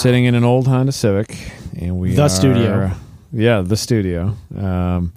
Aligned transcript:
sitting 0.00 0.24
in 0.24 0.34
an 0.34 0.44
old 0.44 0.66
Honda 0.66 0.92
Civic, 0.92 1.36
and 1.78 1.98
we 1.98 2.14
The 2.14 2.22
are- 2.22 2.28
studio. 2.28 2.90
Yeah, 3.32 3.60
the 3.60 3.76
studio. 3.76 4.34
Um, 4.56 5.12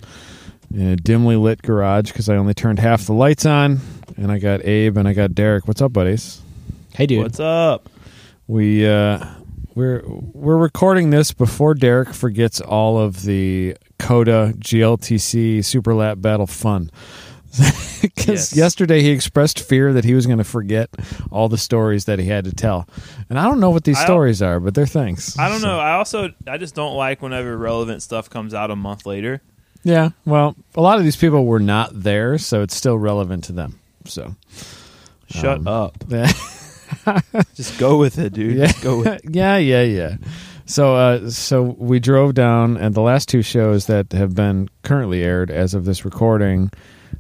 in 0.74 0.88
a 0.88 0.96
dimly 0.96 1.36
lit 1.36 1.62
garage 1.62 2.08
because 2.12 2.30
I 2.30 2.36
only 2.36 2.54
turned 2.54 2.80
half 2.80 3.06
the 3.06 3.14
lights 3.14 3.46
on, 3.46 3.80
and 4.18 4.32
I 4.32 4.40
got 4.40 4.66
Abe 4.66 4.98
and 4.98 5.08
I 5.08 5.14
got 5.14 5.34
Derek. 5.36 5.68
What's 5.68 5.82
up, 5.82 5.94
buddies? 5.94 6.42
Hey, 6.96 7.06
dude. 7.06 7.24
What's 7.24 7.40
up? 7.40 7.90
We 8.48 8.86
uh, 8.88 9.26
we're 9.74 10.04
we're 10.06 10.58
recording 10.58 11.12
this 11.12 11.32
before 11.32 11.74
Derek 11.76 12.14
forgets 12.14 12.60
all 12.60 13.00
of 13.00 13.24
the 13.24 13.76
COTA 14.00 14.54
GLTC 14.58 15.64
Super 15.64 15.94
Lap 15.96 16.20
Battle 16.22 16.46
fun. 16.48 16.92
Because 18.04 18.28
Yes. 18.52 18.56
yesterday 18.58 19.02
he 19.02 19.12
expressed 19.12 19.60
fear 19.62 19.94
that 19.94 20.04
he 20.04 20.14
was 20.14 20.26
going 20.26 20.38
to 20.40 20.44
forget 20.44 20.90
all 21.32 21.48
the 21.48 21.58
stories 21.58 22.04
that 22.06 22.20
he 22.20 22.26
had 22.26 22.44
to 22.46 22.52
tell, 22.54 22.86
and 23.30 23.40
I 23.40 23.44
don't 23.46 23.62
know 23.62 23.70
what 23.70 23.86
these 23.86 23.98
I 23.98 24.04
stories 24.04 24.42
are, 24.42 24.60
but 24.60 24.74
they're 24.76 24.86
things. 24.86 25.38
I 25.38 25.48
don't 25.48 25.62
So- 25.62 25.68
know. 25.68 25.80
I 25.80 25.94
also 25.94 26.30
I 26.46 26.58
just 26.58 26.76
don't 26.76 26.96
like 26.96 27.22
whenever 27.22 27.58
relevant 27.58 28.02
stuff 28.04 28.30
comes 28.30 28.54
out 28.54 28.72
a 28.72 28.76
month 28.76 29.06
later. 29.06 29.42
Yeah, 29.86 30.10
well, 30.26 30.56
a 30.76 30.82
lot 30.82 30.98
of 30.98 31.04
these 31.06 31.16
people 31.16 31.46
were 31.46 31.60
not 31.62 31.92
there, 31.94 32.38
so 32.38 32.62
it's 32.62 32.76
still 32.76 32.98
relevant 32.98 33.46
to 33.46 33.52
them. 33.54 33.80
So, 34.06 34.36
Shut 35.30 35.60
Um, 35.60 35.68
up. 35.68 35.96
yeah. 36.10 36.32
Just 37.56 37.78
go 37.80 37.98
with 37.98 38.18
it, 38.20 38.34
dude. 38.34 38.58
Yeah. 38.58 38.68
Just 38.68 38.84
go 38.84 38.98
with 39.00 39.08
it. 39.08 39.22
yeah, 39.30 39.58
yeah, 39.58 39.82
yeah. 39.84 40.18
So, 40.66 40.96
uh, 40.96 41.30
so 41.30 41.62
we 41.78 42.00
drove 42.00 42.34
down, 42.34 42.78
and 42.78 42.94
the 42.96 43.02
last 43.02 43.28
two 43.30 43.42
shows 43.42 43.88
that 43.88 44.12
have 44.14 44.36
been 44.36 44.70
currently 44.84 45.24
aired 45.24 45.52
as 45.52 45.74
of 45.74 45.86
this 45.86 46.06
recording 46.06 46.72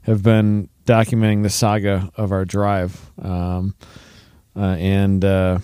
have 0.01 0.23
been 0.23 0.69
documenting 0.85 1.43
the 1.43 1.49
saga 1.49 2.11
of 2.15 2.31
our 2.31 2.45
drive. 2.45 2.99
Um, 3.21 3.75
uh, 4.55 4.75
and 4.79 5.23
uh, 5.23 5.59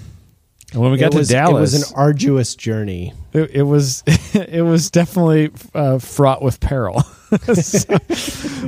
when 0.74 0.92
we 0.92 0.98
got 0.98 1.14
was, 1.14 1.28
to 1.28 1.34
Dallas, 1.34 1.74
it 1.74 1.78
was 1.78 1.92
an 1.92 1.96
arduous 1.98 2.56
journey. 2.56 3.14
it, 3.34 3.52
it 3.52 3.64
was 3.64 4.04
it 4.34 4.64
was 4.64 4.90
definitely 4.92 5.52
uh, 5.74 6.00
fraught 6.00 6.42
with 6.42 6.60
peril. 6.60 7.04
So, 7.30 7.96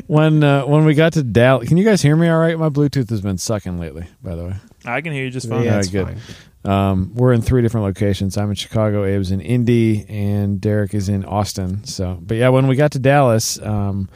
when 0.05 0.43
uh, 0.43 0.67
when 0.67 0.85
we 0.85 0.93
got 0.93 1.13
to 1.13 1.23
Dallas, 1.23 1.67
can 1.67 1.77
you 1.77 1.83
guys 1.83 1.99
hear 1.99 2.15
me? 2.15 2.27
All 2.29 2.37
right, 2.37 2.59
my 2.59 2.69
Bluetooth 2.69 3.09
has 3.09 3.19
been 3.19 3.39
sucking 3.39 3.79
lately. 3.79 4.05
By 4.21 4.35
the 4.35 4.43
way. 4.45 4.55
I 4.85 5.01
can 5.01 5.13
hear 5.13 5.23
you 5.23 5.31
just 5.31 5.49
fine. 5.49 5.63
Yeah, 5.63 5.71
Yeah, 5.71 5.79
it's 5.79 5.87
good. 5.89 6.05
fine. 6.05 6.19
Um, 6.63 7.11
we're 7.15 7.33
in 7.33 7.41
three 7.41 7.63
different 7.63 7.85
locations. 7.87 8.37
I'm 8.37 8.49
in 8.49 8.55
Chicago, 8.55 9.03
Abe's 9.03 9.31
in 9.31 9.41
Indy, 9.41 10.05
and 10.07 10.61
Derek 10.61 10.93
is 10.93 11.09
in 11.09 11.25
Austin. 11.25 11.83
So, 11.85 12.19
but 12.21 12.37
yeah, 12.37 12.49
when 12.49 12.67
we 12.67 12.75
got 12.75 12.91
to 12.91 12.99
Dallas, 12.99 13.59
um, 13.63 14.09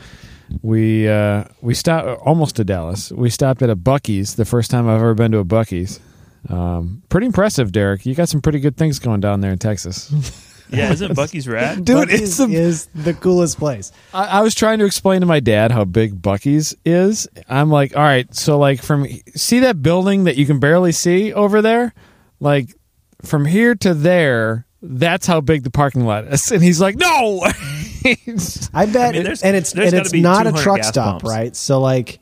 we 0.61 1.07
uh, 1.07 1.45
we 1.61 1.73
stopped 1.73 2.07
almost 2.21 2.55
to 2.57 2.63
Dallas. 2.63 3.11
We 3.11 3.29
stopped 3.29 3.61
at 3.61 3.69
a 3.69 3.75
Buc-ee's. 3.75 4.35
The 4.35 4.45
first 4.45 4.71
time 4.71 4.87
I've 4.87 4.95
ever 5.01 5.13
been 5.13 5.31
to 5.31 5.39
a 5.39 5.45
Buc-ee's. 5.45 5.99
Um, 6.49 7.01
pretty 7.09 7.25
impressive, 7.27 7.71
Derek. 7.71 8.05
You 8.05 8.13
got 8.15 8.29
some 8.29 8.41
pretty 8.41 8.59
good 8.59 8.77
things 8.77 8.99
going 8.99 9.19
down 9.21 9.41
there 9.41 9.51
in 9.51 9.57
Texas, 9.57 10.11
Yeah, 10.69 10.91
isn't 10.91 11.11
Buc-ee's 11.15 11.47
rad? 11.47 11.85
dude. 11.85 12.09
Buc-ee's 12.09 12.21
It's 12.21 12.37
the, 12.37 12.45
is 12.53 12.85
the 12.95 13.13
coolest 13.15 13.57
place. 13.57 13.91
I, 14.13 14.25
I 14.25 14.41
was 14.41 14.53
trying 14.55 14.79
to 14.79 14.85
explain 14.85 15.21
to 15.21 15.27
my 15.27 15.39
dad 15.39 15.71
how 15.71 15.85
big 15.85 16.21
Buc-ee's 16.21 16.75
is. 16.85 17.27
I'm 17.49 17.69
like, 17.69 17.95
all 17.95 18.03
right, 18.03 18.33
so 18.35 18.57
like 18.59 18.81
from 18.83 19.07
see 19.35 19.59
that 19.61 19.81
building 19.81 20.25
that 20.25 20.37
you 20.37 20.45
can 20.45 20.59
barely 20.59 20.91
see 20.91 21.33
over 21.33 21.61
there, 21.61 21.93
like 22.39 22.75
from 23.23 23.45
here 23.45 23.73
to 23.75 23.93
there, 23.95 24.65
that's 24.83 25.25
how 25.25 25.41
big 25.41 25.63
the 25.63 25.71
parking 25.71 26.05
lot 26.05 26.25
is. 26.25 26.51
And 26.51 26.61
he's 26.63 26.79
like, 26.81 26.95
no. 26.95 27.43
I 28.73 28.85
bet, 28.85 29.13
mean, 29.13 29.23
there's- 29.23 29.41
and 29.43 29.55
it's 29.55 29.71
there's 29.73 29.93
and 29.93 30.05
it's 30.05 30.13
not 30.13 30.47
a 30.47 30.51
truck 30.53 30.83
stop, 30.83 31.21
pumps. 31.21 31.25
right? 31.25 31.55
So, 31.55 31.79
like, 31.79 32.19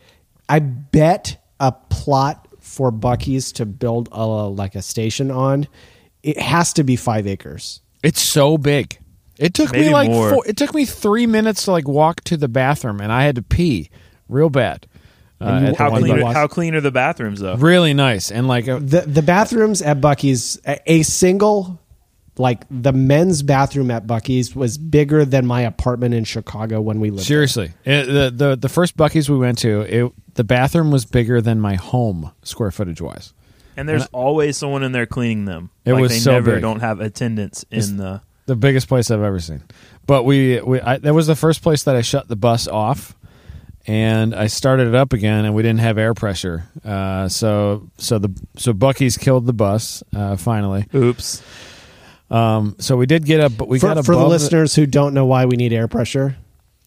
I 0.48 0.60
bet 0.60 1.38
a 1.60 1.72
plot 1.72 2.48
for 2.60 2.92
Buc-ee's 2.92 3.52
to 3.54 3.66
build 3.66 4.10
a 4.12 4.26
like 4.26 4.76
a 4.76 4.82
station 4.82 5.30
on, 5.32 5.68
it 6.24 6.40
has 6.40 6.74
to 6.74 6.84
be 6.84 6.96
five 6.96 7.28
acres. 7.28 7.82
it's 8.02 8.22
so 8.22 8.58
big. 8.58 8.98
It 9.38 9.54
took 9.54 9.72
me 9.74 9.90
like 9.90 10.10
four, 10.10 10.46
it 10.48 10.58
took 10.58 10.74
me 10.76 10.86
three 10.86 11.26
minutes 11.28 11.66
to 11.66 11.72
like 11.72 11.88
walk 11.88 12.24
to 12.26 12.38
the 12.38 12.48
bathroom, 12.48 13.02
and 13.02 13.12
I 13.12 13.24
had 13.24 13.36
to 13.36 13.42
pee 13.42 13.90
real 14.30 14.50
bad. 14.50 14.86
Uh, 15.42 15.46
And 15.46 15.62
you- 15.66 15.72
at 15.72 15.78
the 15.78 15.84
How 15.84 15.90
clean? 15.98 16.22
Are, 16.24 16.34
how 16.34 16.48
clean 16.48 16.76
are 16.76 16.82
the 16.82 16.92
bathrooms 16.92 17.40
though? 17.42 17.56
really 17.56 17.94
nice 17.94 18.32
and 18.32 18.48
like 18.48 18.68
uh, 18.70 18.80
the 18.80 19.02
The 19.02 19.22
bathrooms 19.22 19.82
at 19.82 20.00
Buc-ee's, 20.00 20.60
a, 20.66 20.80
a 20.92 21.04
single, 21.04 21.80
like 22.38 22.64
the 22.72 22.92
men's 22.94 23.44
bathroom 23.44 23.92
at 23.92 24.08
Buc-ee's 24.08 24.56
was 24.56 24.78
bigger 24.78 25.24
than 25.26 25.46
my 25.46 25.62
apartment 25.62 26.14
in 26.16 26.24
Chicago 26.24 26.82
when 26.82 27.00
we 27.00 27.10
lived. 27.10 27.20
there. 27.22 27.26
Seriously, 27.26 27.72
It- 27.86 28.06
the 28.08 28.32
the 28.50 28.56
the 28.56 28.70
first 28.70 28.98
Buc-ee's 28.98 29.30
we 29.30 29.38
went 29.38 29.58
to, 29.60 29.82
it, 29.82 30.12
the 30.36 30.44
bathroom 30.44 30.90
was 30.92 31.06
bigger 31.06 31.42
than 31.42 31.60
my 31.60 31.76
home 31.76 32.32
square 32.44 32.72
footage 32.72 33.02
wise. 33.02 33.34
And 33.78 33.90
there's 33.90 34.06
always 34.12 34.56
someone 34.58 34.84
in 34.84 34.92
there 34.92 35.06
cleaning 35.08 35.46
them. 35.46 35.72
It 35.86 35.94
like 35.94 36.02
was 36.04 36.12
they 36.12 36.20
so 36.20 36.32
never 36.34 36.54
big. 36.54 36.62
don't 36.62 36.80
have 36.82 37.00
attendance 37.00 37.66
in 37.72 37.78
It's- 37.80 37.92
the. 37.92 38.22
The 38.46 38.56
biggest 38.58 38.90
place 38.90 39.10
I've 39.10 39.22
ever 39.22 39.40
seen. 39.40 39.62
But 40.06 40.24
we, 40.24 40.60
we 40.60 40.82
I, 40.82 40.98
that 40.98 41.14
was 41.14 41.28
the 41.28 41.36
first 41.36 41.62
place 41.64 41.84
that 41.84 41.96
I 41.96 42.02
shut 42.02 42.28
the 42.28 42.36
bus 42.36 42.68
off, 42.68 43.16
and 43.88 44.36
I 44.36 44.48
started 44.48 44.88
it 44.90 44.96
up 44.96 45.14
again, 45.14 45.46
and 45.46 45.56
we 45.56 45.62
didn't 45.64 45.80
have 45.80 45.98
air 45.98 46.14
pressure. 46.14 46.66
Uh, 46.84 47.30
so 47.30 47.90
so 47.98 48.20
the 48.20 48.30
so 48.58 48.74
Buc-ee's 48.74 49.18
killed 49.18 49.46
the 49.46 49.54
bus 49.54 50.04
uh, 50.14 50.36
finally. 50.36 50.86
Oops. 50.94 51.42
Um, 52.30 52.76
so 52.80 52.98
we 52.98 53.06
did 53.06 53.26
get 53.26 53.40
a, 53.40 53.50
but 53.50 53.68
we 53.68 53.80
for, 53.80 53.94
got 53.94 54.06
for 54.06 54.14
the 54.14 54.20
above 54.20 54.30
listeners 54.30 54.76
who 54.76 54.86
don't 54.86 55.14
know 55.14 55.26
why 55.26 55.46
we 55.46 55.56
need 55.56 55.74
air 55.74 55.88
pressure. 55.88 56.38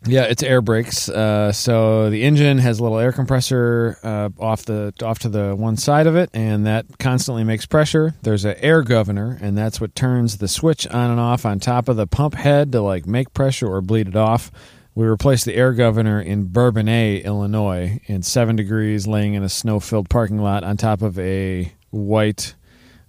Yeah, 0.05 0.25
it's 0.25 0.43
air 0.43 0.61
brakes. 0.61 1.09
Uh, 1.09 1.53
so 1.53 2.11
the 2.11 2.23
engine 2.23 2.59
has 2.59 2.79
a 2.79 2.83
little 2.83 2.99
air 2.99 3.13
compressor 3.13 3.99
uh, 4.03 4.29
off 4.39 4.65
the 4.65 4.93
off 5.03 5.19
to 5.21 5.29
the 5.29 5.55
one 5.57 5.77
side 5.77 6.07
of 6.07 6.15
it, 6.17 6.31
and 6.33 6.67
that 6.67 6.99
constantly 6.99 7.45
makes 7.45 7.67
pressure. 7.67 8.15
There's 8.23 8.45
an 8.45 8.57
air 8.59 8.83
governor, 8.83 9.39
and 9.41 9.57
that's 9.59 9.81
what 9.81 9.95
turns 9.95 10.39
the 10.39 10.49
switch 10.49 10.87
on 10.89 11.11
and 11.11 11.21
off 11.21 11.45
on 11.45 11.59
top 11.59 11.89
of 11.89 11.97
the 11.97 12.07
pump 12.07 12.35
head 12.35 12.73
to 12.73 12.83
like 12.83 13.07
make 13.07 13.35
pressure 13.35 13.67
or 13.67 13.81
bleed 13.81 14.09
it 14.09 14.17
off. 14.17 14.53
We 14.95 15.07
replaced 15.07 15.45
the 15.45 15.55
air 15.55 15.73
governor 15.73 16.21
in 16.21 16.47
Bourbonnais, 16.47 17.23
Illinois, 17.25 18.01
in 18.07 18.23
seven 18.23 18.57
degrees, 18.57 19.07
laying 19.07 19.35
in 19.35 19.43
a 19.43 19.49
snow-filled 19.49 20.09
parking 20.09 20.39
lot 20.39 20.65
on 20.65 20.79
top 20.79 21.03
of 21.03 21.19
a 21.19 21.73
white 21.91 22.55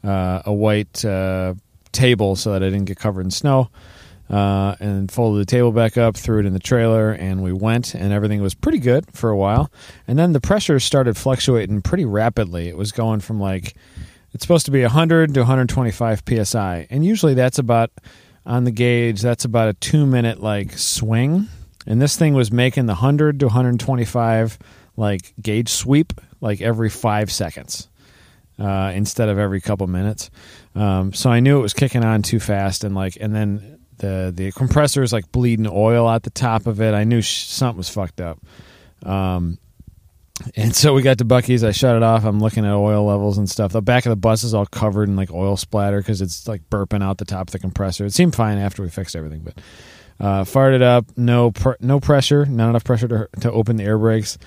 uh, 0.04 0.42
a 0.46 0.54
white 0.54 1.04
uh, 1.06 1.54
table 1.92 2.36
so 2.36 2.52
that 2.54 2.64
I 2.64 2.70
didn't 2.70 2.86
get 2.86 2.98
covered 2.98 3.22
in 3.22 3.32
snow 3.32 3.70
uh, 4.30 4.76
and 4.80 5.12
folded 5.12 5.42
the 5.42 5.46
table 5.46 5.72
back 5.72 5.98
up, 5.98 6.18
threw 6.18 6.40
it 6.40 6.46
in 6.46 6.54
the 6.54 6.60
trailer, 6.60 7.12
and 7.12 7.42
we 7.42 7.54
went, 7.54 7.96
and 7.96 8.12
everything 8.12 8.42
was 8.42 8.54
pretty 8.54 8.80
good 8.80 9.06
for 9.14 9.30
a 9.30 9.38
while. 9.38 9.72
And 10.08 10.20
then 10.20 10.34
the 10.34 10.42
pressure 10.42 10.80
started 10.80 11.16
fluctuating 11.16 11.82
pretty 11.82 12.06
rapidly. 12.06 12.68
It 12.68 12.78
was 12.78 12.92
going 12.92 13.22
from 13.22 13.40
like, 13.40 13.76
it's 14.34 14.44
supposed 14.44 14.66
to 14.66 14.72
be 14.72 14.82
100 14.82 15.34
to 15.34 15.40
125 15.42 16.24
psi, 16.44 16.88
and 16.90 17.06
usually 17.06 17.34
that's 17.34 17.60
about 17.60 17.92
on 18.46 18.64
the 18.66 18.72
gauge. 18.72 19.22
That's 19.22 19.46
about 19.46 19.70
a 19.70 19.74
two 19.74 20.06
minute 20.06 20.42
like 20.42 20.78
swing, 20.78 21.48
and 21.86 22.02
this 22.02 22.18
thing 22.18 22.34
was 22.34 22.52
making 22.52 22.86
the 22.86 22.94
100 22.94 23.40
to 23.40 23.46
125 23.48 24.60
like 24.98 25.34
gauge 25.42 25.70
sweep 25.70 26.14
like 26.42 26.60
every 26.60 26.90
five 26.90 27.32
seconds 27.32 27.88
uh, 28.60 28.92
instead 28.96 29.30
of 29.30 29.38
every 29.38 29.62
couple 29.62 29.88
minutes. 29.88 30.30
Um, 30.76 31.14
so 31.14 31.30
I 31.30 31.40
knew 31.40 31.60
it 31.60 31.62
was 31.62 31.74
kicking 31.74 32.04
on 32.04 32.22
too 32.22 32.40
fast, 32.40 32.84
and 32.84 32.96
like, 32.96 33.18
and 33.20 33.34
then 33.36 33.80
the 33.98 34.32
the 34.36 34.52
compressor 34.52 35.04
is 35.04 35.12
like 35.14 35.32
bleeding 35.32 35.68
oil 35.70 36.10
at 36.10 36.24
the 36.24 36.30
top 36.30 36.68
of 36.68 36.82
it. 36.82 36.94
I 36.94 37.04
knew 37.04 37.22
sh- 37.22 37.46
something 37.46 37.78
was 37.78 37.90
fucked 37.90 38.22
up. 38.22 38.40
Um, 39.04 39.58
and 40.56 40.76
so 40.76 40.94
we 40.94 41.02
got 41.02 41.18
to 41.18 41.26
Buc-ee's. 41.26 41.64
I 41.64 41.72
shut 41.72 41.96
it 41.96 42.04
off. 42.04 42.24
I'm 42.24 42.40
looking 42.40 42.66
at 42.66 42.74
oil 42.74 43.06
levels 43.06 43.38
and 43.38 43.50
stuff. 43.50 43.72
The 43.72 43.82
back 43.82 44.06
of 44.06 44.12
the 44.12 44.16
bus 44.16 44.44
is 44.44 44.54
all 44.54 44.66
covered 44.68 45.10
in 45.10 45.16
like 45.16 45.32
oil 45.32 45.58
splatter 45.58 45.98
because 45.98 46.22
it's 46.22 46.48
like 46.48 46.70
burping 46.70 47.04
out 47.04 47.18
the 47.18 47.26
top 47.26 47.48
of 47.48 47.52
the 47.52 47.60
compressor. 47.60 48.06
It 48.06 48.14
seemed 48.14 48.36
fine 48.36 48.58
after 48.58 48.84
we 48.84 48.90
fixed 48.90 49.16
everything, 49.16 49.42
but 49.42 49.60
uh, 50.20 50.44
fired 50.44 50.76
it 50.76 50.82
up. 50.82 51.06
No, 51.18 51.52
pr- 51.52 51.72
no 51.80 52.00
pressure. 52.00 52.46
Not 52.46 52.70
enough 52.70 52.84
pressure 52.84 53.08
to 53.08 53.30
to 53.42 53.52
open 53.52 53.78
the 53.78 53.84
air 53.84 53.98
brakes. 53.98 54.38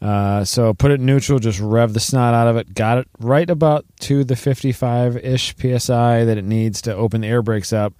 Uh, 0.00 0.44
so 0.44 0.72
put 0.72 0.90
it 0.90 1.00
neutral, 1.00 1.38
just 1.38 1.60
rev 1.60 1.92
the 1.92 2.00
snot 2.00 2.32
out 2.32 2.48
of 2.48 2.56
it. 2.56 2.74
Got 2.74 2.98
it 2.98 3.08
right 3.18 3.48
about 3.48 3.84
to 4.00 4.24
the 4.24 4.36
55 4.36 5.18
ish 5.18 5.54
psi 5.56 6.24
that 6.24 6.38
it 6.38 6.44
needs 6.44 6.82
to 6.82 6.94
open 6.94 7.20
the 7.20 7.26
air 7.26 7.42
brakes 7.42 7.72
up. 7.72 7.92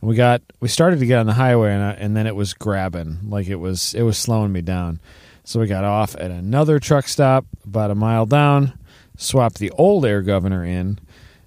And 0.00 0.08
we 0.08 0.14
got 0.14 0.40
we 0.60 0.68
started 0.68 1.00
to 1.00 1.06
get 1.06 1.18
on 1.18 1.26
the 1.26 1.32
highway, 1.32 1.72
and, 1.72 1.82
I, 1.82 1.90
and 1.92 2.16
then 2.16 2.28
it 2.28 2.36
was 2.36 2.54
grabbing 2.54 3.18
like 3.28 3.48
it 3.48 3.56
was 3.56 3.94
it 3.94 4.02
was 4.02 4.16
slowing 4.16 4.52
me 4.52 4.62
down. 4.62 5.00
So 5.42 5.58
we 5.58 5.66
got 5.66 5.82
off 5.84 6.14
at 6.14 6.30
another 6.30 6.78
truck 6.78 7.08
stop 7.08 7.46
about 7.64 7.90
a 7.90 7.94
mile 7.96 8.26
down, 8.26 8.78
swapped 9.16 9.58
the 9.58 9.70
old 9.72 10.04
air 10.04 10.22
governor 10.22 10.64
in, 10.64 11.00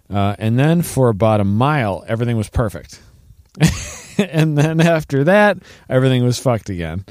uh, 0.10 0.36
and 0.40 0.60
then 0.60 0.82
for 0.82 1.08
about 1.08 1.40
a 1.40 1.46
mile 1.46 2.04
everything 2.06 2.36
was 2.36 2.50
perfect. 2.50 3.02
and 4.18 4.58
then 4.58 4.82
after 4.82 5.24
that 5.24 5.58
everything 5.88 6.26
was 6.26 6.38
fucked 6.38 6.70
again. 6.70 7.06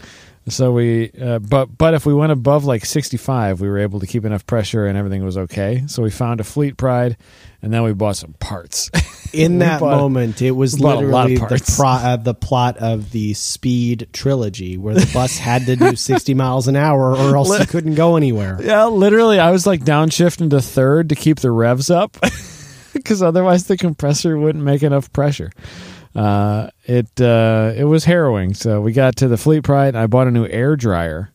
So 0.51 0.73
we, 0.73 1.11
uh, 1.13 1.39
but 1.39 1.77
but 1.77 1.95
if 1.95 2.05
we 2.05 2.13
went 2.15 2.33
above 2.33 2.65
like 2.65 2.85
65, 2.85 3.61
we 3.61 3.69
were 3.69 3.79
able 3.79 4.01
to 4.01 4.07
keep 4.07 4.25
enough 4.25 4.47
pressure 4.47 4.87
and 4.87 4.99
everything 4.99 5.25
was 5.25 5.39
okay. 5.39 5.85
So 5.87 6.03
we 6.03 6.11
found 6.11 6.41
a 6.41 6.45
Fleet 6.45 6.77
Pride, 6.77 7.17
and 7.63 7.73
then 7.73 7.83
we 7.83 7.93
bought 7.93 8.17
some 8.17 8.35
parts. 8.35 8.91
In 9.33 9.59
that 9.61 9.81
bought- 9.81 9.97
moment, 9.97 10.43
it 10.43 10.51
was 10.51 10.75
we 10.75 10.83
bought 10.83 11.03
a 11.03 11.07
lot 11.07 11.27
of 11.27 11.33
literally 11.33 11.59
the 11.59 11.75
pro, 11.77 11.89
uh, 11.89 12.17
the 12.17 12.35
plot 12.35 12.77
of 12.79 13.11
the 13.13 13.35
Speed 13.35 14.09
trilogy, 14.13 14.77
where 14.77 14.95
the 14.95 15.11
bus 15.13 15.39
had 15.39 15.67
to 15.67 15.77
do 15.77 15.97
60 15.97 16.35
miles 16.35 16.69
an 16.69 16.77
hour, 16.77 17.17
or 17.17 17.37
else 17.37 17.59
you 17.59 17.67
couldn't 17.67 17.95
go 17.95 18.17
anywhere. 18.17 18.59
yeah, 18.61 18.87
literally, 18.87 19.39
I 19.39 19.51
was 19.51 19.67
like 19.67 19.81
downshifting 19.83 20.51
to 20.51 20.61
third 20.61 21.09
to 21.11 21.15
keep 21.15 21.39
the 21.41 21.51
revs 21.51 21.91
up, 21.91 22.17
because 22.93 23.23
otherwise 23.23 23.65
the 23.65 23.77
compressor 23.77 24.37
wouldn't 24.37 24.65
make 24.65 24.83
enough 24.83 25.13
pressure. 25.13 25.53
Uh, 26.15 26.71
it 26.85 27.21
uh, 27.21 27.73
it 27.77 27.85
was 27.85 28.05
harrowing. 28.05 28.55
So 28.55 28.81
we 28.81 28.93
got 28.93 29.17
to 29.17 29.29
the 29.29 29.37
Fleet 29.37 29.63
Pride. 29.63 29.95
I 29.95 30.07
bought 30.07 30.27
a 30.27 30.31
new 30.31 30.47
air 30.47 30.77
dryer. 30.77 31.31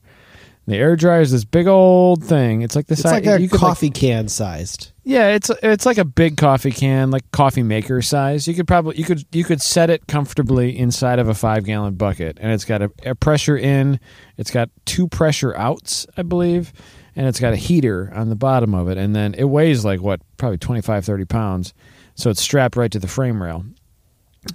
The 0.68 0.77
air 0.77 0.95
dryer 0.95 1.22
is 1.22 1.31
this 1.31 1.45
big 1.45 1.68
old 1.68 2.24
thing. 2.24 2.63
It's 2.63 2.75
like 2.75 2.88
the 2.88 2.94
It's 2.94 3.04
size. 3.04 3.24
like 3.24 3.39
a 3.39 3.48
coffee 3.50 3.92
can 3.92 4.27
sized. 4.27 4.92
Yeah, 5.04 5.27
it's 5.27 5.51
it's 5.62 5.86
like 5.86 6.00
a 6.00 6.04
big 6.06 6.38
coffee 6.38 6.72
can, 6.72 7.12
like 7.12 7.30
coffee 7.31 7.62
maker 7.62 8.01
size. 8.01 8.48
You 8.48 8.56
could 8.56 8.68
probably 8.68 8.98
you 8.98 9.04
could 9.04 9.24
you 9.31 9.44
could 9.44 9.62
set 9.62 9.92
it 9.92 10.07
comfortably 10.07 10.75
inside 10.77 11.19
of 11.19 11.27
a 11.27 11.36
five 11.36 11.66
gallon 11.66 11.94
bucket, 11.94 12.39
and 12.42 12.51
it's 12.51 12.66
got 12.66 12.81
a, 12.81 12.92
a 13.06 13.13
pressure 13.13 13.56
in. 13.56 14.00
It's 14.38 14.50
got 14.50 14.72
two 14.86 15.07
pressure 15.07 15.56
outs, 15.56 16.07
I 16.18 16.24
believe, 16.24 16.74
and 17.16 17.27
it's 17.27 17.39
got 17.39 17.54
a 17.54 17.57
heater 17.57 18.12
on 18.16 18.30
the 18.30 18.36
bottom 18.36 18.74
of 18.74 18.89
it, 18.89 18.98
and 18.98 19.16
then 19.16 19.36
it 19.36 19.44
weighs 19.44 19.86
like 19.86 20.01
what 20.01 20.19
probably 20.38 20.57
25, 20.57 21.06
30 21.06 21.25
pounds, 21.25 21.75
so 22.16 22.31
it's 22.31 22.42
strapped 22.42 22.75
right 22.75 22.92
to 22.92 22.98
the 22.98 23.07
frame 23.07 23.39
rail, 23.44 23.63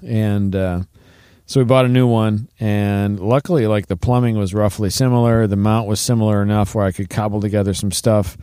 and. 0.05 0.55
uh 0.55 0.83
so 1.47 1.59
we 1.59 1.65
bought 1.65 1.85
a 1.85 1.89
new 1.89 2.07
one, 2.07 2.49
and 2.61 3.19
luckily, 3.19 3.67
like 3.67 3.89
the 3.89 3.97
plumbing 3.97 4.39
was 4.39 4.55
roughly 4.55 4.89
similar. 4.89 5.49
The 5.49 5.57
mount 5.57 5.89
was 5.89 5.99
similar 5.99 6.45
enough 6.45 6.77
where 6.77 6.85
I 6.87 6.93
could 6.93 7.11
cobble 7.11 7.41
together 7.41 7.75
some 7.75 7.91
stuff. 7.91 8.39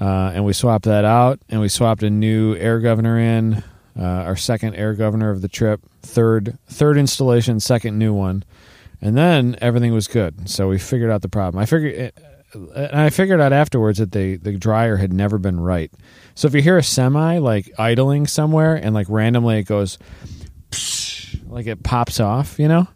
Uh, 0.00 0.30
and 0.32 0.44
we 0.44 0.52
swapped 0.52 0.84
that 0.84 1.04
out, 1.04 1.40
and 1.48 1.60
we 1.60 1.68
swapped 1.68 2.04
a 2.04 2.08
new 2.08 2.54
air 2.54 2.78
governor 2.78 3.18
in, 3.18 3.64
uh, 3.98 4.02
our 4.04 4.36
second 4.36 4.76
air 4.76 4.94
governor 4.94 5.30
of 5.30 5.42
the 5.42 5.48
trip, 5.48 5.80
third 6.02 6.56
third 6.68 6.96
installation, 6.98 7.58
second 7.58 7.98
new 7.98 8.14
one, 8.14 8.44
and 9.00 9.16
then 9.16 9.56
everything 9.60 9.92
was 9.92 10.06
good. 10.06 10.48
So 10.48 10.68
we 10.68 10.78
figured 10.78 11.10
out 11.10 11.22
the 11.22 11.28
problem. 11.28 11.60
I 11.60 11.66
figured, 11.66 11.94
it, 11.94 12.18
and 12.54 13.00
I 13.00 13.10
figured 13.10 13.40
out 13.40 13.52
afterwards 13.52 13.98
that 13.98 14.12
the 14.12 14.36
the 14.36 14.52
dryer 14.52 14.98
had 14.98 15.12
never 15.12 15.38
been 15.38 15.58
right. 15.58 15.90
So 16.36 16.46
if 16.46 16.54
you 16.54 16.62
hear 16.62 16.78
a 16.78 16.82
semi 16.82 17.38
like 17.38 17.72
idling 17.76 18.28
somewhere, 18.28 18.76
and 18.76 18.94
like 18.94 19.08
randomly 19.08 19.58
it 19.58 19.64
goes, 19.64 19.98
like 21.46 21.66
it 21.66 21.82
pops 21.82 22.20
off, 22.20 22.58
you 22.58 22.68
know, 22.68 22.86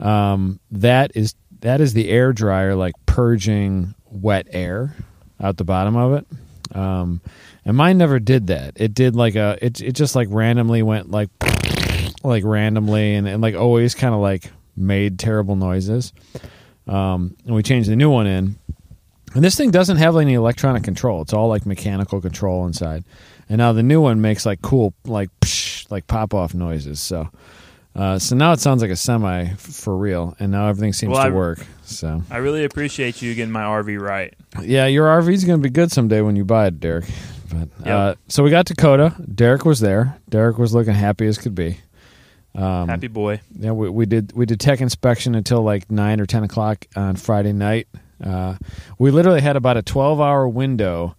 um, 0.00 0.60
that 0.70 1.12
is 1.14 1.34
that 1.60 1.80
is 1.80 1.92
the 1.92 2.08
air 2.08 2.32
dryer 2.32 2.74
like 2.74 2.94
purging 3.06 3.94
wet 4.10 4.46
air 4.50 4.94
out 5.40 5.56
the 5.56 5.64
bottom 5.64 5.96
of 5.96 6.14
it. 6.14 6.76
Um, 6.76 7.20
and 7.64 7.76
mine 7.76 7.98
never 7.98 8.18
did 8.18 8.48
that. 8.48 8.74
It 8.76 8.94
did 8.94 9.16
like 9.16 9.34
a 9.34 9.58
it 9.60 9.80
it 9.80 9.92
just 9.92 10.14
like 10.14 10.28
randomly 10.30 10.82
went 10.82 11.10
like 11.10 11.30
like 12.22 12.44
randomly 12.44 13.14
and, 13.14 13.28
and 13.28 13.42
like 13.42 13.54
always 13.54 13.94
kind 13.94 14.14
of 14.14 14.20
like 14.20 14.50
made 14.76 15.18
terrible 15.18 15.56
noises. 15.56 16.12
Um, 16.86 17.36
and 17.44 17.54
we 17.54 17.62
changed 17.62 17.90
the 17.90 17.96
new 17.96 18.10
one 18.10 18.26
in. 18.26 18.56
And 19.34 19.44
this 19.44 19.56
thing 19.56 19.70
doesn't 19.70 19.98
have 19.98 20.16
any 20.16 20.34
electronic 20.34 20.84
control. 20.84 21.20
It's 21.20 21.34
all 21.34 21.48
like 21.48 21.66
mechanical 21.66 22.20
control 22.20 22.66
inside. 22.66 23.04
And 23.48 23.58
now 23.58 23.72
the 23.72 23.82
new 23.82 24.00
one 24.00 24.20
makes 24.20 24.46
like 24.46 24.62
cool 24.62 24.94
like 25.04 25.28
like 25.90 26.06
pop 26.06 26.34
off 26.34 26.54
noises. 26.54 27.00
So 27.00 27.28
uh, 27.96 28.18
so 28.18 28.36
now 28.36 28.52
it 28.52 28.60
sounds 28.60 28.80
like 28.82 28.90
a 28.90 28.96
semi 28.96 29.44
f- 29.44 29.58
for 29.60 29.96
real, 29.96 30.36
and 30.38 30.52
now 30.52 30.68
everything 30.68 30.92
seems 30.92 31.12
Well, 31.12 31.22
to 31.22 31.28
I- 31.28 31.32
work. 31.32 31.66
So 31.82 32.22
I 32.30 32.36
really 32.38 32.64
appreciate 32.64 33.22
you 33.22 33.34
getting 33.34 33.52
my 33.52 33.62
RV 33.62 33.98
right. 34.00 34.34
yeah, 34.62 34.86
your 34.86 35.06
RV 35.08 35.32
is 35.32 35.44
going 35.44 35.58
to 35.58 35.62
be 35.62 35.70
good 35.72 35.90
someday 35.90 36.20
when 36.20 36.36
you 36.36 36.44
buy 36.44 36.66
it, 36.66 36.78
Derek. 36.80 37.06
But 37.50 37.88
uh, 37.88 38.14
so 38.28 38.42
we 38.42 38.50
got 38.50 38.66
Dakota. 38.66 39.14
Derek 39.34 39.64
was 39.64 39.80
there. 39.80 40.18
Derek 40.28 40.58
was 40.58 40.74
looking 40.74 40.92
happy 40.92 41.26
as 41.26 41.38
could 41.38 41.54
be. 41.54 41.78
Um, 42.54 42.88
Happy 42.88 43.08
boy. 43.08 43.40
Yeah, 43.58 43.72
we, 43.72 43.88
we 43.88 44.04
did 44.04 44.32
we 44.32 44.44
did 44.46 44.60
tech 44.60 44.80
inspection 44.80 45.34
until 45.34 45.62
like 45.62 45.90
nine 45.90 46.20
or 46.20 46.26
ten 46.26 46.44
o'clock 46.44 46.84
on 46.94 47.16
Friday 47.16 47.52
night. 47.52 47.88
Uh, 48.22 48.56
we 48.98 49.10
literally 49.10 49.40
had 49.40 49.56
about 49.56 49.76
a 49.76 49.82
twelve 49.82 50.20
hour 50.20 50.46
window 50.48 51.16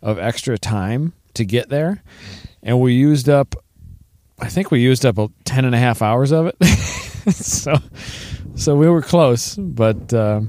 of 0.00 0.18
extra 0.18 0.56
time 0.58 1.12
to 1.34 1.44
get 1.44 1.68
there, 1.68 2.02
and 2.62 2.80
we 2.80 2.94
used 2.94 3.28
up. 3.28 3.54
I 4.38 4.48
think 4.48 4.70
we 4.70 4.80
used 4.80 5.06
up 5.06 5.18
a 5.18 5.28
10 5.44 5.64
and 5.64 5.74
a 5.74 5.78
half 5.78 6.02
hours 6.02 6.32
of 6.32 6.46
it. 6.46 6.62
so, 7.32 7.74
so 8.54 8.76
we 8.76 8.88
were 8.88 9.02
close, 9.02 9.56
but 9.56 10.12
uh, 10.12 10.42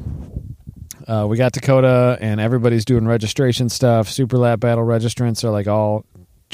uh, 1.08 1.26
we 1.30 1.38
got 1.38 1.54
Dakota, 1.54 2.18
and 2.20 2.42
everybody's 2.42 2.84
doing 2.84 3.08
registration 3.08 3.70
stuff. 3.70 4.10
Super 4.10 4.38
Lap 4.38 4.60
Battle 4.60 4.84
registrants 4.84 5.44
are 5.44 5.52
like 5.52 5.68
all, 5.68 6.06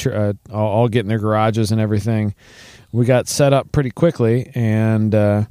uh, 0.06 0.34
all 0.52 0.68
all 0.68 0.88
getting 0.88 1.10
their 1.10 1.20
garages 1.20 1.72
and 1.72 1.82
everything. 1.82 2.36
We 2.92 3.06
got 3.06 3.28
set 3.28 3.52
up 3.52 3.72
pretty 3.72 3.90
quickly, 3.90 4.52
and 4.54 5.16
uh, 5.16 5.46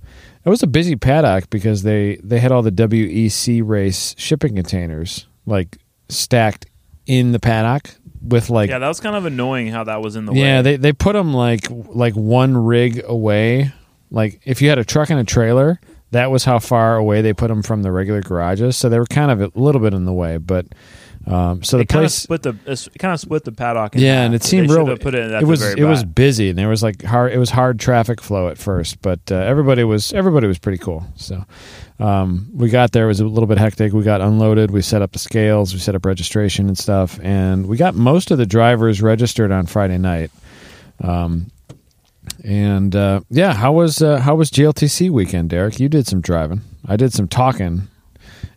it 0.44 0.48
was 0.48 0.62
a 0.62 0.68
busy 0.68 0.94
paddock 0.94 1.50
because 1.50 1.82
they 1.82 2.16
they 2.22 2.38
had 2.38 2.52
all 2.52 2.62
the 2.62 2.70
WEC 2.70 3.60
race 3.64 4.14
shipping 4.16 4.54
containers 4.54 5.26
like 5.46 5.78
stacked 6.08 6.66
in 7.06 7.32
the 7.32 7.40
paddock 7.40 7.96
with 8.22 8.50
like 8.50 8.70
yeah, 8.70 8.78
that 8.78 8.88
was 8.88 9.00
kind 9.00 9.16
of 9.16 9.24
annoying 9.24 9.68
how 9.68 9.84
that 9.84 10.00
was 10.00 10.16
in 10.16 10.26
the 10.26 10.32
way. 10.32 10.38
yeah, 10.40 10.58
way. 10.58 10.62
they 10.62 10.76
they 10.76 10.92
put 10.92 11.14
them 11.14 11.34
like 11.34 11.66
like 11.70 12.14
one 12.14 12.56
rig 12.56 13.02
away. 13.04 13.72
Like 14.10 14.40
if 14.44 14.60
you 14.62 14.68
had 14.68 14.78
a 14.78 14.84
truck 14.84 15.10
and 15.10 15.18
a 15.18 15.24
trailer, 15.24 15.80
that 16.10 16.30
was 16.30 16.44
how 16.44 16.58
far 16.58 16.96
away 16.96 17.22
they 17.22 17.32
put 17.32 17.48
them 17.48 17.62
from 17.62 17.82
the 17.82 17.90
regular 17.90 18.20
garages. 18.20 18.76
So 18.76 18.88
they 18.88 18.98
were 18.98 19.06
kind 19.06 19.30
of 19.30 19.40
a 19.40 19.58
little 19.58 19.80
bit 19.80 19.94
in 19.94 20.04
the 20.04 20.12
way, 20.12 20.36
but 20.36 20.66
um, 21.26 21.62
so 21.62 21.76
the 21.76 21.82
It 21.82 21.88
of 21.94 22.00
place. 22.00 22.14
split 22.14 22.42
the 22.42 22.56
it 22.66 22.88
kind 22.98 23.14
of 23.14 23.20
split 23.20 23.44
the 23.44 23.52
paddock. 23.52 23.94
Yeah, 23.94 24.14
half, 24.16 24.26
and 24.26 24.34
it 24.34 24.42
seemed 24.42 24.68
they 24.68 24.74
real. 24.74 24.96
Put 24.96 25.14
it, 25.14 25.30
it 25.30 25.46
was 25.46 25.60
the 25.60 25.76
it 25.78 25.84
was 25.84 26.04
busy, 26.04 26.50
and 26.50 26.58
there 26.58 26.68
was 26.68 26.82
like 26.82 27.02
hard. 27.02 27.32
It 27.32 27.38
was 27.38 27.50
hard 27.50 27.78
traffic 27.78 28.20
flow 28.20 28.48
at 28.48 28.58
first, 28.58 29.00
but 29.02 29.20
uh, 29.30 29.36
everybody 29.36 29.84
was 29.84 30.12
everybody 30.12 30.46
was 30.46 30.58
pretty 30.58 30.78
cool. 30.78 31.04
So 31.16 31.44
um, 32.00 32.48
we 32.54 32.68
got 32.70 32.92
there. 32.92 33.04
It 33.04 33.08
was 33.08 33.20
a 33.20 33.26
little 33.26 33.46
bit 33.46 33.58
hectic. 33.58 33.92
We 33.92 34.02
got 34.02 34.20
unloaded. 34.20 34.70
We 34.72 34.82
set 34.82 35.00
up 35.02 35.12
the 35.12 35.18
scales. 35.20 35.72
We 35.72 35.78
set 35.80 35.94
up 35.94 36.04
registration 36.04 36.66
and 36.68 36.76
stuff, 36.76 37.20
and 37.22 37.66
we 37.66 37.76
got 37.76 37.94
most 37.94 38.30
of 38.30 38.38
the 38.38 38.46
drivers 38.46 39.00
registered 39.00 39.52
on 39.52 39.66
Friday 39.66 39.98
night. 39.98 40.30
Um, 41.02 41.50
and 42.44 42.94
uh, 42.96 43.20
yeah, 43.30 43.52
how 43.52 43.72
was 43.72 44.02
uh, 44.02 44.18
how 44.18 44.34
was 44.34 44.50
GLTC 44.50 45.10
weekend, 45.10 45.50
Derek? 45.50 45.78
You 45.80 45.88
did 45.88 46.06
some 46.06 46.20
driving. 46.20 46.62
I 46.86 46.96
did 46.96 47.12
some 47.12 47.28
talking. 47.28 47.88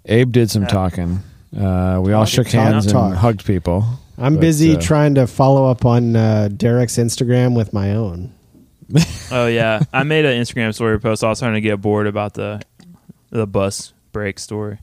Abe 0.05 0.31
did 0.31 0.50
some 0.51 0.63
Yeah. 0.63 0.67
talking. 0.69 1.19
Uh, 1.57 2.01
we 2.03 2.12
all 2.13 2.25
shook 2.25 2.47
hands 2.47 2.91
talk. 2.91 3.09
and 3.12 3.17
hugged 3.17 3.45
people. 3.45 3.85
I'm 4.17 4.35
But, 4.35 4.41
busy 4.41 4.75
uh, 4.75 4.81
trying 4.81 5.15
to 5.15 5.27
follow 5.27 5.69
up 5.69 5.85
on 5.85 6.15
uh, 6.15 6.50
Derek's 6.55 6.97
Instagram 6.97 7.55
with 7.55 7.74
my 7.74 7.91
own. 7.95 8.33
Oh 9.31 9.47
yeah, 9.47 9.81
I 9.91 10.03
made 10.03 10.24
an 10.25 10.39
Instagram 10.39 10.71
story 10.74 11.00
post. 11.00 11.24
I 11.24 11.29
was 11.29 11.39
trying 11.39 11.55
to 11.55 11.62
get 11.62 11.81
bored 11.81 12.05
about 12.05 12.35
the 12.35 12.62
the 13.31 13.47
bus 13.47 13.91
break 14.12 14.38
story. 14.38 14.77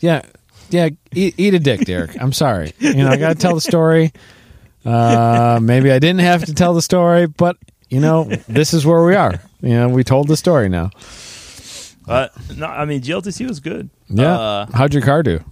Yeah, 0.00 0.22
yeah. 0.70 0.88
Eat, 1.14 1.34
eat 1.36 1.52
a 1.52 1.58
dick, 1.58 1.82
Derek. 1.84 2.18
I'm 2.20 2.32
sorry. 2.32 2.72
You 2.78 2.94
know, 2.94 3.08
I 3.10 3.18
got 3.18 3.28
to 3.28 3.34
tell 3.34 3.54
the 3.54 3.60
story. 3.60 4.12
Uh, 4.84 5.60
maybe 5.62 5.92
I 5.92 5.98
didn't 5.98 6.20
have 6.22 6.46
to 6.46 6.54
tell 6.54 6.72
the 6.72 6.80
story, 6.82 7.26
but 7.26 7.58
you 7.90 8.00
know, 8.00 8.24
this 8.48 8.72
is 8.72 8.86
where 8.86 9.04
we 9.04 9.14
are. 9.14 9.34
You 9.60 9.74
know, 9.74 9.88
we 9.90 10.02
told 10.04 10.28
the 10.28 10.36
story 10.38 10.70
now. 10.70 10.88
But 12.06 12.32
no, 12.56 12.66
I 12.66 12.86
mean 12.86 13.02
GLTC 13.02 13.46
was 13.46 13.60
good. 13.60 13.90
Yeah. 14.08 14.32
Uh, 14.38 14.66
How'd 14.72 14.94
your 14.94 15.02
car 15.02 15.22
do? 15.22 15.44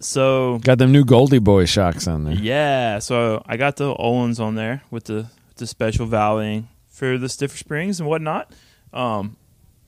So 0.00 0.58
Got 0.62 0.78
them 0.78 0.92
new 0.92 1.04
Goldie 1.04 1.38
Boy 1.38 1.66
shocks 1.66 2.06
on 2.08 2.24
there. 2.24 2.34
yeah, 2.34 2.98
so 2.98 3.42
I 3.46 3.56
got 3.56 3.76
the 3.76 3.94
Öhlins 3.94 4.40
on 4.40 4.54
there 4.54 4.82
with 4.90 5.04
the 5.04 5.26
the 5.56 5.66
special 5.66 6.06
valving 6.06 6.64
for 6.88 7.18
the 7.18 7.28
stiffer 7.28 7.58
springs 7.58 8.00
and 8.00 8.08
whatnot. 8.08 8.50
Um, 8.94 9.36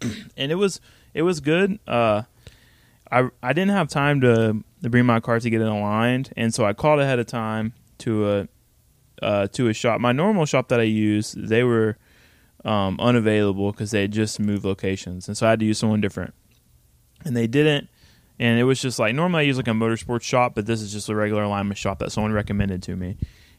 and 0.36 0.52
it 0.52 0.56
was 0.56 0.80
it 1.14 1.22
was 1.22 1.40
good. 1.40 1.78
Uh, 1.86 2.22
I 3.10 3.28
I 3.42 3.52
didn't 3.52 3.70
have 3.70 3.88
time 3.88 4.20
to, 4.20 4.62
to 4.82 4.90
bring 4.90 5.06
my 5.06 5.20
car 5.20 5.40
to 5.40 5.50
get 5.50 5.60
it 5.60 5.66
aligned, 5.66 6.32
and 6.36 6.52
so 6.54 6.64
I 6.64 6.72
called 6.74 7.00
ahead 7.00 7.18
of 7.18 7.26
time 7.26 7.72
to 7.98 8.30
a 8.30 8.48
uh, 9.22 9.46
to 9.48 9.68
a 9.68 9.72
shop. 9.72 10.00
My 10.00 10.12
normal 10.12 10.44
shop 10.46 10.68
that 10.68 10.80
I 10.80 10.84
use, 10.84 11.32
they 11.32 11.62
were 11.62 11.96
um, 12.64 12.98
unavailable 13.00 13.72
because 13.72 13.92
they 13.92 14.02
had 14.02 14.12
just 14.12 14.40
moved 14.40 14.64
locations, 14.64 15.26
and 15.28 15.36
so 15.36 15.46
I 15.46 15.50
had 15.50 15.60
to 15.60 15.66
use 15.66 15.78
someone 15.78 16.00
different. 16.00 16.34
And 17.24 17.36
they 17.36 17.46
didn't, 17.46 17.88
and 18.38 18.58
it 18.58 18.64
was 18.64 18.80
just 18.80 18.98
like 18.98 19.14
normally 19.14 19.40
I 19.40 19.42
use 19.42 19.56
like 19.56 19.68
a 19.68 19.72
motorsports 19.72 20.22
shop, 20.22 20.54
but 20.54 20.66
this 20.66 20.80
is 20.82 20.92
just 20.92 21.08
a 21.08 21.14
regular 21.14 21.42
alignment 21.42 21.78
shop 21.78 21.98
that 22.00 22.12
someone 22.12 22.32
recommended 22.32 22.82
to 22.84 22.96
me. 22.96 23.16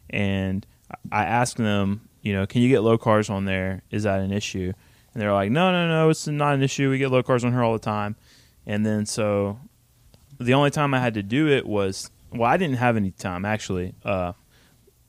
And 0.09 0.65
I 1.11 1.23
asked 1.25 1.57
them, 1.57 2.07
you 2.21 2.33
know, 2.33 2.45
can 2.45 2.61
you 2.61 2.69
get 2.69 2.81
low 2.81 2.97
cars 2.97 3.29
on 3.29 3.45
there? 3.45 3.81
Is 3.91 4.03
that 4.03 4.19
an 4.19 4.31
issue? 4.31 4.71
And 5.13 5.21
they're 5.21 5.33
like, 5.33 5.51
no, 5.51 5.71
no, 5.71 5.87
no, 5.87 6.09
it's 6.09 6.27
not 6.27 6.55
an 6.55 6.63
issue. 6.63 6.89
We 6.89 6.97
get 6.97 7.11
low 7.11 7.23
cars 7.23 7.43
on 7.45 7.51
here 7.51 7.63
all 7.63 7.73
the 7.73 7.79
time. 7.79 8.15
And 8.65 8.85
then 8.85 9.05
so 9.05 9.59
the 10.39 10.53
only 10.53 10.71
time 10.71 10.93
I 10.93 10.99
had 10.99 11.13
to 11.15 11.23
do 11.23 11.47
it 11.47 11.65
was 11.65 12.09
well, 12.31 12.49
I 12.49 12.57
didn't 12.57 12.77
have 12.77 12.97
any 12.97 13.11
time 13.11 13.45
actually. 13.45 13.93
Uh, 14.03 14.33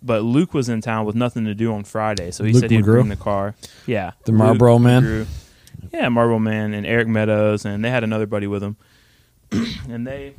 but 0.02 0.22
Luke 0.22 0.52
was 0.52 0.68
in 0.68 0.82
town 0.82 1.06
with 1.06 1.16
nothing 1.16 1.46
to 1.46 1.54
do 1.54 1.72
on 1.72 1.82
Friday, 1.84 2.30
so 2.30 2.44
he 2.44 2.52
Luke 2.52 2.60
said 2.60 2.70
he'd 2.70 2.82
McGrew? 2.84 2.92
bring 2.92 3.08
the 3.08 3.16
car. 3.16 3.54
Yeah, 3.86 4.10
The 4.26 4.32
Luke 4.32 4.78
man? 4.78 5.02
McGrew. 5.02 5.26
Yeah, 5.92 6.08
Marble 6.10 6.38
Man 6.40 6.74
and 6.74 6.84
Eric 6.86 7.08
Meadows, 7.08 7.64
and 7.64 7.82
they 7.82 7.90
had 7.90 8.04
another 8.04 8.26
buddy 8.26 8.46
with 8.46 8.60
them, 8.60 8.76
and 9.88 10.06
they 10.06 10.34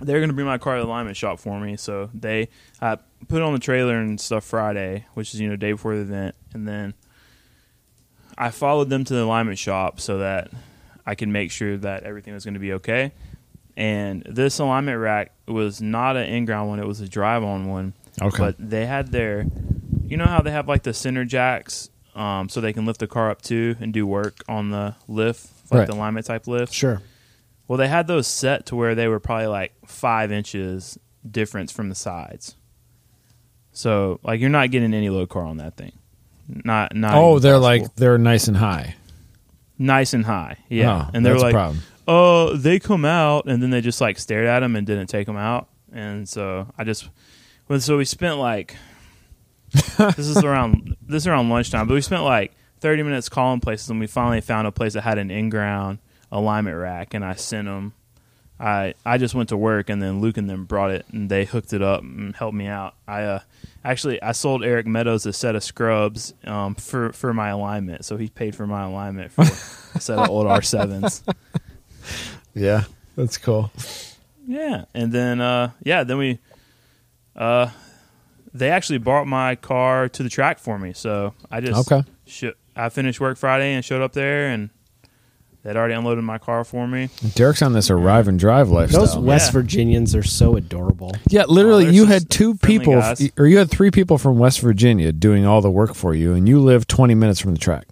they're 0.00 0.20
going 0.20 0.28
to 0.28 0.34
bring 0.34 0.46
my 0.46 0.58
car 0.58 0.76
to 0.76 0.82
the 0.82 0.86
alignment 0.88 1.16
shop 1.16 1.38
for 1.40 1.58
me. 1.58 1.76
So 1.76 2.08
they 2.14 2.48
I 2.80 2.98
put 3.28 3.38
it 3.38 3.42
on 3.42 3.52
the 3.52 3.58
trailer 3.58 3.96
and 3.98 4.20
stuff 4.20 4.44
Friday, 4.44 5.06
which 5.14 5.34
is 5.34 5.40
you 5.40 5.48
know 5.48 5.56
day 5.56 5.72
before 5.72 5.94
the 5.96 6.02
event, 6.02 6.34
and 6.54 6.66
then 6.68 6.94
I 8.36 8.50
followed 8.50 8.88
them 8.90 9.04
to 9.04 9.14
the 9.14 9.22
alignment 9.24 9.58
shop 9.58 10.00
so 10.00 10.18
that 10.18 10.50
I 11.06 11.14
can 11.14 11.32
make 11.32 11.50
sure 11.50 11.76
that 11.78 12.04
everything 12.04 12.34
was 12.34 12.44
going 12.44 12.54
to 12.54 12.60
be 12.60 12.74
okay. 12.74 13.12
And 13.76 14.22
this 14.22 14.58
alignment 14.58 14.98
rack 14.98 15.32
was 15.46 15.80
not 15.80 16.16
an 16.16 16.28
in-ground 16.28 16.68
one; 16.68 16.78
it 16.80 16.86
was 16.86 17.00
a 17.00 17.08
drive-on 17.08 17.66
one. 17.68 17.92
Okay. 18.20 18.36
But 18.38 18.56
they 18.58 18.86
had 18.86 19.12
their, 19.12 19.46
you 20.06 20.16
know 20.16 20.24
how 20.26 20.40
they 20.40 20.50
have 20.50 20.66
like 20.68 20.82
the 20.82 20.92
center 20.92 21.24
jacks, 21.24 21.88
um, 22.16 22.48
so 22.48 22.60
they 22.60 22.72
can 22.72 22.86
lift 22.86 22.98
the 22.98 23.06
car 23.06 23.30
up 23.30 23.40
too 23.42 23.76
and 23.80 23.92
do 23.92 24.04
work 24.06 24.42
on 24.48 24.70
the 24.70 24.96
lift, 25.06 25.48
like 25.70 25.78
Right. 25.80 25.86
the 25.86 25.94
alignment 25.94 26.26
type 26.26 26.46
lift. 26.48 26.72
Sure. 26.72 27.00
Well, 27.68 27.76
they 27.78 27.88
had 27.88 28.06
those 28.06 28.26
set 28.26 28.66
to 28.66 28.76
where 28.76 28.94
they 28.94 29.06
were 29.08 29.20
probably 29.20 29.46
like 29.46 29.72
five 29.86 30.32
inches 30.32 30.98
difference 31.30 31.70
from 31.70 31.90
the 31.90 31.94
sides. 31.94 32.56
So 33.72 34.18
like 34.22 34.40
you're 34.40 34.50
not 34.50 34.70
getting 34.70 34.94
any 34.94 35.10
low 35.10 35.26
car 35.26 35.44
on 35.44 35.58
that 35.58 35.76
thing. 35.76 35.92
Not 36.48 36.96
not. 36.96 37.14
oh, 37.14 37.38
they're 37.38 37.60
possible. 37.60 37.84
like 37.84 37.94
they're 37.96 38.18
nice 38.18 38.48
and 38.48 38.56
high. 38.56 38.96
nice 39.78 40.14
and 40.14 40.24
high. 40.24 40.56
Yeah, 40.70 41.04
Oh, 41.06 41.10
and 41.12 41.24
they're 41.24 41.38
like, 41.38 41.76
oh, 42.08 42.56
they 42.56 42.78
come 42.78 43.04
out, 43.04 43.44
and 43.46 43.62
then 43.62 43.68
they 43.70 43.82
just 43.82 44.00
like 44.00 44.18
stared 44.18 44.46
at 44.46 44.60
them 44.60 44.74
and 44.74 44.86
didn't 44.86 45.08
take 45.08 45.26
them 45.26 45.36
out, 45.36 45.68
and 45.92 46.26
so 46.26 46.66
I 46.78 46.84
just, 46.84 47.08
well, 47.68 47.78
so 47.80 47.98
we 47.98 48.06
spent 48.06 48.38
like, 48.38 48.76
this 49.98 50.18
is 50.18 50.42
around 50.42 50.96
this 51.06 51.24
is 51.24 51.26
around 51.26 51.50
lunchtime, 51.50 51.86
but 51.86 51.92
we 51.94 52.00
spent 52.00 52.22
like 52.22 52.52
thirty 52.80 53.02
minutes 53.02 53.28
calling 53.28 53.60
places, 53.60 53.90
and 53.90 54.00
we 54.00 54.06
finally 54.06 54.40
found 54.40 54.66
a 54.66 54.72
place 54.72 54.94
that 54.94 55.02
had 55.02 55.18
an 55.18 55.30
in-ground 55.30 55.98
alignment 56.32 56.76
rack, 56.76 57.14
and 57.14 57.24
I 57.24 57.34
sent 57.34 57.66
them. 57.66 57.92
I 58.60 58.94
I 59.06 59.18
just 59.18 59.34
went 59.34 59.50
to 59.50 59.56
work, 59.56 59.88
and 59.88 60.02
then 60.02 60.20
Luke 60.20 60.36
and 60.36 60.50
them 60.50 60.64
brought 60.64 60.90
it, 60.90 61.06
and 61.12 61.30
they 61.30 61.44
hooked 61.44 61.72
it 61.72 61.80
up 61.82 62.02
and 62.02 62.34
helped 62.34 62.56
me 62.56 62.66
out. 62.66 62.94
I 63.06 63.22
uh, 63.22 63.38
actually 63.84 64.20
I 64.20 64.32
sold 64.32 64.64
Eric 64.64 64.86
Meadows 64.86 65.26
a 65.26 65.32
set 65.32 65.54
of 65.54 65.62
scrubs 65.62 66.34
um, 66.44 66.74
for 66.74 67.12
for 67.12 67.32
my 67.32 67.50
alignment, 67.50 68.04
so 68.04 68.16
he 68.16 68.28
paid 68.28 68.56
for 68.56 68.66
my 68.66 68.82
alignment 68.84 69.30
for 69.32 69.42
a 69.42 70.00
set 70.00 70.18
of 70.18 70.28
old 70.28 70.46
R 70.48 70.60
sevens. 70.62 71.22
Yeah, 72.54 72.84
that's 73.14 73.38
cool. 73.38 73.70
Yeah, 74.46 74.86
and 74.94 75.12
then 75.12 75.40
uh, 75.40 75.70
yeah, 75.84 76.02
then 76.02 76.18
we 76.18 76.38
uh, 77.36 77.70
they 78.52 78.70
actually 78.70 78.98
brought 78.98 79.28
my 79.28 79.54
car 79.54 80.08
to 80.08 80.22
the 80.24 80.28
track 80.28 80.58
for 80.58 80.78
me. 80.80 80.92
So 80.94 81.34
I 81.50 81.60
just 81.60 81.90
Okay. 81.92 82.08
sh- 82.26 82.56
I 82.74 82.88
finished 82.88 83.20
work 83.20 83.38
Friday 83.38 83.72
and 83.74 83.84
showed 83.84 84.02
up 84.02 84.14
there, 84.14 84.48
and 84.48 84.70
they'd 85.68 85.76
already 85.76 85.92
unloaded 85.94 86.24
my 86.24 86.38
car 86.38 86.64
for 86.64 86.86
me. 86.88 87.10
Derek's 87.34 87.60
on 87.60 87.74
this 87.74 87.90
arrive 87.90 88.26
and 88.26 88.38
drive 88.38 88.70
lifestyle. 88.70 89.04
Those 89.04 89.16
West 89.18 89.48
Yeah. 89.48 89.52
Virginians 89.60 90.14
are 90.14 90.22
so 90.22 90.56
adorable. 90.56 91.12
Yeah, 91.28 91.44
literally, 91.44 91.86
Oh, 91.86 91.90
you 91.90 92.06
had 92.06 92.30
two 92.30 92.54
people, 92.54 92.94
guys. 92.94 93.30
or 93.36 93.46
you 93.46 93.58
had 93.58 93.70
three 93.70 93.90
people 93.90 94.16
from 94.16 94.38
West 94.38 94.60
Virginia 94.60 95.12
doing 95.12 95.44
all 95.44 95.60
the 95.60 95.70
work 95.70 95.94
for 95.94 96.14
you, 96.14 96.32
and 96.32 96.48
you 96.48 96.58
live 96.60 96.86
20 96.86 97.14
minutes 97.14 97.38
from 97.38 97.52
the 97.52 97.60
track. 97.60 97.86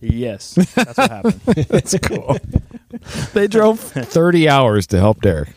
Yes, 0.00 0.54
that's 0.74 0.96
what 0.98 1.10
happened. 1.10 1.40
That's 1.68 1.98
cool. 1.98 2.36
they 3.32 3.48
drove 3.48 3.80
30 3.80 4.48
hours 4.48 4.86
to 4.88 4.98
help 4.98 5.22
Derek. 5.22 5.48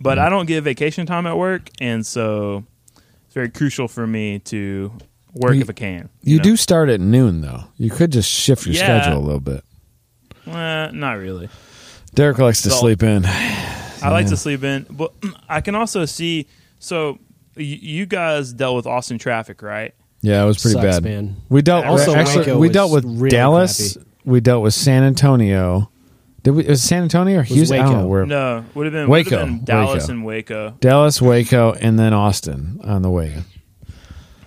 But 0.00 0.18
I 0.20 0.28
don't 0.28 0.46
get 0.46 0.62
vacation 0.62 1.04
time 1.06 1.26
at 1.26 1.36
work, 1.36 1.70
and 1.80 2.06
so 2.06 2.62
it's 3.24 3.34
very 3.34 3.48
crucial 3.48 3.88
for 3.88 4.06
me 4.06 4.38
to 4.40 4.92
work 5.34 5.54
You- 5.56 5.62
if 5.62 5.70
I 5.70 5.72
can. 5.72 6.10
You 6.22 6.36
know? 6.36 6.44
do 6.44 6.56
start 6.56 6.90
at 6.90 7.00
noon, 7.00 7.40
though. 7.40 7.64
You 7.76 7.90
could 7.90 8.12
just 8.12 8.30
shift 8.30 8.66
your 8.66 8.74
Yeah. 8.76 9.00
schedule 9.00 9.18
a 9.18 9.24
little 9.24 9.40
bit. 9.40 9.64
Eh, 10.46 10.90
not 10.92 11.12
really. 11.18 11.48
Derek 12.14 12.38
likes 12.38 12.62
to 12.62 12.70
So- 12.70 12.76
sleep 12.76 13.02
in. 13.02 13.24
I 13.26 14.10
like 14.10 14.26
to 14.28 14.36
sleep 14.36 14.62
in, 14.62 14.86
but 14.90 15.12
I 15.48 15.60
can 15.60 15.74
also 15.74 16.04
see. 16.04 16.46
So 16.78 17.18
y- 17.56 17.62
you 17.64 18.06
guys 18.06 18.52
dealt 18.52 18.76
with 18.76 18.86
Austin 18.86 19.18
traffic, 19.18 19.62
right? 19.62 19.94
Yeah, 20.22 20.42
it 20.42 20.46
was 20.46 20.60
pretty 20.60 20.74
Sucks, 20.80 21.00
bad. 21.00 21.04
man. 21.04 21.36
We 21.48 21.62
dealt 21.62 21.84
Also, 21.86 22.14
actually 22.14 22.40
Waco 22.40 22.58
we 22.58 22.68
was 22.68 22.74
dealt 22.74 22.92
with 22.92 23.04
really 23.04 23.28
Dallas. 23.30 23.94
crappy. 23.94 24.08
We 24.24 24.40
dealt 24.40 24.62
with 24.62 24.74
San 24.74 25.02
Antonio. 25.04 25.90
Did 26.42 26.50
we? 26.52 26.64
Was 26.64 26.82
San 26.82 27.02
Antonio 27.02 27.36
or 27.36 27.40
was 27.40 27.48
Houston? 27.48 27.78
I 27.80 27.82
don't 27.82 27.88
Waco. 27.92 28.00
know 28.02 28.08
where. 28.08 28.26
No, 28.26 28.64
would 28.74 28.86
have 28.86 28.92
been 28.92 29.08
Waco. 29.08 29.30
Would 29.30 29.38
have 29.40 29.48
been 29.48 29.64
Dallas 29.64 30.02
Waco. 30.04 30.12
and 30.12 30.24
Waco. 30.24 30.74
Dallas, 30.80 31.22
Waco, 31.22 31.72
and 31.72 31.98
then 31.98 32.12
Austin 32.14 32.80
on 32.84 33.02
the 33.02 33.10
way. 33.10 33.42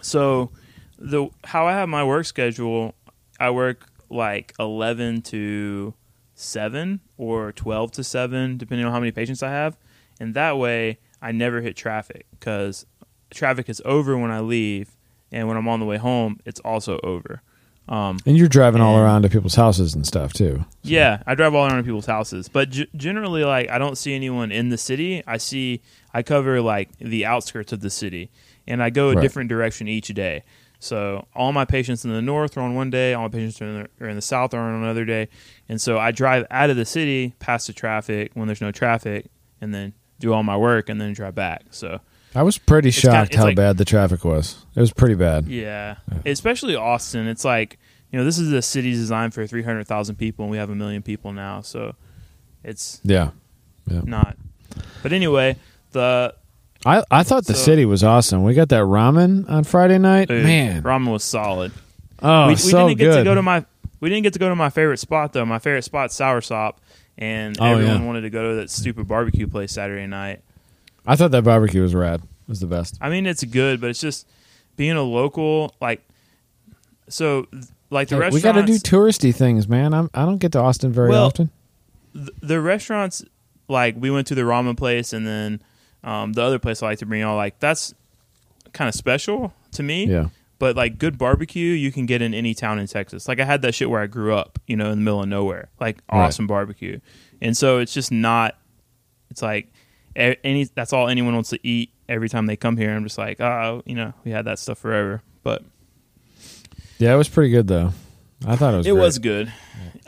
So 0.02 0.50
the 0.98 1.30
how 1.44 1.68
I 1.68 1.74
have 1.74 1.90
my 1.90 2.04
work 2.04 2.26
schedule, 2.26 2.94
I 3.40 3.50
work 3.52 3.89
like 4.10 4.54
eleven 4.60 5.22
to 5.24 5.94
seven 6.36 7.02
or 7.18 7.52
twelve 7.52 7.92
to 7.94 8.04
seven, 8.04 8.58
depending 8.58 8.86
on 8.86 8.92
how 8.94 9.00
many 9.00 9.12
patients 9.12 9.44
I 9.44 9.50
have, 9.52 9.78
and 10.20 10.34
that 10.36 10.58
way 10.58 11.00
I 11.22 11.32
never 11.32 11.62
hit 11.62 11.76
traffic 11.76 12.26
because 12.32 12.86
traffic 13.30 13.70
is 13.70 13.82
over 13.86 14.18
when 14.18 14.32
I 14.32 14.40
leave, 14.40 14.96
and 15.32 15.48
when 15.48 15.58
I'm 15.58 15.68
on 15.68 15.80
the 15.80 15.86
way 15.86 15.98
home, 15.98 16.40
it's 16.46 16.60
also 16.62 17.00
over. 17.04 17.42
Um, 17.88 18.20
And 18.26 18.38
you're 18.38 18.48
driving 18.48 18.82
all 18.82 18.98
around 19.00 19.24
to 19.24 19.30
people's 19.30 19.56
houses 19.56 19.96
and 19.96 20.06
stuff 20.06 20.32
too. 20.32 20.64
Yeah, 20.84 21.24
I 21.26 21.34
drive 21.34 21.56
all 21.56 21.66
around 21.66 21.78
to 21.78 21.84
people's 21.84 22.06
houses, 22.06 22.48
but 22.48 22.70
g- 22.70 22.88
generally, 22.96 23.44
like 23.44 23.70
I 23.70 23.80
don't 23.80 23.98
see 23.98 24.14
anyone 24.14 24.52
in 24.52 24.70
the 24.70 24.78
city. 24.78 25.24
I 25.26 25.38
see 25.38 25.82
I 26.14 26.22
cover 26.22 26.62
like 26.62 26.90
the 27.00 27.26
outskirts 27.26 27.74
of 27.74 27.82
the 27.82 27.90
city, 27.90 28.30
and 28.68 28.82
I 28.84 28.92
go 28.92 29.10
a 29.10 29.16
Right. 29.16 29.22
different 29.22 29.50
direction 29.50 29.88
each 29.88 30.08
day. 30.10 30.44
So 30.82 31.28
all 31.36 31.52
my 31.52 31.66
patients 31.66 32.06
in 32.06 32.12
the 32.12 32.22
north 32.22 32.56
are 32.58 32.62
on 32.62 32.74
one 32.74 32.90
day, 32.90 33.14
all 33.14 33.24
my 33.24 33.30
patients 33.30 33.62
are 33.62 33.66
in 33.66 33.84
the, 34.00 34.06
are 34.06 34.10
in 34.10 34.16
the 34.16 34.22
south 34.22 34.54
are 34.54 34.60
on 34.60 34.82
another 34.82 35.04
day, 35.06 35.28
and 35.68 35.80
so 35.82 35.98
I 36.00 36.12
drive 36.12 36.46
out 36.50 36.70
of 36.70 36.78
the 36.78 36.86
city 36.86 37.34
past 37.40 37.68
the 37.68 37.74
traffic 37.74 38.32
when 38.34 38.48
there's 38.48 38.62
no 38.62 38.72
traffic, 38.72 39.26
and 39.60 39.74
then 39.74 39.94
do 40.20 40.32
all 40.34 40.42
my 40.44 40.56
work, 40.56 40.88
and 40.90 41.00
then 41.02 41.12
drive 41.14 41.36
back. 41.36 41.64
So 41.72 42.00
I 42.34 42.44
was 42.44 42.58
pretty 42.58 42.92
kinda- 42.92 43.12
shocked 43.18 43.36
how 43.36 43.44
like- 43.46 43.56
bad 43.58 43.78
the 43.78 43.84
traffic 43.86 44.24
was. 44.24 44.66
It 44.76 44.80
was 44.80 44.94
pretty 44.94 45.16
bad. 45.16 45.48
yeah, 45.48 45.96
especially 46.26 46.76
Austin. 46.76 47.28
It's 47.28 47.44
like 47.44 47.78
you 48.12 48.18
know 48.18 48.24
this 48.24 48.38
is 48.40 48.54
a 48.54 48.62
city 48.62 48.92
designed 48.92 49.34
for 49.34 49.46
three 49.46 49.64
hundred 49.64 49.86
thousand 49.86 50.16
people, 50.16 50.46
and 50.46 50.52
we 50.52 50.58
have 50.58 50.70
a 50.70 50.76
million 50.76 51.02
people 51.02 51.34
now, 51.34 51.60
so 51.62 51.96
it's 52.64 53.02
Yeah. 53.04 53.32
not. 53.88 54.38
But 55.04 55.12
anyway, 55.12 55.58
the 55.92 56.36
I, 56.86 57.04
I 57.12 57.24
thought 57.24 57.46
the 57.46 57.54
So- 57.56 57.64
city 57.64 57.86
was 57.86 58.04
awesome. 58.04 58.44
We 58.44 58.54
got 58.54 58.70
that 58.70 58.84
ramen 58.84 59.50
on 59.50 59.64
Friday 59.66 59.98
night. 59.98 60.28
dude, 60.30 60.44
Man, 60.44 60.82
ramen 60.84 61.12
was 61.12 61.24
solid. 61.24 61.72
oh, 62.22 62.48
we, 62.48 62.54
we 62.54 62.56
so 62.58 62.88
didn't 62.88 63.00
get 63.00 63.06
good. 63.06 63.18
to 63.18 63.24
go 63.24 63.36
to 63.36 63.42
my 63.42 63.66
we 64.00 64.08
didn't 64.10 64.24
get 64.24 64.34
to 64.34 64.40
go 64.40 64.48
to 64.48 64.56
my 64.56 64.70
favorite 64.70 65.00
spot 65.00 65.34
though. 65.34 65.46
My 65.46 65.60
favorite 65.60 65.84
spot, 65.84 66.12
Sour 66.12 66.40
Sop, 66.42 66.80
and 67.18 67.58
Oh, 67.60 67.66
everyone 67.66 68.02
yeah. 68.02 68.06
wanted 68.08 68.22
to 68.22 68.30
go 68.30 68.50
to 68.52 68.56
that 68.62 68.70
stupid 68.70 69.08
barbecue 69.10 69.46
place 69.48 69.74
Saturday 69.74 70.08
night. 70.08 70.42
I 71.06 71.16
thought 71.18 71.32
that 71.32 71.44
barbecue 71.44 71.82
was 71.82 71.94
rad. 71.94 72.22
It 72.22 72.50
was 72.50 72.60
the 72.62 72.68
best. 72.68 72.98
I 73.02 73.10
mean, 73.10 73.26
it's 73.26 73.44
good, 73.44 73.82
but 73.82 73.90
it's 73.90 74.00
just 74.00 74.26
being 74.78 74.96
a 74.96 75.04
local 75.04 75.76
like. 75.82 76.02
So, 77.10 77.48
like 77.90 78.08
the 78.08 78.18
Hey, 78.22 78.30
we 78.30 78.40
got 78.40 78.54
to 78.54 78.64
do 78.64 78.76
touristy 78.76 79.34
things, 79.36 79.68
man. 79.68 79.94
I'm, 79.94 80.10
I 80.14 80.24
don't 80.26 80.38
get 80.38 80.52
to 80.54 80.60
Austin 80.60 80.92
very 80.92 81.10
Well, 81.10 81.26
often. 81.26 81.50
th- 82.14 82.30
the 82.42 82.62
restaurants 82.62 83.24
like 83.68 83.96
we 83.98 84.10
went 84.12 84.28
to 84.28 84.36
the 84.36 84.44
ramen 84.44 84.78
place 84.78 85.12
and 85.12 85.26
then 85.28 85.62
um, 86.04 86.34
the 86.34 86.42
other 86.44 86.60
place 86.60 86.82
I 86.84 86.88
like 86.88 87.00
to 87.00 87.06
bring 87.06 87.22
y'all 87.22 87.36
like 87.36 87.60
that's 87.60 87.94
kind 88.74 88.88
of 88.88 88.96
special 88.96 89.54
to 89.74 89.84
me. 89.84 90.06
Yeah. 90.06 90.30
But 90.60 90.76
like 90.76 90.98
good 90.98 91.18
barbecue, 91.18 91.72
you 91.72 91.92
can 91.92 92.06
get 92.06 92.22
in 92.22 92.34
any 92.34 92.54
town 92.54 92.80
in 92.80 92.88
Texas. 92.88 93.28
Like 93.28 93.40
I 93.40 93.46
had 93.46 93.62
that 93.62 93.74
shit 93.74 93.90
where 93.90 94.02
I 94.02 94.08
grew 94.08 94.34
up, 94.36 94.60
you 94.68 94.76
know, 94.76 94.92
in 94.92 95.00
the 95.00 95.04
middle 95.06 95.22
of 95.24 95.30
nowhere. 95.30 95.70
Like 95.80 96.00
Right. 96.12 96.26
awesome 96.26 96.48
barbecue, 96.48 97.00
and 97.42 97.56
so 97.56 97.78
it's 97.80 97.94
just 97.94 98.12
not. 98.12 98.58
It's 99.32 99.42
like 99.42 99.68
any. 100.16 100.66
That's 100.76 100.92
all 100.92 101.08
anyone 101.08 101.34
wants 101.34 101.50
to 101.52 101.60
eat 101.66 101.92
every 102.10 102.28
time 102.28 102.46
they 102.46 102.58
come 102.58 102.76
here. 102.76 102.92
I'm 102.94 103.04
just 103.04 103.18
like, 103.18 103.40
oh, 103.40 103.84
you 103.86 103.96
know, 103.96 104.14
we 104.26 104.32
had 104.32 104.46
that 104.46 104.60
stuff 104.60 104.80
forever. 104.80 105.22
But 105.44 105.64
Yeah, 106.98 107.14
it 107.14 107.18
was 107.18 107.30
pretty 107.30 107.52
good 107.52 107.68
though. 107.68 107.94
I 108.46 108.56
thought 108.56 108.74
it 108.74 108.78
was. 108.78 108.88
it 108.88 108.92
great. 108.92 109.02
was 109.02 109.20
good. 109.20 109.54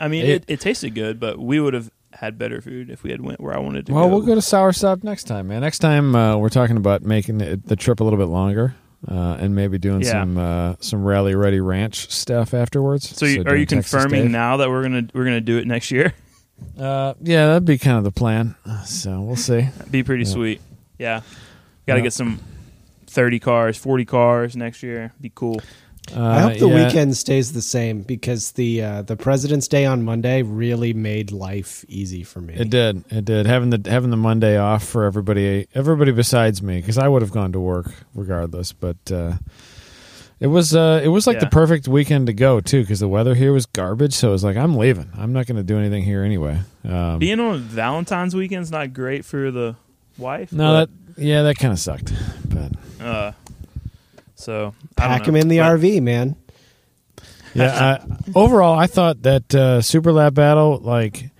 I 0.00 0.08
mean, 0.08 0.24
It- 0.24 0.30
it, 0.30 0.44
it, 0.48 0.60
tasted 0.60 0.94
good, 0.94 1.20
but 1.20 1.38
we 1.38 1.60
would 1.60 1.74
have 1.74 1.90
had 2.22 2.38
better 2.38 2.60
food 2.60 2.88
if 2.88 3.02
we 3.02 3.10
had 3.10 3.20
went 3.20 3.40
where 3.40 3.52
I 3.52 3.58
wanted 3.58 3.86
to 3.86 3.92
Well, 3.92 4.08
go. 4.08 4.16
we'll 4.16 4.26
go 4.26 4.34
to 4.36 4.40
Sour 4.42 4.72
Sop 4.72 5.02
next 5.02 5.24
time, 5.24 5.48
man. 5.48 5.60
Next 5.60 5.80
time 5.80 6.14
uh, 6.14 6.36
we're 6.36 6.48
talking 6.50 6.76
about 6.76 7.02
making 7.02 7.40
it, 7.40 7.66
the 7.66 7.74
trip 7.76 7.98
a 8.00 8.04
little 8.04 8.18
bit 8.18 8.28
longer 8.28 8.76
uh, 9.08 9.36
and 9.40 9.54
maybe 9.56 9.76
doing 9.76 10.02
Yeah. 10.02 10.10
some 10.12 10.38
uh, 10.38 10.74
some 10.80 11.04
rally 11.04 11.34
ready 11.34 11.58
ranch 11.60 12.10
stuff 12.12 12.54
afterwards. 12.54 13.08
So, 13.16 13.26
you, 13.26 13.42
are 13.44 13.56
you 13.56 13.66
Texas 13.66 13.90
confirming 13.90 14.22
Dave. 14.22 14.30
now 14.30 14.58
that 14.58 14.70
we're 14.70 14.82
gonna 14.82 15.08
we're 15.12 15.24
gonna 15.24 15.40
do 15.40 15.58
it 15.58 15.66
next 15.66 15.90
year? 15.90 16.14
Uh, 16.78 17.14
yeah, 17.20 17.46
that'd 17.48 17.64
be 17.64 17.76
kind 17.76 17.98
of 17.98 18.04
the 18.04 18.12
plan. 18.12 18.54
So 18.84 19.20
we'll 19.20 19.34
see. 19.34 19.62
That'd 19.62 19.90
be 19.90 20.04
pretty 20.04 20.22
Yeah. 20.22 20.30
sweet. 20.30 20.60
Yeah, 20.96 21.20
got 21.88 21.94
to 21.94 21.98
Yeah. 21.98 22.02
get 22.04 22.12
some 22.12 22.38
thirty 23.08 23.40
cars, 23.40 23.76
forty 23.76 24.04
cars 24.04 24.54
next 24.54 24.80
year. 24.80 25.12
Be 25.20 25.32
cool. 25.34 25.60
Uh, 26.14 26.20
I 26.20 26.40
hope 26.40 26.58
the 26.58 26.68
yeah. 26.68 26.86
weekend 26.86 27.16
stays 27.16 27.52
the 27.52 27.62
same 27.62 28.02
because 28.02 28.52
the 28.52 28.82
uh, 28.82 29.02
the 29.02 29.16
President's 29.16 29.68
Day 29.68 29.86
on 29.86 30.02
Monday 30.02 30.42
really 30.42 30.92
made 30.92 31.30
life 31.30 31.84
easy 31.88 32.24
for 32.24 32.40
me. 32.40 32.54
It 32.54 32.70
did. 32.70 33.04
It 33.10 33.24
did. 33.24 33.46
Having 33.46 33.70
the 33.70 33.90
having 33.90 34.10
the 34.10 34.16
Monday 34.16 34.58
off 34.58 34.84
for 34.84 35.04
everybody, 35.04 35.68
everybody 35.74 36.10
besides 36.10 36.60
me, 36.60 36.80
because 36.80 36.98
I 36.98 37.06
would 37.06 37.22
have 37.22 37.30
gone 37.30 37.52
to 37.52 37.60
work 37.60 37.92
regardless. 38.14 38.72
But 38.72 38.96
uh, 39.12 39.34
It 40.42 40.48
was 40.48 40.74
uh, 40.74 41.00
it 41.04 41.08
was 41.08 41.28
like 41.28 41.38
the 41.38 41.46
perfect 41.46 41.86
weekend 41.86 42.26
to 42.26 42.32
go 42.32 42.60
too 42.60 42.80
because 42.80 42.98
the 42.98 43.06
weather 43.06 43.36
here 43.36 43.52
was 43.52 43.64
garbage. 43.64 44.12
So 44.12 44.30
it 44.30 44.32
was 44.32 44.42
like 44.42 44.56
I'm 44.56 44.74
leaving. 44.74 45.08
I'm 45.16 45.32
not 45.32 45.46
going 45.46 45.56
to 45.56 45.62
do 45.62 45.78
anything 45.78 46.02
here 46.02 46.24
anyway. 46.24 46.58
Um, 46.84 47.20
Being 47.20 47.38
on 47.38 47.60
Valentine's 47.60 48.34
weekend's 48.34 48.72
not 48.72 48.92
great 48.92 49.24
for 49.24 49.52
the 49.52 49.76
wife. 50.18 50.52
no, 50.52 50.84
but, 50.84 50.90
that 51.14 51.22
yeah, 51.22 51.42
that 51.42 51.58
kind 51.58 51.72
of 51.72 51.78
sucked. 51.78 52.12
But 52.48 52.72
uh, 53.00 53.32
so 54.42 54.74
Pack 54.96 55.20
know. 55.22 55.26
them 55.26 55.36
in 55.36 55.48
the 55.48 55.58
But- 55.58 55.78
RV, 55.80 56.02
man. 56.02 56.36
yeah, 57.54 57.64
uh, 57.64 58.06
overall, 58.34 58.78
I 58.78 58.86
thought 58.86 59.22
that 59.22 59.54
uh, 59.54 59.82
Super 59.82 60.12
Lap 60.12 60.34
Battle, 60.34 60.78
like 60.82 61.30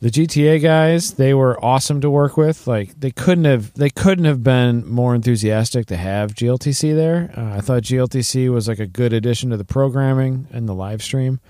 the 0.00 0.10
GTA 0.10 0.60
guys, 0.60 1.14
they 1.14 1.32
were 1.32 1.62
awesome 1.64 2.00
to 2.02 2.10
work 2.10 2.36
with. 2.36 2.66
Like 2.66 2.98
they 3.00 3.10
couldn't 3.10 3.44
have 3.46 3.72
they 3.74 3.88
couldn't 3.88 4.24
have 4.26 4.42
been 4.42 4.86
more 4.86 5.14
enthusiastic 5.14 5.86
to 5.86 5.96
have 5.96 6.34
GLTC 6.34 6.94
there. 6.94 7.32
Uh, 7.36 7.56
I 7.56 7.60
thought 7.60 7.84
GLTC 7.84 8.50
was 8.52 8.68
like 8.68 8.80
a 8.80 8.86
good 8.86 9.12
addition 9.12 9.50
to 9.50 9.56
the 9.56 9.64
programming 9.64 10.46
and 10.52 10.68
the 10.68 10.74
live 10.74 11.02
stream. 11.02 11.40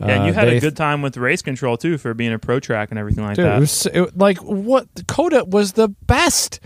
Yeah, 0.00 0.06
and 0.06 0.24
you 0.26 0.30
Uh, 0.32 0.34
had 0.34 0.48
they- 0.48 0.56
a 0.56 0.60
good 0.60 0.76
time 0.76 1.00
with 1.02 1.16
race 1.16 1.42
control 1.42 1.76
too 1.76 1.98
for 1.98 2.14
being 2.14 2.32
a 2.32 2.38
pro 2.38 2.58
track 2.60 2.90
and 2.90 2.98
everything 2.98 3.24
like 3.24 3.36
Dude, 3.36 3.44
that. 3.44 3.56
it 3.58 3.60
was 3.60 3.86
it, 3.86 4.18
like 4.18 4.38
what 4.38 4.88
COTA 5.06 5.44
was 5.44 5.72
the 5.72 5.88
best. 6.06 6.58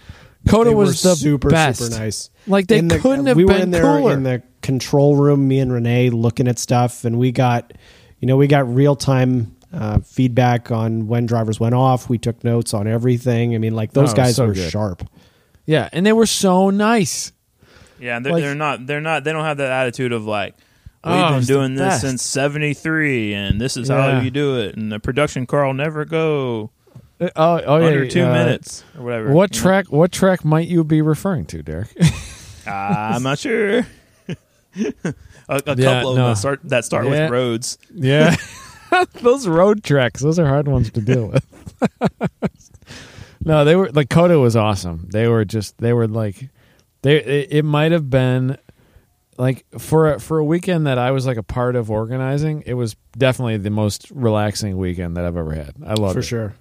COTA 0.49 0.71
They 0.71 0.75
was 0.75 1.05
were 1.05 1.11
the 1.11 1.17
super 1.17 1.51
best. 1.51 1.81
super 1.83 1.99
nice. 1.99 2.31
Like 2.47 2.67
they 2.69 2.79
In 2.79 2.89
the- 2.89 2.99
couldn't 2.99 3.27
have 3.27 3.37
we 3.37 3.45
been 3.45 3.57
were 3.57 3.63
in 3.63 3.71
there 3.71 3.83
cooler. 3.83 4.13
in 4.13 4.23
the 4.23 4.43
control 4.63 5.17
room, 5.17 5.47
me 5.49 5.59
and 5.61 5.73
Renee 5.73 6.11
looking 6.11 6.49
at 6.49 6.59
stuff, 6.59 7.05
and 7.05 7.19
we 7.19 7.33
got, 7.33 7.73
you 8.21 8.27
know, 8.29 8.37
we 8.37 8.47
got 8.47 8.73
real 8.73 8.97
time 8.97 9.57
uh, 9.73 9.99
feedback 10.01 10.71
on 10.71 11.07
when 11.09 11.27
drivers 11.27 11.59
went 11.61 11.75
off. 11.75 12.09
We 12.09 12.19
took 12.19 12.43
notes 12.45 12.73
on 12.73 12.87
everything. 12.87 13.55
I 13.55 13.59
mean, 13.59 13.75
like 13.75 13.93
those 13.93 14.13
Oh, 14.13 14.17
guys 14.17 14.37
so 14.37 14.47
were 14.47 14.55
good. 14.55 14.71
sharp. 14.71 15.03
yeah, 15.67 15.89
and 15.93 16.07
they 16.07 16.13
were 16.13 16.27
so 16.27 16.71
nice. 16.71 17.33
yeah, 18.01 18.19
they're, 18.21 18.33
like- 18.33 18.43
they're 18.43 18.55
not. 18.55 18.87
They're 18.87 19.01
not. 19.01 19.25
They 19.25 19.33
don't 19.33 19.45
have 19.45 19.57
that 19.59 19.71
attitude 19.73 20.13
of 20.13 20.25
like. 20.25 20.55
We've 21.05 21.15
Oh, 21.15 21.37
been 21.39 21.45
doing 21.45 21.75
this 21.77 21.81
best." 21.95 22.01
since 22.01 22.23
'73, 22.23 23.33
and 23.35 23.61
this 23.61 23.77
is 23.77 23.89
Yeah. 23.89 24.11
how 24.17 24.21
you 24.23 24.31
do 24.31 24.59
it. 24.59 24.77
And 24.77 24.91
the 24.91 24.99
production 24.99 25.47
car 25.47 25.65
will 25.67 25.75
never 25.75 26.05
go 26.05 26.71
Oh, 27.21 27.31
oh 27.37 27.77
yeah, 27.79 27.87
under 27.87 28.07
two 28.09 28.25
uh, 28.25 28.33
minutes 28.33 28.85
or 28.97 29.05
whatever. 29.05 29.33
What 29.33 29.55
you 29.55 29.61
know? 29.61 29.63
track? 29.63 29.87
What 29.93 30.13
track 30.13 30.45
might 30.45 30.69
you 30.69 30.85
be 30.85 31.01
referring 31.03 31.47
to, 31.47 31.63
Derek? 31.63 31.89
I'm 32.67 33.23
not 33.23 33.39
sure. 33.39 33.79
a 34.29 34.35
a 35.49 35.63
couple 35.63 35.79
Yeah, 35.79 35.99
of 35.99 36.03
no. 36.05 36.15
them 36.15 36.25
that 36.29 36.37
start 36.39 36.61
that 36.65 36.85
start 36.85 37.05
Yeah. 37.07 37.11
with 37.11 37.31
roads. 37.31 37.79
yeah, 37.95 38.37
those 39.23 39.49
road 39.49 39.83
tracks. 39.83 40.21
Those 40.21 40.39
are 40.39 40.47
hard 40.47 40.69
ones 40.69 40.91
to 40.91 41.01
deal 41.01 41.29
with. 41.29 41.47
no, 43.45 43.65
they 43.65 43.77
were 43.77 43.91
like 43.93 44.11
COTA 44.11 44.39
was 44.39 44.57
awesome. 44.57 45.09
They 45.11 45.29
were 45.29 45.45
just 45.45 45.79
they 45.79 45.93
were 45.93 46.09
like 46.09 46.49
they. 47.03 47.17
It, 47.23 47.49
it 47.51 47.65
might 47.65 47.93
have 47.93 48.11
been 48.11 48.59
like 49.39 49.65
for 49.79 50.15
a, 50.15 50.21
for 50.21 50.39
a 50.39 50.45
weekend 50.45 50.87
that 50.87 50.99
I 50.99 51.11
was 51.13 51.27
like 51.27 51.37
a 51.37 51.43
part 51.43 51.77
of 51.77 51.91
organizing. 51.91 52.63
It 52.67 52.75
was 52.75 52.97
definitely 53.17 53.59
the 53.59 53.71
most 53.71 54.11
relaxing 54.11 54.77
weekend 54.79 55.17
that 55.17 55.25
I've 55.25 55.37
ever 55.37 55.53
had. 55.55 55.75
I 55.85 55.95
love 55.95 56.11
it 56.11 56.15
for 56.15 56.19
it. 56.21 56.23
sure. 56.25 56.55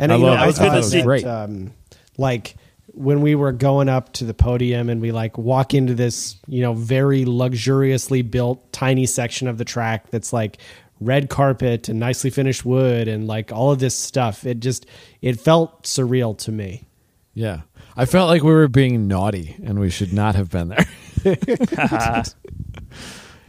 And 0.00 0.12
I 0.12 0.16
you 0.16 0.22
know. 0.22 0.32
I 0.32 0.46
was 0.46 0.58
thought 0.58 0.74
to 0.74 0.82
see. 0.82 1.02
Great. 1.02 1.24
Um, 1.24 1.72
like 2.18 2.56
when 2.88 3.20
we 3.20 3.36
were 3.36 3.52
going 3.52 3.88
up 3.88 4.12
to 4.14 4.24
the 4.24 4.34
podium 4.34 4.88
and 4.88 5.00
we 5.00 5.12
like 5.12 5.38
walk 5.38 5.74
into 5.74 5.94
this, 5.94 6.36
you 6.48 6.62
know, 6.62 6.74
very 6.74 7.24
luxuriously 7.24 8.22
built 8.22 8.72
tiny 8.72 9.06
section 9.06 9.46
of 9.46 9.58
the 9.58 9.64
track 9.64 10.10
that's 10.10 10.32
like 10.32 10.58
red 11.00 11.30
carpet 11.30 11.88
and 11.88 12.00
nicely 12.00 12.30
finished 12.30 12.64
wood 12.64 13.06
and 13.06 13.28
like 13.28 13.52
all 13.52 13.70
of 13.70 13.78
this 13.78 13.96
stuff. 13.96 14.44
It 14.44 14.58
just 14.58 14.86
it 15.22 15.38
felt 15.38 15.84
surreal 15.84 16.36
to 16.38 16.50
me. 16.50 16.88
Yeah, 17.32 17.60
I 17.96 18.06
felt 18.06 18.28
like 18.28 18.42
we 18.42 18.50
were 18.50 18.66
being 18.66 19.06
naughty, 19.06 19.56
and 19.62 19.78
we 19.78 19.88
should 19.88 20.12
not 20.12 20.34
have 20.34 20.50
been 20.50 20.68
there. 20.68 20.84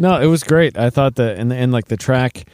No, 0.02 0.20
it 0.20 0.26
was 0.26 0.44
great. 0.44 0.80
I 0.80 0.90
thought 0.90 1.16
that 1.16 1.38
and 1.38 1.52
the 1.52 1.56
and 1.56 1.72
like 1.72 1.86
the 1.86 1.96
track 1.96 2.46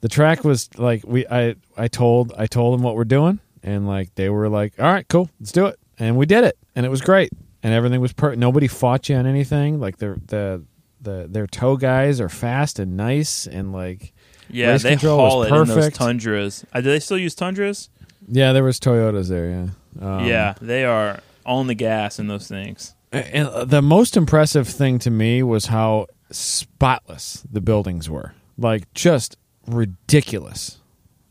the 0.00 0.08
track 0.08 0.44
was 0.44 0.70
like 0.78 1.02
we 1.04 1.26
I 1.26 1.56
I 1.76 1.88
told 1.88 2.32
I 2.36 2.46
told 2.46 2.74
them 2.78 2.82
what 2.82 2.94
we're 2.96 3.04
doing 3.04 3.40
and 3.62 3.86
like 3.86 4.14
they 4.14 4.28
were 4.28 4.48
like, 4.48 4.74
"All 4.78 4.92
right, 4.92 5.06
cool. 5.08 5.30
Let's 5.40 5.52
do 5.52 5.66
it." 5.66 5.78
And 5.98 6.16
we 6.16 6.26
did 6.26 6.44
it. 6.44 6.58
And 6.76 6.84
it 6.84 6.88
was 6.88 7.00
great. 7.00 7.30
And 7.62 7.72
everything 7.72 8.00
was 8.00 8.12
per 8.12 8.34
nobody 8.34 8.68
fought 8.68 9.08
you 9.08 9.16
on 9.16 9.26
anything. 9.26 9.80
Like 9.80 9.98
the 9.98 10.20
the 10.26 10.62
the 11.00 11.26
their 11.30 11.46
tow 11.46 11.76
guys 11.76 12.20
are 12.20 12.28
fast 12.28 12.78
and 12.78 12.96
nice 12.96 13.46
and 13.46 13.72
like 13.72 14.12
Yeah, 14.48 14.76
they 14.76 14.94
haul 14.96 15.42
it 15.44 15.52
in 15.52 15.66
those. 15.66 15.92
Tundras. 15.92 16.64
Uh, 16.72 16.80
do 16.80 16.90
they 16.90 17.00
still 17.00 17.18
use 17.18 17.34
Tundras? 17.34 17.90
yeah, 18.28 18.52
there 18.52 18.64
was 18.64 18.80
Toyotas 18.80 19.28
there, 19.28 19.50
yeah. 19.50 19.68
Um, 20.00 20.24
yeah, 20.26 20.54
they 20.60 20.84
are 20.84 21.20
on 21.44 21.66
the 21.66 21.74
gas 21.74 22.18
in 22.18 22.26
those 22.26 22.48
things. 22.48 22.94
And 23.12 23.48
uh, 23.48 23.64
the 23.64 23.82
most 23.82 24.16
impressive 24.16 24.66
thing 24.66 24.98
to 25.00 25.10
me 25.10 25.42
was 25.42 25.66
how 25.66 26.06
spotless 26.30 27.44
the 27.50 27.60
buildings 27.60 28.10
were. 28.10 28.34
Like 28.58 28.92
just 28.94 29.36
ridiculous. 29.66 30.78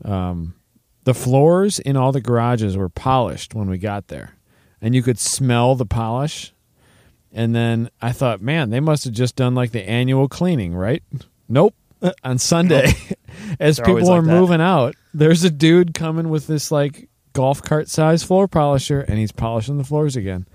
Um, 0.04 0.54
the 1.04 1.14
floors 1.14 1.78
in 1.78 1.96
all 1.96 2.12
the 2.12 2.20
garages 2.20 2.76
were 2.76 2.88
polished 2.88 3.54
when 3.54 3.68
we 3.68 3.78
got 3.78 4.08
there, 4.08 4.34
and 4.80 4.94
you 4.94 5.02
could 5.02 5.18
smell 5.18 5.74
the 5.74 5.86
polish. 5.86 6.52
And 7.32 7.54
then 7.54 7.90
I 8.00 8.12
thought, 8.12 8.40
man, 8.40 8.70
they 8.70 8.80
must 8.80 9.04
have 9.04 9.12
just 9.12 9.34
done 9.36 9.54
like 9.54 9.72
the 9.72 9.82
annual 9.88 10.28
cleaning, 10.28 10.74
right? 10.74 11.02
Nope. 11.48 11.74
On 12.24 12.38
Sunday, 12.38 12.92
as 13.60 13.76
They're 13.78 13.86
people 13.86 14.10
are 14.10 14.22
that. 14.22 14.30
moving 14.40 14.60
out, 14.60 14.94
there's 15.12 15.42
a 15.42 15.50
dude 15.50 15.94
coming 15.94 16.28
with 16.28 16.46
this 16.46 16.70
like 16.70 17.08
golf 17.32 17.62
cart 17.62 17.88
size 17.88 18.22
floor 18.22 18.46
polisher, 18.46 19.00
and 19.00 19.18
he's 19.18 19.32
polishing 19.32 19.78
the 19.78 19.84
floors 19.84 20.14
again. 20.16 20.46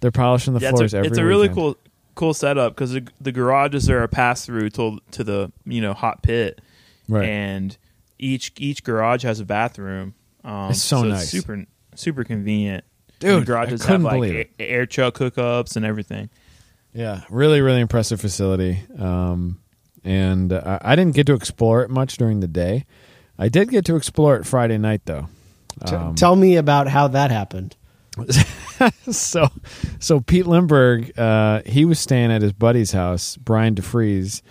They're 0.00 0.10
polishing 0.12 0.52
the 0.54 0.60
yeah, 0.60 0.70
floors 0.70 0.92
it's 0.92 0.94
a, 0.94 0.98
every 0.98 1.08
it's 1.08 1.18
a 1.18 1.24
really 1.24 1.48
weekend. 1.48 1.56
cool 1.56 1.76
cool 2.14 2.34
setup 2.34 2.74
because 2.74 2.92
the, 2.92 3.08
the 3.20 3.32
garages 3.32 3.88
are 3.90 4.02
a 4.02 4.08
pass 4.08 4.44
through 4.46 4.70
to 4.70 4.98
to 5.12 5.24
the 5.24 5.50
you 5.64 5.80
know 5.80 5.94
hot 5.94 6.22
pit, 6.22 6.60
Right. 7.08 7.28
and 7.28 7.76
each 8.18 8.52
each 8.58 8.84
garage 8.84 9.22
has 9.24 9.40
a 9.40 9.44
bathroom. 9.44 10.14
Um, 10.44 10.70
It's 10.70 10.82
so 10.82 11.02
nice. 11.02 11.30
super 11.30 11.64
super 11.94 12.24
convenient. 12.24 12.84
Dude, 13.20 13.30
And 13.30 13.42
the 13.42 13.46
garages 13.46 13.82
I 13.82 13.86
couldn't 13.86 14.02
have 14.02 14.12
like 14.12 14.20
believe 14.20 14.46
a- 14.58 14.62
air 14.70 14.86
chuck 14.86 15.14
hookups 15.14 15.76
and 15.76 15.84
everything. 15.86 16.28
Yeah, 16.92 17.22
really, 17.30 17.60
really 17.60 17.80
impressive 17.80 18.20
facility. 18.20 18.80
Um, 18.98 19.60
and 20.04 20.52
uh, 20.52 20.78
I 20.82 20.94
didn't 20.96 21.14
get 21.14 21.26
to 21.28 21.34
explore 21.34 21.82
it 21.82 21.90
much 21.90 22.16
during 22.18 22.40
the 22.40 22.46
day. 22.48 22.84
I 23.38 23.48
did 23.48 23.68
get 23.70 23.84
to 23.86 23.96
explore 23.96 24.36
it 24.36 24.46
Friday 24.46 24.78
night, 24.78 25.02
though. 25.06 25.28
T- 25.86 25.94
Um, 25.96 26.14
Tell 26.14 26.36
me 26.36 26.56
about 26.56 26.86
how 26.88 27.08
that 27.08 27.30
happened. 27.32 27.74
so, 29.10 29.48
so 29.98 30.20
Pete 30.20 30.46
Lindbergh, 30.46 31.18
uh, 31.18 31.62
he 31.66 31.84
was 31.84 31.98
staying 31.98 32.30
at 32.30 32.42
his 32.42 32.52
buddy's 32.52 32.92
house, 32.92 33.36
Brian 33.38 33.74
DeFries, 33.74 34.42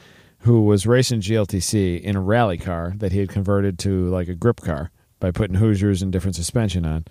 who 0.43 0.61
was 0.61 0.85
racing 0.85 1.21
GLTC 1.21 2.01
in 2.01 2.15
a 2.15 2.21
rally 2.21 2.57
car 2.57 2.93
that 2.97 3.11
he 3.11 3.19
had 3.19 3.29
converted 3.29 3.79
to 3.79 4.07
like 4.09 4.27
a 4.27 4.35
grip 4.35 4.61
car 4.61 4.91
by 5.19 5.31
putting 5.31 5.55
Hoosiers 5.55 6.01
and 6.01 6.11
different 6.11 6.35
suspension 6.35 6.85
on. 6.85 7.05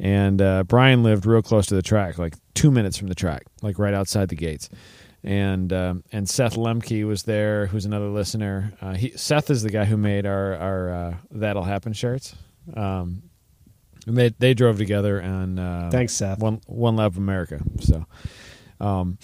And 0.00 0.42
uh, 0.42 0.64
Brian 0.64 1.02
lived 1.02 1.26
real 1.26 1.42
close 1.42 1.66
to 1.66 1.74
the 1.74 1.82
track, 1.82 2.18
like 2.18 2.34
two 2.54 2.70
minutes 2.70 2.98
from 2.98 3.06
the 3.06 3.14
track, 3.14 3.44
like 3.62 3.78
right 3.78 3.94
outside 3.94 4.28
the 4.28 4.36
gates. 4.36 4.68
And 5.22 5.72
um, 5.72 6.04
and 6.12 6.28
Seth 6.28 6.54
Lemke 6.54 7.06
was 7.06 7.22
there, 7.22 7.66
who's 7.66 7.84
another 7.84 8.08
listener. 8.08 8.74
Uh, 8.80 8.94
he, 8.94 9.10
Seth 9.16 9.50
is 9.50 9.62
the 9.62 9.70
guy 9.70 9.84
who 9.84 9.96
made 9.96 10.26
our 10.26 10.54
our 10.56 10.90
uh, 10.90 11.14
"That'll 11.30 11.64
Happen" 11.64 11.92
shirts. 11.94 12.36
Um, 12.74 13.22
made, 14.06 14.34
they 14.38 14.54
drove 14.54 14.78
together 14.78 15.20
on 15.22 15.58
uh, 15.58 15.88
Thanks, 15.90 16.12
Seth. 16.12 16.38
one 16.38 16.60
one 16.66 16.94
lap 16.96 17.12
of 17.12 17.16
America. 17.18 17.60
So, 17.80 18.06
um, 18.80 19.18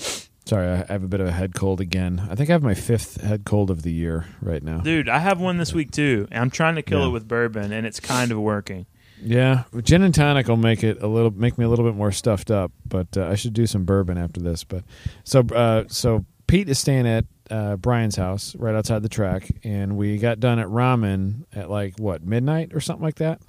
sorry, 0.44 0.68
I 0.68 0.76
have 0.92 1.02
a 1.05 1.09
bit 1.09 1.20
of 1.20 1.26
a 1.28 1.33
head 1.33 1.55
cold 1.55 1.81
again. 1.81 2.26
I 2.31 2.35
think 2.35 2.50
I 2.50 2.52
have 2.52 2.62
my 2.62 2.74
fifth 2.74 3.20
head 3.20 3.44
cold 3.44 3.70
of 3.70 3.83
the 3.83 3.92
year 3.92 4.26
right 4.40 4.62
now. 4.62 4.78
Dude, 4.78 5.09
I 5.09 5.18
have 5.18 5.40
one 5.40 5.59
this 5.59 5.72
week 5.72 5.90
too. 5.90 6.26
I'm 6.33 6.50
trying 6.50 6.74
to 6.76 6.83
kill 6.83 7.00
Yeah. 7.00 7.07
it 7.07 7.11
with 7.11 7.28
bourbon, 7.28 7.72
and 7.72 7.87
it's 7.87 8.00
kind 8.00 8.31
of 8.33 8.38
working. 8.38 8.87
Yeah, 9.24 9.64
gin 9.83 10.02
and 10.02 10.12
tonic 10.14 10.48
will 10.48 10.57
make 10.57 10.83
it 10.83 11.00
a 11.00 11.07
little, 11.07 11.31
make 11.31 11.57
me 11.57 11.64
a 11.64 11.68
little 11.68 11.85
bit 11.85 11.94
more 11.94 12.11
stuffed 12.11 12.50
up. 12.50 12.72
But 12.87 13.16
uh, 13.16 13.28
I 13.28 13.37
should 13.37 13.52
do 13.52 13.66
some 13.68 13.85
bourbon 13.85 14.18
after 14.18 14.40
this. 14.40 14.64
But 14.64 14.83
so, 15.22 15.40
uh, 15.55 15.85
so 15.87 16.24
Pete 16.48 16.68
is 16.68 16.78
staying 16.81 17.07
at 17.07 17.24
uh, 17.48 17.76
Brian's 17.76 18.16
house 18.16 18.57
right 18.57 18.74
outside 18.74 19.02
the 19.02 19.09
track, 19.09 19.48
and 19.62 19.96
we 19.96 20.18
got 20.18 20.40
done 20.40 20.59
at 20.59 20.66
ramen 20.66 21.44
at 21.55 21.70
like 21.70 21.98
what 21.98 22.24
midnight 22.24 22.72
or 22.74 22.81
something 22.81 23.05
like 23.05 23.16
that. 23.16 23.40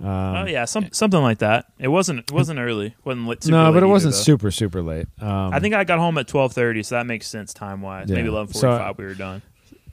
Um, 0.00 0.06
oh 0.08 0.46
yeah, 0.46 0.64
some, 0.64 0.88
something 0.92 1.20
like 1.20 1.38
that. 1.38 1.66
It 1.78 1.88
wasn't 1.88 2.20
it 2.20 2.32
wasn't 2.32 2.58
early. 2.58 2.94
wasn't 3.04 3.42
super 3.42 3.56
no, 3.56 3.64
late 3.64 3.72
but 3.72 3.76
it 3.76 3.76
either, 3.78 3.86
wasn't 3.88 4.14
though. 4.14 4.20
super 4.20 4.50
super 4.50 4.82
late. 4.82 5.06
Um, 5.20 5.52
I 5.52 5.60
think 5.60 5.74
I 5.74 5.84
got 5.84 5.98
home 5.98 6.16
at 6.16 6.26
twelve 6.26 6.52
thirty, 6.52 6.82
so 6.82 6.94
that 6.94 7.06
makes 7.06 7.26
sense 7.26 7.52
time 7.52 7.82
wise. 7.82 8.08
Yeah. 8.08 8.16
Maybe 8.16 8.28
eleven 8.28 8.52
forty 8.52 8.66
five, 8.66 8.96
we 8.96 9.04
were 9.04 9.14
done. 9.14 9.42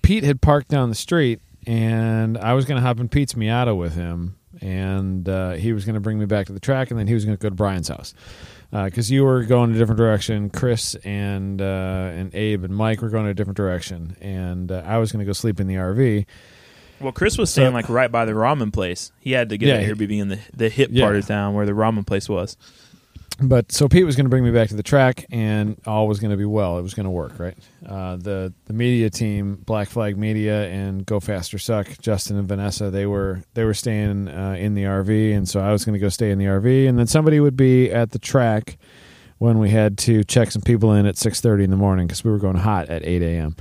Pete 0.01 0.23
had 0.23 0.41
parked 0.41 0.69
down 0.69 0.87
the 0.89 0.95
street, 0.95 1.41
and 1.65 2.37
I 2.37 2.53
was 2.53 2.63
going 2.63 2.81
to 2.81 2.87
hop 2.87 2.99
in 3.01 3.09
Pete's 3.09 3.33
Miata 3.33 3.77
with 3.77 3.95
him, 3.95 4.37
and 4.61 5.27
uh, 5.27 5.51
he 5.51 5.73
was 5.73 5.83
going 5.83 5.95
to 5.95 5.99
bring 5.99 6.17
me 6.17 6.25
back 6.25 6.47
to 6.47 6.53
the 6.53 6.61
track, 6.61 6.89
and 6.89 6.97
then 6.97 7.07
he 7.07 7.13
was 7.13 7.25
going 7.25 7.35
to 7.35 7.41
go 7.41 7.49
to 7.49 7.55
Brian's 7.55 7.89
house 7.89 8.13
because 8.71 9.11
you 9.11 9.25
were 9.25 9.43
going 9.43 9.71
a 9.71 9.77
different 9.77 9.97
direction. 9.97 10.49
Chris 10.49 10.95
and 11.03 11.61
uh, 11.61 12.11
and 12.13 12.33
Abe 12.33 12.63
and 12.63 12.75
Mike 12.75 13.01
were 13.01 13.09
going 13.09 13.27
a 13.27 13.33
different 13.33 13.57
direction, 13.57 14.15
and 14.21 14.71
uh, 14.71 14.83
I 14.85 14.99
was 14.99 15.11
going 15.11 15.19
to 15.19 15.25
go 15.25 15.33
sleep 15.33 15.59
in 15.59 15.67
the 15.67 15.75
RV. 15.75 16.25
Well, 16.99 17.11
Chris 17.11 17.37
was 17.37 17.49
So- 17.49 17.61
staying 17.61 17.73
like 17.73 17.89
right 17.89 18.11
by 18.11 18.25
the 18.25 18.31
ramen 18.33 18.73
place. 18.73 19.11
He 19.19 19.31
had 19.33 19.49
to 19.49 19.57
get 19.57 19.67
Yeah, 19.67 19.75
an 19.75 19.95
Airbnb 19.95 20.19
in 20.19 20.27
the 20.29 20.39
the 20.55 20.69
hip 20.69 20.89
Yeah. 20.91 21.05
part 21.05 21.15
of 21.15 21.27
town 21.27 21.53
where 21.53 21.65
the 21.65 21.73
ramen 21.73 22.05
place 22.05 22.27
was. 22.29 22.57
but 23.39 23.71
so 23.71 23.87
Pete 23.87 24.03
was 24.03 24.15
going 24.15 24.25
to 24.25 24.31
bring 24.31 24.43
me 24.43 24.49
back 24.49 24.67
to 24.69 24.75
the 24.75 24.81
track, 24.81 25.25
and 25.31 25.77
all 25.85 26.07
was 26.07 26.19
going 26.19 26.31
to 26.31 26.37
be 26.37 26.45
well. 26.45 26.79
It 26.79 26.81
was 26.81 26.95
going 26.95 27.03
to 27.03 27.11
work, 27.11 27.37
right? 27.37 27.55
Uh, 27.87 28.15
the 28.15 28.51
the 28.65 28.73
media 28.73 29.11
team, 29.11 29.59
Black 29.63 29.89
Flag 29.89 30.17
Media 30.17 30.67
and 30.69 31.05
Go 31.05 31.19
Faster 31.19 31.59
Suck, 31.59 31.87
Justin 32.01 32.35
and 32.37 32.47
Vanessa, 32.47 32.89
they 32.89 33.05
were 33.05 33.43
they 33.53 33.63
were 33.63 33.75
staying 33.75 34.27
uh, 34.27 34.55
in 34.57 34.73
the 34.73 34.85
RV, 34.85 35.35
and 35.37 35.47
so 35.47 35.59
I 35.59 35.71
was 35.71 35.85
going 35.85 35.93
to 35.93 35.99
go 35.99 36.09
stay 36.09 36.31
in 36.31 36.39
the 36.39 36.45
RV, 36.45 36.87
and 36.89 36.97
then 36.97 37.05
somebody 37.05 37.39
would 37.39 37.55
be 37.55 37.91
at 37.91 38.09
the 38.09 38.17
track 38.19 38.79
when 39.37 39.59
we 39.59 39.69
had 39.69 39.99
to 39.99 40.23
check 40.23 40.49
some 40.49 40.63
people 40.63 40.91
in 40.93 41.05
at 41.05 41.15
six 41.15 41.39
thirty 41.39 41.63
in 41.63 41.69
the 41.69 41.77
morning 41.77 42.07
because 42.07 42.23
we 42.23 42.31
were 42.31 42.39
going 42.39 42.55
hot 42.57 42.89
at 42.89 43.05
eight 43.05 43.21
a.m. 43.21 43.55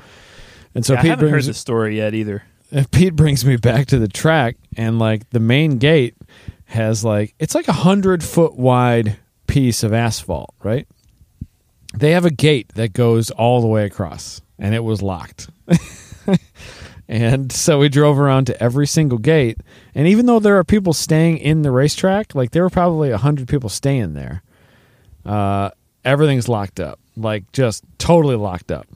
And 0.75 0.87
so 0.87 0.94
Yeah, 0.94 1.01
I 1.01 1.03
Pete 1.03 1.11
haven't 1.11 1.25
heard 1.27 1.31
brings 1.33 1.46
the 1.49 1.53
story 1.55 1.99
yet 1.99 2.14
either. 2.14 2.44
Pete 2.90 3.14
brings 3.14 3.44
me 3.44 3.57
back 3.57 3.87
to 3.87 3.98
the 3.98 4.09
track, 4.09 4.57
and 4.76 4.98
like 4.98 5.29
the 5.31 5.40
main 5.40 5.79
gate 5.79 6.16
has 6.66 7.05
like 7.05 7.35
it's 7.38 7.55
like 7.55 7.68
a 7.68 7.72
hundred 7.72 8.22
foot 8.24 8.57
wide 8.57 9.16
piece 9.46 9.83
of 9.83 9.92
asphalt, 9.92 10.55
right? 10.62 10.87
They 11.94 12.11
have 12.12 12.24
a 12.24 12.31
gate 12.31 12.72
that 12.74 12.92
goes 12.92 13.31
all 13.31 13.61
the 13.61 13.66
way 13.66 13.85
across, 13.85 14.40
and 14.59 14.74
it 14.74 14.85
was 14.85 15.00
locked. 15.00 15.48
and 17.09 17.50
so 17.52 17.79
we 17.79 17.88
drove 17.88 18.18
around 18.18 18.46
to 18.46 18.62
every 18.62 18.87
single 18.87 19.18
gate, 19.18 19.59
and 19.94 20.07
even 20.09 20.26
though 20.26 20.40
there 20.40 20.59
are 20.59 20.64
people 20.64 20.92
staying 20.92 21.38
in 21.38 21.62
the 21.62 21.70
racetrack, 21.70 22.35
like 22.35 22.50
there 22.50 22.62
were 22.62 22.70
probably 22.70 23.11
a 23.11 23.18
hundred 23.18 23.48
people 23.48 23.70
staying 23.70 24.14
there, 24.14 24.42
uh, 25.24 25.70
everything's 26.05 26.48
locked 26.48 26.81
up, 26.81 26.98
like 27.16 27.50
just 27.52 27.85
totally 27.98 28.37
locked 28.37 28.72
up. 28.72 28.87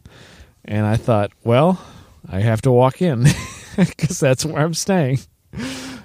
And 0.64 0.84
I 0.84 0.96
thought, 0.96 1.32
well, 1.42 1.80
I 2.28 2.40
have 2.40 2.62
to 2.62 2.72
walk 2.72 3.00
in 3.00 3.26
because 3.76 4.20
that's 4.20 4.44
where 4.44 4.62
I'm 4.62 4.74
staying. 4.74 5.20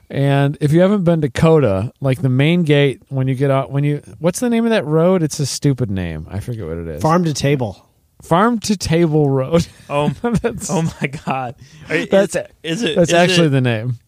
And 0.10 0.58
if 0.62 0.72
you 0.72 0.82
haven't 0.82 1.04
been 1.04 1.22
to 1.22 1.30
COTA, 1.30 1.92
like 2.00 2.22
the 2.22 2.30
main 2.30 2.64
gate 2.64 3.02
when 3.10 3.28
you 3.28 3.36
get 3.36 3.50
out, 3.50 3.72
when 3.72 3.84
you 3.84 4.02
what's 4.20 4.40
the 4.40 4.50
name 4.50 4.66
of 4.66 4.70
that 4.70 4.86
road? 4.86 5.24
It's 5.24 5.40
a 5.40 5.46
stupid 5.46 5.90
name. 5.90 6.28
I 6.30 6.40
forget 6.40 6.66
what 6.66 6.78
it 6.78 6.88
is. 6.88 7.02
Farm 7.02 7.24
to 7.26 7.34
table. 7.34 7.82
Farm 8.22 8.60
to 8.62 8.78
Table 8.78 9.30
Road. 9.30 9.68
Oh, 9.90 10.10
that's 10.42 10.70
oh 10.72 10.82
my 11.02 11.08
God! 11.08 11.56
Are, 11.90 11.96
is- 11.96 12.10
That's- 12.10 12.52
is, 12.64 12.82
it? 12.82 12.96
that's 12.96 13.10
is 13.10 13.14
actually 13.14 13.48
it, 13.48 13.52
the 13.52 13.62
name. 13.62 14.00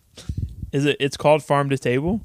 Is 0.71 0.85
it? 0.85 0.97
It's 0.99 1.17
called 1.17 1.43
Farm 1.43 1.69
to 1.69 1.77
Table. 1.77 2.21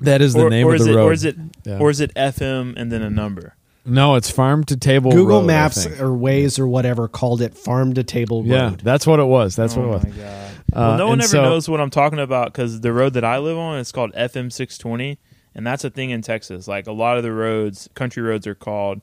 That 0.00 0.20
is 0.20 0.34
the 0.34 0.42
or, 0.42 0.50
name 0.50 0.66
or 0.66 0.74
of 0.74 0.80
is 0.80 0.86
the 0.86 0.92
it, 0.92 0.96
road. 0.96 1.06
Or 1.06 1.12
is 1.12 1.24
it? 1.24 1.36
Yeah. 1.64 1.78
Or 1.78 1.88
is 1.88 2.00
it 2.00 2.12
FM 2.14 2.74
and 2.76 2.90
then 2.92 3.00
a 3.00 3.10
number? 3.10 3.54
no, 3.86 4.16
it's 4.16 4.30
Farm 4.30 4.64
to 4.64 4.76
Table 4.76 5.12
Google 5.12 5.40
Road, 5.40 5.46
Maps 5.46 5.86
or 5.86 6.08
Waze 6.08 6.58
or 6.58 6.66
whatever 6.66 7.06
called 7.06 7.40
it 7.40 7.56
farm 7.56 7.94
to 7.94 8.02
table 8.02 8.42
road. 8.42 8.48
Yeah, 8.50 8.76
that's 8.82 9.06
what 9.06 9.20
it 9.20 9.24
was. 9.24 9.56
That's 9.56 9.76
oh 9.76 9.80
what 9.80 9.86
it 9.86 9.90
was. 9.90 10.04
my 10.04 10.10
God! 10.22 10.53
Uh, 10.74 10.80
well, 10.80 10.98
no 10.98 11.06
one 11.08 11.20
ever 11.20 11.28
so- 11.28 11.42
knows 11.42 11.68
what 11.68 11.80
I'm 11.80 11.90
talking 11.90 12.18
about 12.18 12.52
because 12.52 12.80
the 12.80 12.92
road 12.92 13.14
that 13.14 13.24
I 13.24 13.38
live 13.38 13.56
on 13.58 13.78
is 13.78 13.92
called 13.92 14.12
FM 14.14 14.50
620, 14.52 15.18
and 15.54 15.66
that's 15.66 15.84
a 15.84 15.90
thing 15.90 16.10
in 16.10 16.20
Texas. 16.22 16.66
Like 16.68 16.86
a 16.86 16.92
lot 16.92 17.16
of 17.16 17.22
the 17.22 17.32
roads, 17.32 17.88
country 17.94 18.22
roads, 18.22 18.46
are 18.46 18.54
called 18.54 19.00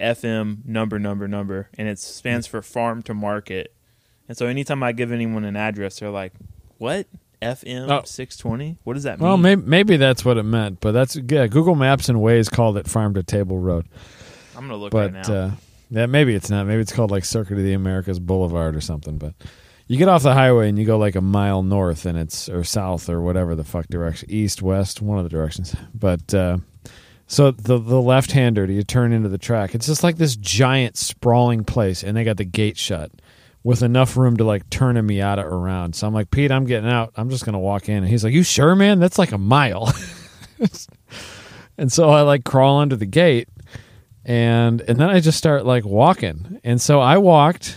FM 0.00 0.64
number 0.64 0.98
number 0.98 1.28
number, 1.28 1.68
and 1.76 1.88
it 1.88 1.98
stands 1.98 2.46
for 2.46 2.62
farm 2.62 3.02
to 3.02 3.14
market. 3.14 3.74
And 4.28 4.36
so 4.36 4.46
anytime 4.46 4.82
I 4.82 4.92
give 4.92 5.12
anyone 5.12 5.44
an 5.44 5.56
address, 5.56 5.98
they're 6.00 6.08
like, 6.10 6.32
"What 6.78 7.06
FM 7.42 7.90
Oh. 7.90 8.02
620? 8.04 8.78
What 8.84 8.94
does 8.94 9.02
that 9.02 9.18
mean?" 9.18 9.28
Well, 9.28 9.36
maybe, 9.36 9.62
maybe 9.62 9.96
that's 9.98 10.24
what 10.24 10.38
it 10.38 10.44
meant, 10.44 10.80
but 10.80 10.92
that's 10.92 11.16
yeah. 11.16 11.46
Google 11.48 11.74
Maps 11.74 12.08
and 12.08 12.18
Waze 12.20 12.50
called 12.50 12.76
it 12.78 12.86
Farm 12.88 13.12
to 13.14 13.22
Table 13.22 13.58
Road, 13.58 13.86
I'm 14.56 14.62
gonna 14.62 14.76
look 14.76 14.92
but 14.92 15.12
right 15.12 15.28
now. 15.28 15.34
uh, 15.34 15.50
yeah, 15.90 16.06
maybe 16.06 16.34
it's 16.34 16.48
not. 16.48 16.66
Maybe 16.66 16.80
it's 16.80 16.92
called 16.92 17.10
like 17.10 17.24
Circuit 17.24 17.58
of 17.58 17.64
the 17.64 17.72
Americas 17.74 18.18
Boulevard 18.20 18.76
or 18.76 18.80
something. 18.80 19.18
But 19.18 19.34
you 19.90 19.96
get 19.96 20.08
off 20.08 20.22
the 20.22 20.32
highway 20.32 20.68
and 20.68 20.78
you 20.78 20.84
go 20.84 20.98
like 20.98 21.16
a 21.16 21.20
mile 21.20 21.64
north, 21.64 22.06
and 22.06 22.16
it's 22.16 22.48
or 22.48 22.62
south 22.62 23.08
or 23.08 23.20
whatever 23.20 23.56
the 23.56 23.64
fuck 23.64 23.88
direction, 23.88 24.30
east, 24.30 24.62
west, 24.62 25.02
one 25.02 25.18
of 25.18 25.24
the 25.24 25.28
directions. 25.28 25.74
But 25.92 26.32
uh, 26.32 26.58
so 27.26 27.50
the 27.50 27.76
the 27.76 28.00
left 28.00 28.30
hander, 28.30 28.66
you 28.66 28.84
turn 28.84 29.12
into 29.12 29.28
the 29.28 29.36
track. 29.36 29.74
It's 29.74 29.88
just 29.88 30.04
like 30.04 30.16
this 30.16 30.36
giant 30.36 30.96
sprawling 30.96 31.64
place, 31.64 32.04
and 32.04 32.16
they 32.16 32.22
got 32.22 32.36
the 32.36 32.44
gate 32.44 32.78
shut 32.78 33.10
with 33.64 33.82
enough 33.82 34.16
room 34.16 34.36
to 34.36 34.44
like 34.44 34.70
turn 34.70 34.96
a 34.96 35.02
Miata 35.02 35.42
around. 35.42 35.96
So 35.96 36.06
I'm 36.06 36.14
like, 36.14 36.30
Pete, 36.30 36.52
I'm 36.52 36.66
getting 36.66 36.88
out. 36.88 37.12
I'm 37.16 37.28
just 37.28 37.44
gonna 37.44 37.58
walk 37.58 37.88
in. 37.88 37.96
And 37.96 38.08
he's 38.08 38.22
like, 38.22 38.32
You 38.32 38.44
sure, 38.44 38.76
man? 38.76 39.00
That's 39.00 39.18
like 39.18 39.32
a 39.32 39.38
mile. 39.38 39.92
and 41.76 41.92
so 41.92 42.10
I 42.10 42.22
like 42.22 42.44
crawl 42.44 42.78
under 42.78 42.94
the 42.94 43.06
gate 43.06 43.48
and 44.24 44.82
and 44.82 45.00
then 45.00 45.10
I 45.10 45.18
just 45.18 45.36
start 45.36 45.66
like 45.66 45.84
walking. 45.84 46.60
And 46.62 46.80
so 46.80 47.00
I 47.00 47.18
walked 47.18 47.76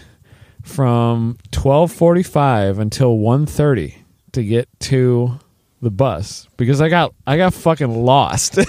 from 0.64 1.38
12:45 1.52 2.80
until 2.80 3.18
1:30 3.18 3.96
to 4.32 4.44
get 4.44 4.68
to 4.80 5.40
the 5.82 5.92
bus 5.92 6.48
because 6.58 6.82
I 6.82 6.90
got 6.90 7.14
I 7.28 7.38
got 7.38 7.54
fucking 7.54 8.04
lost. 8.04 8.54
Did 8.56 8.66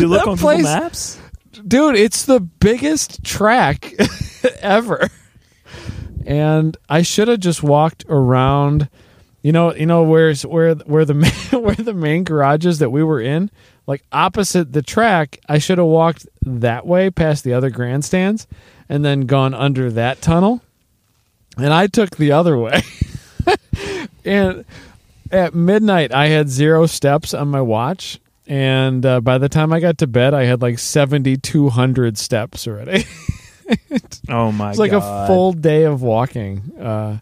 you 0.00 0.08
look 0.08 0.24
that 0.24 0.28
on 0.28 0.36
place- 0.38 0.58
Google 0.58 0.80
Maps? 0.80 1.20
Dude, 1.66 1.96
it's 1.96 2.24
the 2.24 2.40
biggest 2.40 3.22
track 3.22 3.92
ever. 4.60 5.08
And 6.24 6.76
I 6.88 7.02
should 7.02 7.28
have 7.28 7.40
just 7.40 7.62
walked 7.62 8.04
around 8.08 8.88
you 9.42 9.52
know, 9.52 9.74
you 9.74 9.86
know 9.86 10.02
where's 10.02 10.44
where 10.44 10.74
where 10.74 11.04
the 11.04 11.14
main, 11.52 11.62
where 11.62 11.74
the 11.74 11.94
main 11.94 12.24
garages 12.24 12.78
that 12.78 12.90
we 12.90 13.02
were 13.02 13.20
in, 13.20 13.50
like 13.86 14.04
opposite 14.12 14.72
the 14.72 14.82
track, 14.82 15.40
I 15.48 15.58
should 15.58 15.78
have 15.78 15.86
walked 15.86 16.26
that 16.42 16.86
way 16.86 17.10
past 17.10 17.44
the 17.44 17.54
other 17.54 17.70
grandstands 17.70 18.46
and 18.90 19.04
then 19.04 19.22
gone 19.22 19.54
under 19.54 19.90
that 19.92 20.20
tunnel. 20.20 20.60
And 21.56 21.72
I 21.72 21.86
took 21.86 22.16
the 22.16 22.32
other 22.32 22.58
way. 22.58 22.82
and 24.24 24.66
at 25.30 25.54
midnight 25.54 26.12
I 26.12 26.26
had 26.26 26.50
zero 26.50 26.86
steps 26.86 27.32
on 27.32 27.48
my 27.48 27.60
watch 27.60 28.18
and 28.46 29.06
uh, 29.06 29.20
by 29.20 29.38
the 29.38 29.48
time 29.48 29.72
I 29.72 29.78
got 29.80 29.98
to 29.98 30.06
bed 30.06 30.34
I 30.34 30.44
had 30.44 30.60
like 30.60 30.78
7200 30.78 32.18
steps 32.18 32.66
already. 32.66 33.04
Oh 34.28 34.50
my 34.50 34.66
God. 34.66 34.70
It's 34.70 34.78
like 34.78 34.90
god! 34.90 35.24
a 35.24 35.26
full 35.26 35.52
day 35.52 35.84
of 35.84 36.02
walking. 36.02 36.72
Uh, 36.76 37.18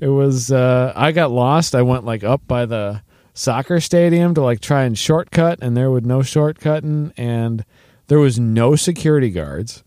it 0.00 0.08
was. 0.08 0.50
Uh, 0.50 0.92
I 0.96 1.12
got 1.12 1.30
lost. 1.30 1.74
I 1.74 1.82
went 1.82 2.04
like 2.04 2.24
up 2.24 2.46
by 2.46 2.66
the 2.66 3.02
soccer 3.34 3.80
stadium 3.80 4.34
to 4.34 4.42
like 4.42 4.60
try 4.60 4.82
and 4.82 4.98
shortcut, 4.98 5.58
and 5.62 5.76
there 5.76 5.90
was 5.90 6.04
no 6.04 6.20
shortcutting, 6.20 7.12
and 7.16 7.64
there 8.08 8.18
was 8.18 8.38
no 8.38 8.76
security 8.76 9.30
guards. 9.30 9.82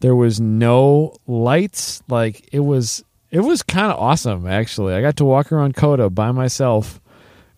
There 0.00 0.14
was 0.16 0.40
no 0.40 1.16
lights. 1.26 2.02
Like 2.08 2.48
it 2.52 2.60
was. 2.60 3.02
It 3.28 3.40
was 3.40 3.62
kind 3.62 3.90
of 3.90 3.98
awesome, 3.98 4.46
actually. 4.46 4.94
I 4.94 5.00
got 5.00 5.16
to 5.16 5.24
walk 5.24 5.50
around 5.50 5.74
COTA 5.74 6.10
by 6.10 6.30
myself. 6.30 7.00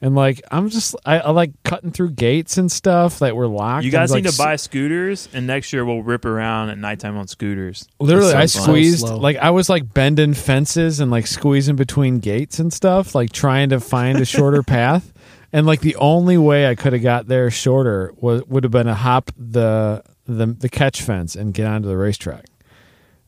And 0.00 0.14
like 0.14 0.40
I'm 0.50 0.68
just 0.68 0.94
I, 1.04 1.18
I 1.18 1.30
like 1.30 1.50
cutting 1.64 1.90
through 1.90 2.12
gates 2.12 2.56
and 2.56 2.70
stuff 2.70 3.18
that 3.18 3.34
were 3.34 3.48
locked. 3.48 3.84
You 3.84 3.88
and, 3.88 3.92
guys 3.92 4.10
like, 4.12 4.24
need 4.24 4.30
to 4.30 4.38
buy 4.38 4.54
scooters, 4.56 5.28
and 5.32 5.46
next 5.46 5.72
year 5.72 5.84
we'll 5.84 6.02
rip 6.02 6.24
around 6.24 6.70
at 6.70 6.78
nighttime 6.78 7.16
on 7.16 7.26
scooters. 7.26 7.86
Literally, 7.98 8.32
I 8.32 8.44
It's 8.44 8.52
so 8.52 8.62
squeezed 8.62 9.00
slow. 9.00 9.18
like 9.18 9.36
I 9.38 9.50
was 9.50 9.68
like 9.68 9.92
bending 9.92 10.34
fences 10.34 11.00
and 11.00 11.10
like 11.10 11.26
squeezing 11.26 11.74
between 11.76 12.20
gates 12.20 12.60
and 12.60 12.72
stuff, 12.72 13.14
like 13.14 13.32
trying 13.32 13.70
to 13.70 13.80
find 13.80 14.18
a 14.18 14.24
shorter 14.24 14.62
path. 14.64 15.12
And 15.52 15.66
like 15.66 15.80
the 15.80 15.96
only 15.96 16.38
way 16.38 16.68
I 16.68 16.76
could 16.76 16.92
have 16.92 17.02
got 17.02 17.26
there 17.26 17.50
shorter 17.50 18.12
was 18.16 18.44
would 18.46 18.62
have 18.62 18.72
been 18.72 18.86
to 18.86 18.94
hop 18.94 19.32
the 19.36 20.04
the 20.28 20.46
the 20.46 20.68
catch 20.68 21.02
fence 21.02 21.34
and 21.34 21.52
get 21.54 21.66
onto 21.66 21.88
the 21.88 21.96
racetrack. 21.96 22.44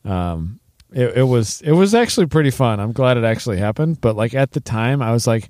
Um, 0.05 0.59
it, 0.93 1.17
it 1.17 1.23
was 1.23 1.61
it 1.61 1.71
was 1.71 1.93
actually 1.95 2.27
pretty 2.27 2.51
fun. 2.51 2.79
I'm 2.79 2.91
glad 2.93 3.17
it 3.17 3.23
actually 3.23 3.57
happened. 3.57 4.01
But 4.01 4.15
like 4.15 4.33
at 4.33 4.51
the 4.51 4.59
time, 4.59 5.01
I 5.01 5.11
was 5.11 5.25
like, 5.27 5.49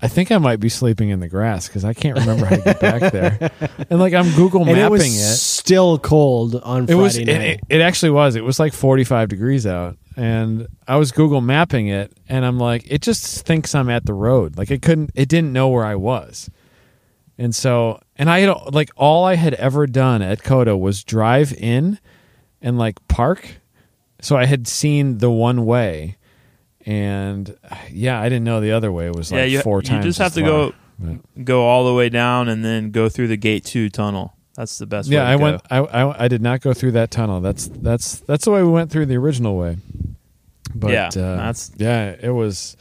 I 0.00 0.08
think 0.08 0.30
I 0.30 0.38
might 0.38 0.60
be 0.60 0.68
sleeping 0.68 1.08
in 1.10 1.20
the 1.20 1.28
grass 1.28 1.66
because 1.68 1.84
I 1.84 1.92
can't 1.94 2.18
remember 2.18 2.46
how 2.46 2.56
to 2.56 2.62
get 2.62 2.80
back 2.80 3.12
there. 3.12 3.50
And 3.90 3.98
like 4.00 4.12
I'm 4.12 4.30
Google 4.34 4.60
and 4.62 4.72
mapping 4.72 4.84
it 4.86 4.90
was 4.90 5.04
it. 5.06 5.36
still 5.36 5.98
cold 5.98 6.54
on 6.56 6.84
It 6.84 6.86
Friday 6.88 6.94
was. 7.00 7.18
Night. 7.18 7.28
it, 7.28 7.60
it 7.68 7.80
actually 7.80 8.10
was. 8.10 8.36
It 8.36 8.44
was 8.44 8.60
like 8.60 8.72
45 8.74 9.28
degrees 9.30 9.66
out, 9.66 9.96
and 10.16 10.66
I 10.86 10.96
was 10.96 11.10
Google 11.10 11.40
mapping 11.40 11.88
it, 11.88 12.12
and 12.28 12.44
I'm 12.44 12.58
like, 12.58 12.84
it 12.90 13.00
just 13.00 13.46
thinks 13.46 13.74
I'm 13.74 13.88
at 13.88 14.04
the 14.04 14.12
road. 14.14 14.58
Like 14.58 14.70
it 14.70 14.82
couldn't. 14.82 15.10
It 15.14 15.28
didn't 15.28 15.52
know 15.54 15.68
where 15.68 15.84
I 15.86 15.94
was, 15.94 16.50
and 17.38 17.54
so, 17.54 18.00
and 18.16 18.28
I 18.28 18.40
had 18.40 18.74
like 18.74 18.90
all 18.96 19.24
I 19.24 19.36
had 19.36 19.54
ever 19.54 19.86
done 19.86 20.20
at 20.22 20.42
COTA 20.42 20.76
was 20.76 21.04
drive 21.04 21.52
in, 21.54 21.98
and 22.60 22.78
like 22.78 23.06
park. 23.08 23.60
So 24.20 24.36
I 24.36 24.46
had 24.46 24.66
seen 24.66 25.18
the 25.18 25.30
one 25.30 25.64
way, 25.64 26.16
and 26.84 27.56
yeah, 27.90 28.20
I 28.20 28.28
didn't 28.28 28.44
know 28.44 28.60
the 28.60 28.72
other 28.72 28.90
way 28.92 29.10
was 29.10 29.30
like 29.30 29.38
yeah, 29.38 29.44
you, 29.44 29.60
four 29.60 29.78
you 29.78 29.82
times. 29.82 30.04
You 30.04 30.08
just 30.10 30.18
have 30.18 30.34
to 30.34 30.40
far. 30.40 30.48
go 30.50 30.74
But- 30.98 31.44
go 31.44 31.64
all 31.66 31.86
the 31.86 31.94
way 31.94 32.08
down 32.08 32.48
and 32.48 32.64
then 32.64 32.90
go 32.90 33.08
through 33.08 33.28
the 33.28 33.36
gate 33.36 33.64
two 33.64 33.88
tunnel. 33.88 34.34
That's 34.56 34.78
the 34.78 34.86
best. 34.86 35.08
Yeah, 35.08 35.20
way 35.20 35.24
to 35.24 35.30
I 35.30 35.36
go. 35.36 35.42
went. 35.44 35.62
I, 35.70 35.78
I 36.02 36.24
I 36.24 36.28
did 36.28 36.42
not 36.42 36.60
go 36.60 36.74
through 36.74 36.92
that 36.92 37.12
tunnel. 37.12 37.40
That's 37.40 37.68
that's 37.68 38.18
that's 38.20 38.44
the 38.44 38.50
way 38.50 38.62
we 38.64 38.70
went 38.70 38.90
through 38.90 39.06
the 39.06 39.16
original 39.16 39.56
way. 39.56 39.76
But 40.74 40.90
Yeah, 40.90 41.06
uh, 41.08 41.10
that's- 41.36 41.70
yeah. 41.76 42.16
It 42.20 42.30
was. 42.30 42.76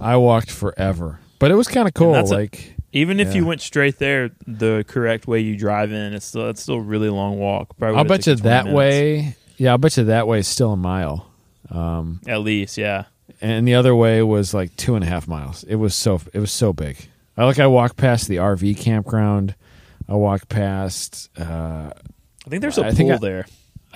I 0.00 0.16
walked 0.16 0.50
forever, 0.50 1.20
but 1.38 1.50
it 1.50 1.54
was 1.54 1.66
kind 1.68 1.88
of 1.88 1.94
cool. 1.94 2.12
like 2.28 2.73
Even 2.96 3.18
if 3.20 3.28
Yeah. 3.28 3.34
you 3.34 3.46
went 3.46 3.60
straight 3.60 3.98
there, 3.98 4.30
the 4.46 4.84
correct 4.88 5.26
way 5.26 5.40
you 5.40 5.56
drive 5.56 5.92
in, 5.92 6.14
it's 6.14 6.24
still 6.26 6.48
it's 6.48 6.62
still 6.62 6.76
a 6.76 6.80
really 6.80 7.10
long 7.10 7.38
walk. 7.38 7.76
Probably 7.76 7.98
I'll 7.98 8.04
bet 8.04 8.26
you 8.26 8.34
that 8.36 8.64
minutes. 8.64 8.76
way. 8.76 9.36
Yeah, 9.56 9.72
I'll 9.72 9.78
bet 9.78 9.96
you 9.96 10.04
that 10.04 10.26
way 10.26 10.38
is 10.38 10.48
still 10.48 10.72
a 10.72 10.76
mile. 10.76 11.26
Um, 11.70 12.20
at 12.26 12.40
least. 12.40 12.78
Yeah, 12.78 13.04
and 13.40 13.66
the 13.66 13.74
other 13.74 13.94
way 13.94 14.22
was 14.22 14.54
like 14.54 14.74
two 14.76 14.94
and 14.94 15.04
a 15.04 15.08
half 15.08 15.26
miles. 15.28 15.64
It 15.64 15.74
was 15.76 15.94
so 15.94 16.20
it 16.32 16.38
was 16.38 16.52
so 16.52 16.72
big. 16.72 16.96
I 17.36 17.44
like 17.44 17.58
I 17.58 17.66
walked 17.66 17.96
past 17.96 18.28
the 18.28 18.36
RV 18.36 18.78
campground. 18.78 19.54
I 20.08 20.14
walked 20.14 20.48
past. 20.48 21.30
Uh, 21.38 21.90
I 22.46 22.50
think 22.50 22.62
there's 22.62 22.78
a 22.78 22.86
I 22.86 22.92
think 22.92 23.08
pool 23.08 23.16
I- 23.16 23.18
there. 23.18 23.46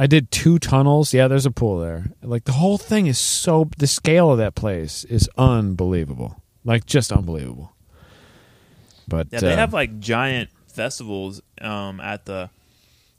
I 0.01 0.07
did 0.07 0.31
two 0.31 0.59
tunnels. 0.61 1.13
Yeah, 1.13 1.27
there's 1.29 1.47
a 1.47 1.51
pool 1.51 1.79
there. 1.81 2.13
Like 2.23 2.45
the 2.45 2.53
whole 2.53 2.79
thing 2.79 3.07
is 3.09 3.19
so. 3.19 3.69
The 3.79 3.87
scale 3.87 4.31
of 4.33 4.39
that 4.39 4.55
place 4.55 5.05
is 5.05 5.29
unbelievable. 5.37 6.43
Like 6.65 6.87
just 6.87 7.13
unbelievable. 7.13 7.73
But 9.09 9.29
Yeah, 9.31 9.41
they 9.41 9.55
uh, 9.55 9.57
have 9.57 9.73
like 9.73 9.99
giant 9.99 10.51
festivals 10.67 11.41
um, 11.61 12.01
at 12.01 12.27
the 12.27 12.51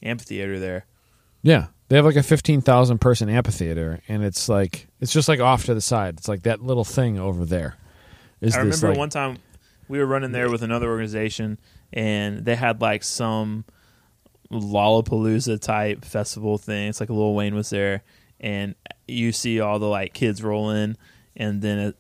amphitheater 0.04 0.60
there. 0.60 0.86
Yeah, 1.42 1.68
they 1.88 1.96
have 1.96 2.06
like 2.06 2.16
a 2.16 2.24
fifteen 2.24 2.62
thousand 2.62 3.00
person 3.00 3.30
amphitheater, 3.30 4.02
and 4.08 4.24
it's 4.24 4.48
like 4.50 4.88
it's 5.00 5.12
just 5.12 5.28
like 5.28 5.40
off 5.40 5.66
to 5.66 5.74
the 5.74 5.82
side. 5.82 6.16
It's 6.18 6.28
like 6.28 6.44
that 6.44 6.62
little 6.62 6.86
thing 6.86 7.20
over 7.20 7.46
there. 7.46 7.76
Is 8.42 8.56
I 8.56 8.60
remember 8.60 8.90
like, 8.90 8.98
one 8.98 9.10
time 9.10 9.38
we 9.88 9.98
were 9.98 10.06
running 10.06 10.32
there 10.32 10.50
with 10.50 10.62
another 10.62 10.90
organization, 10.90 11.58
and 11.92 12.46
they 12.46 12.56
had 12.56 12.82
like 12.82 13.04
some 13.04 13.66
Lollapalooza 14.52 15.60
type 15.62 16.06
festival 16.06 16.58
thing. 16.58 16.90
It's 16.90 17.00
like 17.00 17.10
Lil 17.10 17.34
Wayne 17.34 17.56
was 17.56 17.70
there, 17.70 18.04
and 18.40 18.76
you 19.08 19.32
see 19.32 19.60
all 19.60 19.80
the 19.80 19.88
like 19.88 20.14
kids 20.14 20.44
roll 20.44 20.70
in, 20.72 20.98
and 21.36 21.62
then 21.62 21.80
it- 21.80 21.98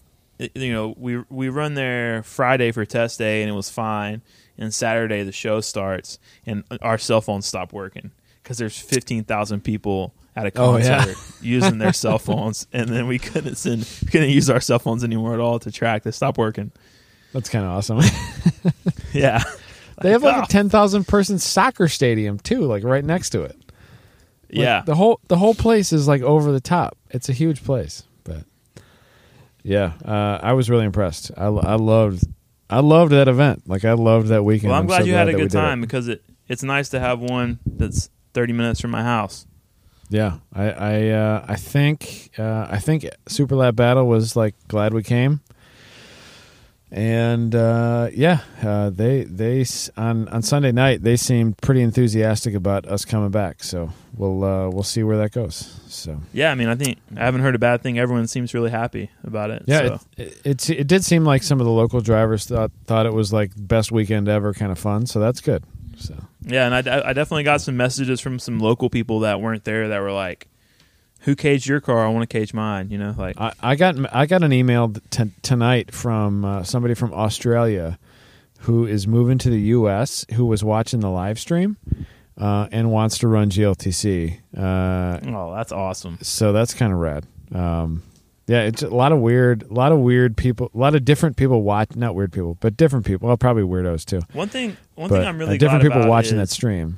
you 0.56 0.71
know 0.71 0.93
we 0.97 1.23
we 1.30 1.49
run 1.49 1.73
there 1.73 2.23
Friday 2.23 2.71
for 2.71 2.86
test 2.86 3.19
day, 3.19 3.41
and 3.41 3.49
it 3.49 3.54
was 3.54 3.69
fine. 3.69 4.21
And 4.58 4.73
Saturday 4.73 5.23
the 5.23 5.32
show 5.32 5.62
starts, 5.62 6.19
and 6.45 6.63
our 6.82 6.97
cell 6.97 7.21
phones 7.21 7.45
stop 7.45 7.71
working 7.71 8.12
because 8.43 8.58
there's 8.58 8.78
fifteen 8.78 9.23
thousand 9.23 9.62
people 9.63 10.13
at 10.36 10.45
a 10.45 10.52
Oh, 10.60 10.78
yeah. 10.78 11.06
concert 11.06 11.17
using 11.41 11.78
their 11.78 11.93
cell 11.93 12.19
phones, 12.19 12.67
and 12.73 12.89
then 12.89 13.08
we 13.08 13.19
couldn't 13.19 13.56
send 13.56 13.88
couldn't 14.12 14.30
use 14.30 14.49
our 14.49 14.62
cell 14.62 14.80
phones 14.80 15.04
anymore 15.04 15.34
at 15.34 15.39
all 15.39 15.60
to 15.60 15.71
track. 15.71 16.04
They 16.04 16.12
stopped 16.12 16.38
working. 16.38 16.71
That's 17.34 17.49
kind 17.49 17.65
of 17.65 17.71
awesome. 17.71 18.02
Yeah. 19.12 19.43
they 20.02 20.12
have 20.12 20.21
like 20.21 20.36
oh. 20.36 20.39
a 20.39 20.43
ah. 20.43 20.45
ten 20.45 20.69
thousand 20.69 21.08
person 21.08 21.39
soccer 21.39 21.88
stadium 21.88 22.38
too, 22.38 22.62
like 22.62 22.84
right 22.84 23.04
next 23.04 23.32
to 23.32 23.41
it. 23.41 23.58
Like, 24.52 24.63
yeah. 24.63 24.82
the 24.86 24.95
whole 24.95 25.19
the 25.28 25.38
whole 25.38 25.56
place 25.56 25.91
is 25.91 26.08
like 26.08 26.21
over 26.21 26.52
the 26.52 26.60
top. 26.60 26.97
It's 27.10 27.28
a 27.28 27.34
huge 27.34 27.63
place, 27.63 28.04
yeah, 29.69 29.93
uh, 30.03 30.39
I 30.41 30.53
was 30.53 30.67
really 30.67 30.86
impressed. 30.86 31.29
I, 31.38 31.45
I 31.45 31.75
loved 31.75 32.23
I 32.71 32.79
loved 32.79 33.12
that 33.12 33.27
event. 33.27 33.63
Like 33.67 33.86
I 33.86 33.93
loved 33.93 34.29
that 34.29 34.43
weekend. 34.43 34.71
well, 34.71 34.79
I'm, 34.79 34.88
glad 34.88 35.01
so 35.01 35.05
you 35.05 35.13
had 35.13 35.29
a 35.29 35.34
good 35.34 35.51
time 35.51 35.79
because 35.79 36.08
it 36.08 36.23
it's 36.47 36.63
nice 36.63 36.89
to 36.89 36.99
have 36.99 37.19
one 37.19 37.60
that's 37.67 38.10
30 38.34 38.53
minutes 38.53 38.82
from 38.82 38.89
my 38.89 39.03
house. 39.03 39.45
Yeah, 40.10 40.39
I 40.51 40.71
I 40.71 41.10
uh, 41.10 41.45
I 41.47 41.55
think 41.55 42.32
uh, 42.39 42.65
I 42.67 42.79
think 42.79 43.08
Super 43.27 43.55
Lap 43.55 43.75
Battle 43.75 44.08
was 44.08 44.36
like 44.36 44.55
glad 44.67 44.91
we 44.91 45.03
came, 45.03 45.41
and 46.91 47.54
uh, 47.54 48.10
yeah, 48.13 48.39
uh, 48.63 48.89
they 48.89 49.23
they 49.23 49.65
on 49.95 50.28
on 50.30 50.41
Sunday 50.41 50.71
night 50.71 51.04
they 51.04 51.17
seemed 51.17 51.58
pretty 51.58 51.82
enthusiastic 51.82 52.56
about 52.56 52.88
us 52.88 53.06
coming 53.06 53.30
back. 53.30 53.63
So 53.63 53.91
we'll 54.15 54.43
uh, 54.43 54.69
we'll 54.69 54.84
see 54.84 55.04
where 55.04 55.17
that 55.17 55.32
goes. 55.32 55.80
So 55.88 56.19
Yeah, 56.34 56.52
I 56.52 56.56
mean, 56.56 56.67
I 56.67 56.75
think 56.75 56.97
I 57.15 57.25
haven't 57.25 57.41
heard 57.41 57.56
a 57.56 57.60
bad 57.60 57.84
thing. 57.84 57.99
Everyone 57.99 58.28
seems 58.28 58.54
really 58.54 58.71
happy 58.71 59.12
about 59.23 59.52
it. 59.52 59.63
yeah, 59.67 59.80
so. 59.80 59.99
it, 60.17 60.28
it 60.28 60.41
it's 60.45 60.69
it 60.69 60.88
did 60.88 61.06
seem 61.06 61.23
like 61.23 61.43
some 61.43 61.60
of 61.60 61.65
the 61.65 61.71
local 61.71 62.02
drivers 62.02 62.45
thought 62.45 62.71
thought 62.86 63.06
it 63.06 63.13
was 63.13 63.32
like 63.32 63.52
best 63.56 63.91
weekend 63.91 64.28
ever, 64.28 64.54
kind 64.54 64.71
of 64.71 64.80
fun. 64.80 65.06
So 65.06 65.19
that's 65.19 65.41
good. 65.41 65.63
So 65.97 66.15
yeah, 66.41 66.65
and 66.65 66.73
I, 66.89 67.10
I 67.10 67.13
definitely 67.13 67.43
got 67.43 67.62
some 67.62 67.78
messages 67.78 68.19
from 68.19 68.39
some 68.39 68.60
local 68.60 68.89
people 68.89 69.19
that 69.21 69.41
weren't 69.41 69.63
there 69.63 69.89
that 69.89 70.02
were 70.02 70.12
like, 70.12 70.47
"Who 71.21 71.36
caged 71.36 71.67
your 71.67 71.82
car? 71.82 72.05
I 72.05 72.10
want 72.10 72.29
to 72.29 72.38
cage 72.38 72.53
mine." 72.53 72.89
You 72.89 72.97
know, 72.97 73.15
like 73.17 73.39
I, 73.39 73.53
I 73.62 73.75
got 73.75 73.95
I 74.13 74.25
got 74.25 74.43
an 74.43 74.53
email 74.53 74.93
t- 75.10 75.32
tonight 75.41 75.93
from 75.93 76.45
uh, 76.45 76.63
somebody 76.63 76.93
from 76.93 77.13
Australia 77.13 77.97
who 78.62 78.86
is 78.86 79.08
moving 79.08 79.38
to 79.39 79.49
the 79.49 79.60
U.S. 79.62 80.25
who 80.34 80.45
was 80.45 80.63
watching 80.63 80.99
the 80.99 81.10
live 81.10 81.39
stream 81.39 81.77
uh, 82.38 82.67
and 82.71 82.91
wants 82.91 83.17
to 83.19 83.27
run 83.27 83.49
GLTC. 83.49 84.39
Uh, 84.58 85.19
oh, 85.34 85.53
that's 85.55 85.71
awesome. 85.71 86.17
so 86.21 86.51
that's 86.51 86.73
kind 86.73 86.91
of 86.91 86.99
rad. 86.99 87.25
Um, 87.53 88.03
yeah, 88.47 88.62
it's 88.63 88.82
a 88.82 88.89
lot 88.89 89.12
of 89.12 89.19
weird, 89.19 89.63
a 89.69 89.73
lot 89.73 89.91
of 89.91 89.99
weird 89.99 90.36
people, 90.36 90.71
a 90.73 90.77
lot 90.77 90.95
of 90.95 91.05
different 91.05 91.38
people 91.38 91.62
watch. 91.62 91.95
Not 91.95 92.15
weird 92.15 92.32
people, 92.34 92.58
but 92.60 92.75
different 92.75 93.05
people. 93.05 93.27
Well, 93.27 93.38
probably 93.38 93.63
weirdos 93.63 94.05
too. 94.05 94.21
One 94.34 94.49
thing, 94.49 94.75
one 94.95 95.08
but 95.10 95.19
thing 95.19 95.27
I'm 95.27 95.38
really 95.38 95.55
uh, 95.55 95.60
different 95.60 95.84
people 95.84 96.08
watching 96.08 96.38
that 96.38 96.49
stream. 96.49 96.97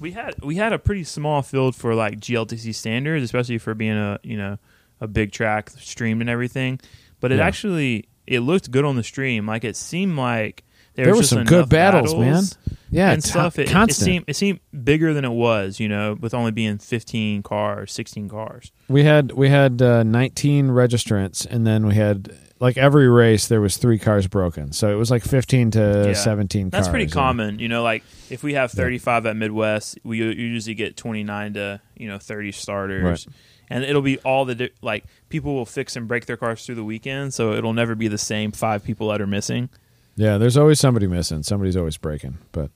We 0.00 0.12
had 0.12 0.34
we 0.42 0.56
had 0.56 0.72
a 0.72 0.78
pretty 0.78 1.04
small 1.04 1.42
field 1.42 1.74
for 1.76 1.94
like 1.94 2.18
GLTC 2.20 2.74
standards, 2.74 3.24
especially 3.24 3.58
for 3.58 3.74
being 3.74 3.96
a 3.96 4.18
you 4.22 4.36
know 4.36 4.58
a 5.00 5.06
big 5.06 5.32
track 5.32 5.70
streamed 5.70 6.20
and 6.20 6.30
everything. 6.30 6.80
But 7.20 7.32
it 7.32 7.36
Yeah. 7.38 7.46
actually 7.46 8.08
it 8.26 8.40
looked 8.40 8.70
good 8.70 8.84
on 8.84 8.96
the 8.96 9.02
stream. 9.02 9.46
Like 9.46 9.64
it 9.64 9.76
seemed 9.76 10.16
like 10.16 10.64
there, 10.94 11.06
There 11.06 11.14
was 11.14 11.32
were 11.32 11.36
some 11.38 11.44
good 11.44 11.54
enough 11.58 11.68
battles, 11.68 12.14
man. 12.14 12.42
Yeah, 12.90 13.12
and 13.12 13.22
stuff. 13.22 13.58
It, 13.58 13.70
it 13.72 13.94
seemed 13.94 14.24
it 14.26 14.34
seemed 14.34 14.58
bigger 14.84 15.14
than 15.14 15.24
it 15.24 15.30
was, 15.30 15.78
you 15.78 15.88
know, 15.88 16.16
with 16.20 16.34
only 16.34 16.50
being 16.50 16.78
15 16.78 17.42
cars, 17.44 17.92
16 17.92 18.28
cars. 18.28 18.72
We 18.88 19.04
had 19.04 19.30
we 19.32 19.48
had 19.48 19.80
uh, 19.80 20.02
19 20.02 20.68
registrants, 20.68 21.46
and 21.46 21.64
then 21.66 21.86
we 21.86 21.94
had 21.94 22.34
like 22.60 22.76
every 22.76 23.08
race 23.08 23.48
there 23.48 23.60
was 23.60 23.76
three 23.78 23.98
cars 23.98 24.26
broken, 24.26 24.72
so 24.72 24.92
it 24.92 24.96
was 24.96 25.10
like 25.10 25.22
15 25.24 25.72
to 25.72 26.04
Yeah. 26.08 26.12
17. 26.12 26.68
That's 26.70 26.88
pretty 26.88 27.06
common, 27.10 27.58
you 27.58 27.68
know. 27.68 27.82
Like 27.82 28.04
if 28.28 28.42
we 28.42 28.54
have 28.54 28.70
35 28.70 29.26
at 29.26 29.36
Midwest, 29.36 29.98
we 30.04 30.18
usually 30.18 30.74
get 30.74 30.96
29 30.96 31.54
to 31.54 31.80
you 31.96 32.06
know 32.08 32.18
30 32.18 32.52
starters. 32.52 33.26
Right. 33.26 33.36
And 33.72 33.84
it'll 33.84 34.02
be 34.02 34.18
all 34.18 34.44
the 34.44 34.54
di- 34.56 34.70
like 34.82 35.04
people 35.28 35.54
will 35.54 35.64
fix 35.66 35.94
and 35.96 36.06
break 36.08 36.26
their 36.26 36.36
cars 36.36 36.66
through 36.66 36.74
the 36.74 36.84
weekend, 36.84 37.32
so 37.34 37.52
it'll 37.54 37.72
never 37.72 37.94
be 37.94 38.08
the 38.08 38.18
same 38.18 38.52
five 38.52 38.84
people 38.84 39.08
that 39.08 39.20
are 39.20 39.26
missing. 39.28 39.68
Yeah, 40.16 40.38
there's 40.38 40.56
always 40.56 40.78
somebody 40.80 41.06
missing. 41.06 41.42
Somebody's 41.44 41.76
always 41.76 41.96
breaking, 41.96 42.38
but 42.52 42.70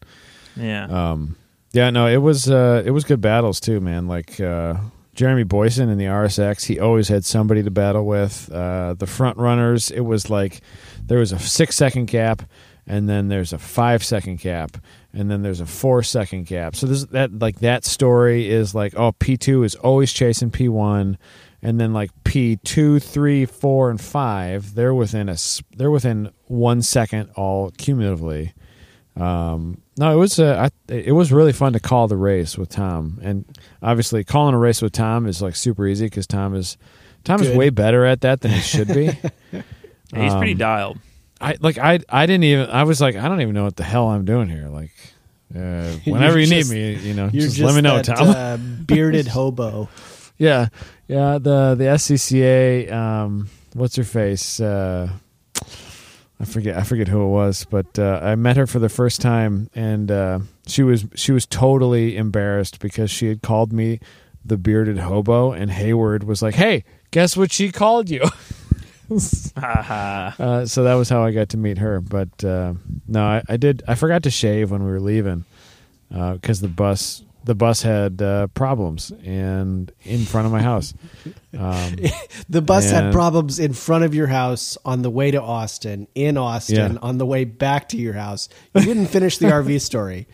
Yeah, 0.57 0.85
um, 0.87 1.37
yeah, 1.73 1.91
no, 1.91 2.07
it 2.07 2.19
was 2.19 2.49
uh, 2.49 2.83
it 2.87 2.93
was 2.93 3.03
good 3.05 3.21
battles 3.21 3.59
too, 3.61 3.81
man. 3.81 4.07
Like 4.07 4.41
uh, 4.41 4.77
Jeremy 5.15 5.45
Boyson 5.45 5.89
in 5.89 5.99
the 5.99 6.07
RSX, 6.07 6.67
he 6.67 6.81
always 6.81 7.09
had 7.09 7.25
somebody 7.25 7.63
to 7.63 7.71
battle 7.71 8.05
with. 8.05 8.51
Uh, 8.53 8.95
the 8.95 9.07
front 9.07 9.39
runners, 9.39 9.91
it 9.91 10.01
was 10.01 10.29
like 10.29 10.61
there 11.03 11.19
was 11.19 11.33
a 11.33 11.39
six 11.39 11.77
second 11.77 12.07
gap, 12.07 12.43
and 12.87 13.09
then 13.09 13.29
there's 13.29 13.53
a 13.53 13.59
five 13.59 14.05
second 14.05 14.41
gap, 14.41 14.77
and 15.13 15.31
then 15.31 15.43
there's 15.43 15.61
a 15.61 15.67
four 15.67 16.03
second 16.03 16.47
gap. 16.47 16.75
So 16.77 16.87
this 16.87 17.05
that 17.07 17.39
like 17.39 17.61
that 17.61 17.85
story 17.85 18.51
is 18.51 18.75
like 18.75 18.95
oh 18.97 19.13
P 19.13 19.37
two 19.37 19.63
is 19.63 19.75
always 19.77 20.13
chasing 20.13 20.51
P 20.51 20.69
one. 20.69 21.19
And 21.63 21.81
then 21.81 21.95
like 21.95 22.11
P 22.25 22.57
two, 22.57 23.01
three, 23.01 23.47
four, 23.47 23.89
and 23.89 23.99
five, 23.99 24.75
they're 24.75 24.93
within 24.93 25.31
a 25.31 25.37
they're 25.75 25.91
within 25.91 26.31
one 26.47 26.83
second 26.83 27.31
all 27.37 27.71
cumulatively. 27.79 28.53
Um, 29.17 29.81
no, 29.97 30.13
it 30.13 30.17
was 30.17 30.39
uh, 30.41 30.69
I, 30.89 30.93
it 30.93 31.13
was 31.13 31.33
really 31.33 31.53
fun 31.53 31.73
to 31.75 31.81
call 31.81 32.09
the 32.09 32.17
race 32.17 32.59
with 32.59 32.69
Tom, 32.69 33.21
and 33.23 33.45
obviously 33.83 34.25
calling 34.25 34.55
a 34.55 34.59
race 34.59 34.83
with 34.83 34.93
Tom 34.93 35.27
is 35.27 35.41
like 35.41 35.55
super 35.55 35.87
easy 35.87 36.07
because 36.07 36.27
Tom 36.27 36.55
is 36.55 36.77
Tom 37.23 37.41
is 37.41 37.57
way 37.57 37.71
better 37.71 38.05
at 38.05 38.23
that 38.23 38.41
than 38.41 38.51
he 38.51 38.61
should 38.61 38.89
be. 38.89 39.11
Yeah, 40.13 40.25
he's 40.25 40.35
pretty 40.35 40.53
um, 40.53 40.59
dialed. 40.59 40.99
I 41.41 41.57
like 41.61 41.79
I 41.79 41.99
I 42.09 42.27
didn't 42.27 42.45
even 42.45 42.71
I 42.71 42.85
was 42.85 43.01
like 43.01 43.17
I 43.17 43.27
don't 43.27 43.41
even 43.41 43.55
know 43.55 43.65
what 43.65 43.75
the 43.75 43.83
hell 43.83 44.09
I'm 44.09 44.25
doing 44.25 44.49
here. 44.49 44.69
Like 44.69 44.93
uh, 45.55 45.93
whenever 46.05 46.39
you 46.39 46.47
You're 46.47 46.65
need 46.65 46.71
me, 46.71 46.95
you 46.97 47.15
know, 47.15 47.25
You're 47.33 47.43
just, 47.43 47.57
just, 47.57 47.67
let 47.67 47.75
me 47.75 47.81
know, 47.81 48.01
that, 48.01 48.17
Tom. 48.17 48.29
uh, 48.29 48.57
bearded 48.57 49.27
hobo. 49.29 49.89
yeah, 50.39 50.69
yeah. 51.09 51.39
The 51.39 51.75
the 51.77 51.85
SCCA, 51.85 52.93
um, 52.93 53.49
what's 53.73 53.97
her 53.97 54.05
face? 54.05 54.61
Uh, 54.61 55.11
I 56.41 56.45
forget. 56.45 56.77
I 56.77 56.83
forget 56.83 57.09
who 57.09 57.23
it 57.23 57.29
was, 57.29 57.65
but 57.71 57.99
uh, 57.99 58.21
I 58.23 58.35
met 58.35 58.57
her 58.57 58.67
for 58.67 58.79
the 58.79 58.89
first 58.89 59.21
time, 59.21 59.71
and 59.75 60.11
uh, 60.11 60.41
she 60.67 60.83
was 60.83 61.07
she 61.15 61.33
was 61.33 61.47
totally 61.47 62.17
embarrassed 62.17 62.81
because 62.81 63.11
she 63.11 63.29
had 63.29 63.41
called 63.43 63.73
me 63.73 64.01
the 64.45 64.57
bearded 64.57 64.99
hobo, 64.99 65.53
and 65.53 65.71
Hayward 65.71 66.25
was 66.25 66.43
like, 66.43 66.55
"Hey, 66.55 66.85
guess 67.13 67.37
what 67.37 67.53
she 67.53 67.71
called 67.71 68.11
you?" 68.11 68.23
Uh, 70.39 70.65
so 70.67 70.85
that 70.85 70.95
was 70.95 71.09
how 71.09 71.23
I 71.23 71.31
got 71.31 71.51
to 71.51 71.57
meet 71.57 71.79
her. 71.79 72.01
But 72.01 72.43
uh, 72.43 72.75
no, 73.07 73.23
I, 73.23 73.43
I 73.49 73.57
did. 73.57 73.83
I 73.87 73.95
forgot 73.95 74.23
to 74.25 74.31
shave 74.31 74.71
when 74.71 74.85
we 74.85 74.91
were 74.91 75.01
leaving 75.01 75.45
because 76.09 76.61
the 76.61 76.69
bus 76.69 77.24
the 77.45 77.55
bus 77.55 77.83
had 77.83 78.21
uh, 78.23 78.47
problems 78.49 79.13
and 79.25 79.93
in 80.03 80.25
front 80.25 80.47
of 80.47 80.53
my 80.53 80.63
house. 80.63 80.95
Um, 81.57 81.95
The 82.49 82.61
bus 82.63 82.91
had 82.91 83.13
problems 83.13 83.61
in 83.61 83.75
front 83.75 84.03
of 84.03 84.13
your 84.13 84.27
house 84.27 84.77
on 84.85 85.03
the 85.03 85.11
way 85.11 85.31
to 85.31 85.41
Austin, 85.41 86.09
in 86.17 86.37
Austin, 86.37 86.95
Yeah. 86.95 86.99
on 87.01 87.19
the 87.19 87.27
way 87.27 87.45
back 87.45 87.89
to 87.91 87.97
your 87.97 88.15
house. 88.15 88.49
You 88.75 88.83
didn't 88.83 89.07
finish 89.07 89.39
the 89.39 89.47
RV 89.47 89.81
story. 89.91 90.27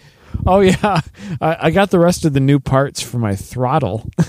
oh 0.47 0.61
yeah, 0.61 1.03
I, 1.43 1.57
I 1.67 1.71
got 1.73 1.91
the 1.91 1.99
rest 1.99 2.25
of 2.25 2.33
the 2.33 2.41
new 2.41 2.59
parts 2.59 3.03
for 3.03 3.19
my 3.19 3.37
throttle. 3.37 4.09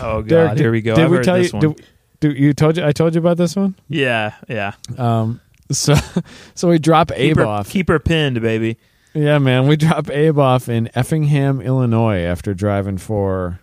Oh 0.00 0.22
god, 0.22 0.26
Derek, 0.28 0.58
here 0.58 0.70
we 0.72 0.80
go. 0.80 0.94
Did 0.94 1.04
I've 1.04 1.10
we 1.10 1.16
heard 1.16 1.24
tell 1.24 1.36
this 1.38 1.52
you? 1.52 1.58
one. 1.58 1.74
Did, 1.74 1.84
did 2.20 2.38
you 2.38 2.52
told 2.52 2.76
you? 2.76 2.84
I 2.84 2.92
told 2.92 3.14
you 3.14 3.20
about 3.20 3.36
this 3.36 3.56
one. 3.56 3.74
yeah, 3.88 4.34
yeah. 4.48 4.72
Um, 4.96 5.40
so 5.70 5.94
so 6.54 6.68
we 6.68 6.78
drop 6.78 7.08
Keep 7.08 7.18
Abe 7.18 7.36
her, 7.38 7.46
off. 7.46 7.68
keep 7.68 7.88
her 7.88 7.98
pinned, 7.98 8.40
baby. 8.40 8.78
Yeah, 9.18 9.38
man, 9.38 9.66
we 9.66 9.76
drop 9.84 10.10
Abe 10.10 10.38
off 10.38 10.68
in 10.68 10.90
Effingham, 10.94 11.60
Illinois, 11.60 12.20
after 12.22 12.54
driving 12.54 12.98
for 12.98 13.60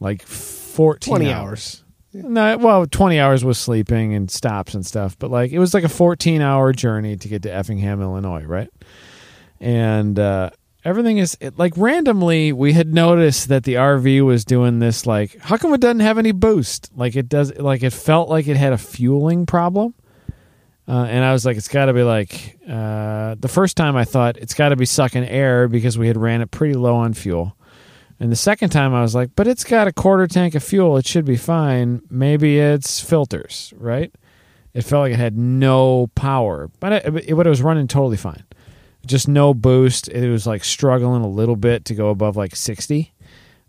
like 0.00 0.22
fourteen 0.22 1.12
20 1.16 1.32
hours. 1.32 1.84
No, 2.12 2.56
well, 2.56 2.86
twenty 2.86 3.20
hours 3.20 3.44
was 3.44 3.58
sleeping 3.58 4.14
and 4.14 4.30
stops 4.30 4.74
and 4.74 4.84
stuff, 4.84 5.18
but 5.18 5.30
like 5.30 5.52
it 5.52 5.58
was 5.58 5.74
like 5.74 5.84
a 5.84 5.88
fourteen-hour 5.88 6.72
journey 6.72 7.16
to 7.16 7.28
get 7.28 7.42
to 7.42 7.52
Effingham, 7.52 8.00
Illinois, 8.00 8.44
right? 8.44 8.70
and 9.60 10.18
uh, 10.18 10.50
everything 10.84 11.18
is 11.18 11.36
it, 11.40 11.58
like 11.58 11.74
randomly. 11.76 12.52
We 12.52 12.72
had 12.72 12.92
noticed 12.94 13.48
that 13.48 13.64
the 13.64 13.74
RV 13.74 14.24
was 14.24 14.44
doing 14.44 14.78
this. 14.78 15.06
Like, 15.06 15.38
how 15.40 15.56
come 15.56 15.74
it 15.74 15.80
doesn't 15.80 16.00
have 16.00 16.18
any 16.18 16.32
boost? 16.32 16.90
Like 16.96 17.16
it 17.16 17.28
does. 17.28 17.56
Like 17.58 17.82
it 17.82 17.92
felt 17.92 18.28
like 18.28 18.46
it 18.46 18.56
had 18.56 18.72
a 18.72 18.78
fueling 18.78 19.46
problem. 19.46 19.94
Uh, 20.88 21.04
and 21.04 21.22
I 21.22 21.34
was 21.34 21.44
like, 21.44 21.58
it's 21.58 21.68
got 21.68 21.86
to 21.86 21.92
be 21.92 22.02
like 22.02 22.58
uh, 22.66 23.34
the 23.38 23.48
first 23.48 23.76
time 23.76 23.94
I 23.94 24.04
thought 24.06 24.38
it's 24.38 24.54
got 24.54 24.70
to 24.70 24.76
be 24.76 24.86
sucking 24.86 25.24
air 25.24 25.68
because 25.68 25.98
we 25.98 26.06
had 26.06 26.16
ran 26.16 26.40
it 26.40 26.50
pretty 26.50 26.74
low 26.74 26.94
on 26.96 27.12
fuel. 27.12 27.54
And 28.18 28.32
the 28.32 28.36
second 28.36 28.70
time 28.70 28.94
I 28.94 29.02
was 29.02 29.14
like, 29.14 29.30
but 29.36 29.46
it's 29.46 29.64
got 29.64 29.86
a 29.86 29.92
quarter 29.92 30.26
tank 30.26 30.54
of 30.54 30.64
fuel. 30.64 30.96
It 30.96 31.06
should 31.06 31.26
be 31.26 31.36
fine. 31.36 32.00
Maybe 32.10 32.58
it's 32.58 33.00
filters, 33.00 33.72
right? 33.76 34.12
It 34.72 34.82
felt 34.82 35.02
like 35.02 35.12
it 35.12 35.18
had 35.18 35.36
no 35.36 36.08
power, 36.14 36.70
but 36.80 36.92
it, 36.92 37.16
it, 37.16 37.28
it 37.28 37.34
was 37.34 37.62
running 37.62 37.86
totally 37.86 38.16
fine. 38.16 38.44
Just 39.06 39.28
no 39.28 39.52
boost. 39.54 40.08
It 40.08 40.30
was 40.30 40.46
like 40.46 40.64
struggling 40.64 41.22
a 41.22 41.28
little 41.28 41.56
bit 41.56 41.84
to 41.86 41.94
go 41.94 42.08
above 42.08 42.36
like 42.36 42.56
60. 42.56 43.12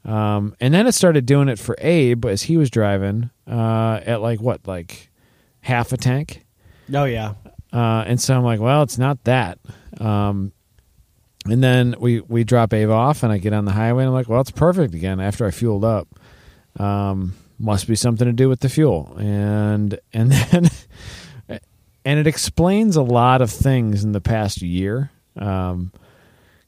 Um, 0.05 0.55
and 0.62 0.73
then 0.73 0.88
it 0.88 0.93
started 0.93 1.25
doing 1.25 1.49
it 1.49 1.60
for 1.60 1.75
Abe 1.79 2.25
as 2.25 2.43
he 2.43 2.55
was 2.58 2.69
driving 2.69 3.29
uh, 3.45 3.99
at 4.05 4.21
like 4.21 4.39
what, 4.39 4.65
like 4.65 5.10
half 5.62 5.91
a 5.91 5.97
tank? 5.97 6.45
Oh 6.93 7.06
yeah. 7.06 7.34
Uh, 7.71 8.04
and 8.08 8.19
so 8.19 8.36
I'm 8.36 8.43
like, 8.43 8.60
well, 8.60 8.82
it's 8.84 8.97
not 8.97 9.23
that. 9.25 9.60
Um, 9.99 10.52
and 11.45 11.63
then 11.63 11.95
we 11.99 12.21
we 12.21 12.43
drop 12.43 12.73
Abe 12.73 12.89
off, 12.89 13.23
and 13.23 13.32
I 13.32 13.38
get 13.38 13.54
on 13.54 13.65
the 13.65 13.71
highway, 13.71 14.04
and 14.04 14.10
I'm 14.10 14.13
like, 14.13 14.30
well, 14.30 14.41
it's 14.41 14.52
perfect 14.52 14.93
again 14.93 15.19
after 15.19 15.45
I 15.45 15.52
fueled 15.52 15.86
up. 15.86 16.08
Um, 16.80 17.34
must 17.58 17.88
be 17.88 17.95
something 17.95 18.25
to 18.25 18.34
do 18.34 18.49
with 18.49 18.62
the 18.62 18.69
fuel, 18.69 19.15
and 19.19 19.99
and 20.13 20.32
then 20.52 20.69
and 22.06 22.19
it 22.19 22.28
explains 22.28 22.95
a 22.95 23.02
lot 23.02 23.41
of 23.41 23.52
things 23.52 24.04
in 24.04 24.13
the 24.13 24.21
past 24.21 24.62
year. 24.62 25.12
Um, 25.38 25.91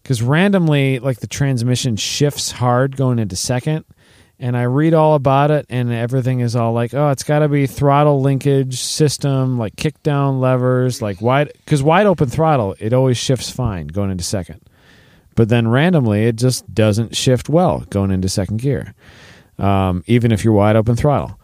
because 0.01 0.21
randomly, 0.21 0.97
like 0.99 1.19
the 1.19 1.27
transmission 1.27 1.95
shifts 1.95 2.51
hard 2.51 2.97
going 2.97 3.19
into 3.19 3.35
second, 3.35 3.85
and 4.41 4.57
I 4.57 4.63
read 4.63 4.95
all 4.95 5.13
about 5.13 5.51
it, 5.51 5.67
and 5.69 5.93
everything 5.93 6.39
is 6.39 6.55
all 6.55 6.73
like, 6.73 6.95
oh, 6.95 7.11
it's 7.11 7.23
got 7.23 7.39
to 7.39 7.47
be 7.47 7.67
throttle 7.67 8.21
linkage 8.21 8.79
system, 8.79 9.59
like 9.59 9.75
kick 9.75 10.01
down 10.01 10.41
levers, 10.41 10.99
like 10.99 11.21
wide, 11.21 11.51
because 11.63 11.83
wide 11.83 12.07
open 12.07 12.27
throttle, 12.27 12.75
it 12.79 12.91
always 12.91 13.17
shifts 13.17 13.51
fine 13.51 13.85
going 13.85 14.09
into 14.09 14.23
second. 14.23 14.59
But 15.35 15.49
then 15.49 15.67
randomly, 15.67 16.25
it 16.25 16.37
just 16.37 16.73
doesn't 16.73 17.15
shift 17.15 17.49
well 17.49 17.85
going 17.91 18.09
into 18.09 18.27
second 18.27 18.57
gear, 18.57 18.95
um, 19.59 20.03
even 20.07 20.31
if 20.31 20.43
you're 20.43 20.55
wide 20.55 20.75
open 20.75 20.95
throttle. 20.95 21.39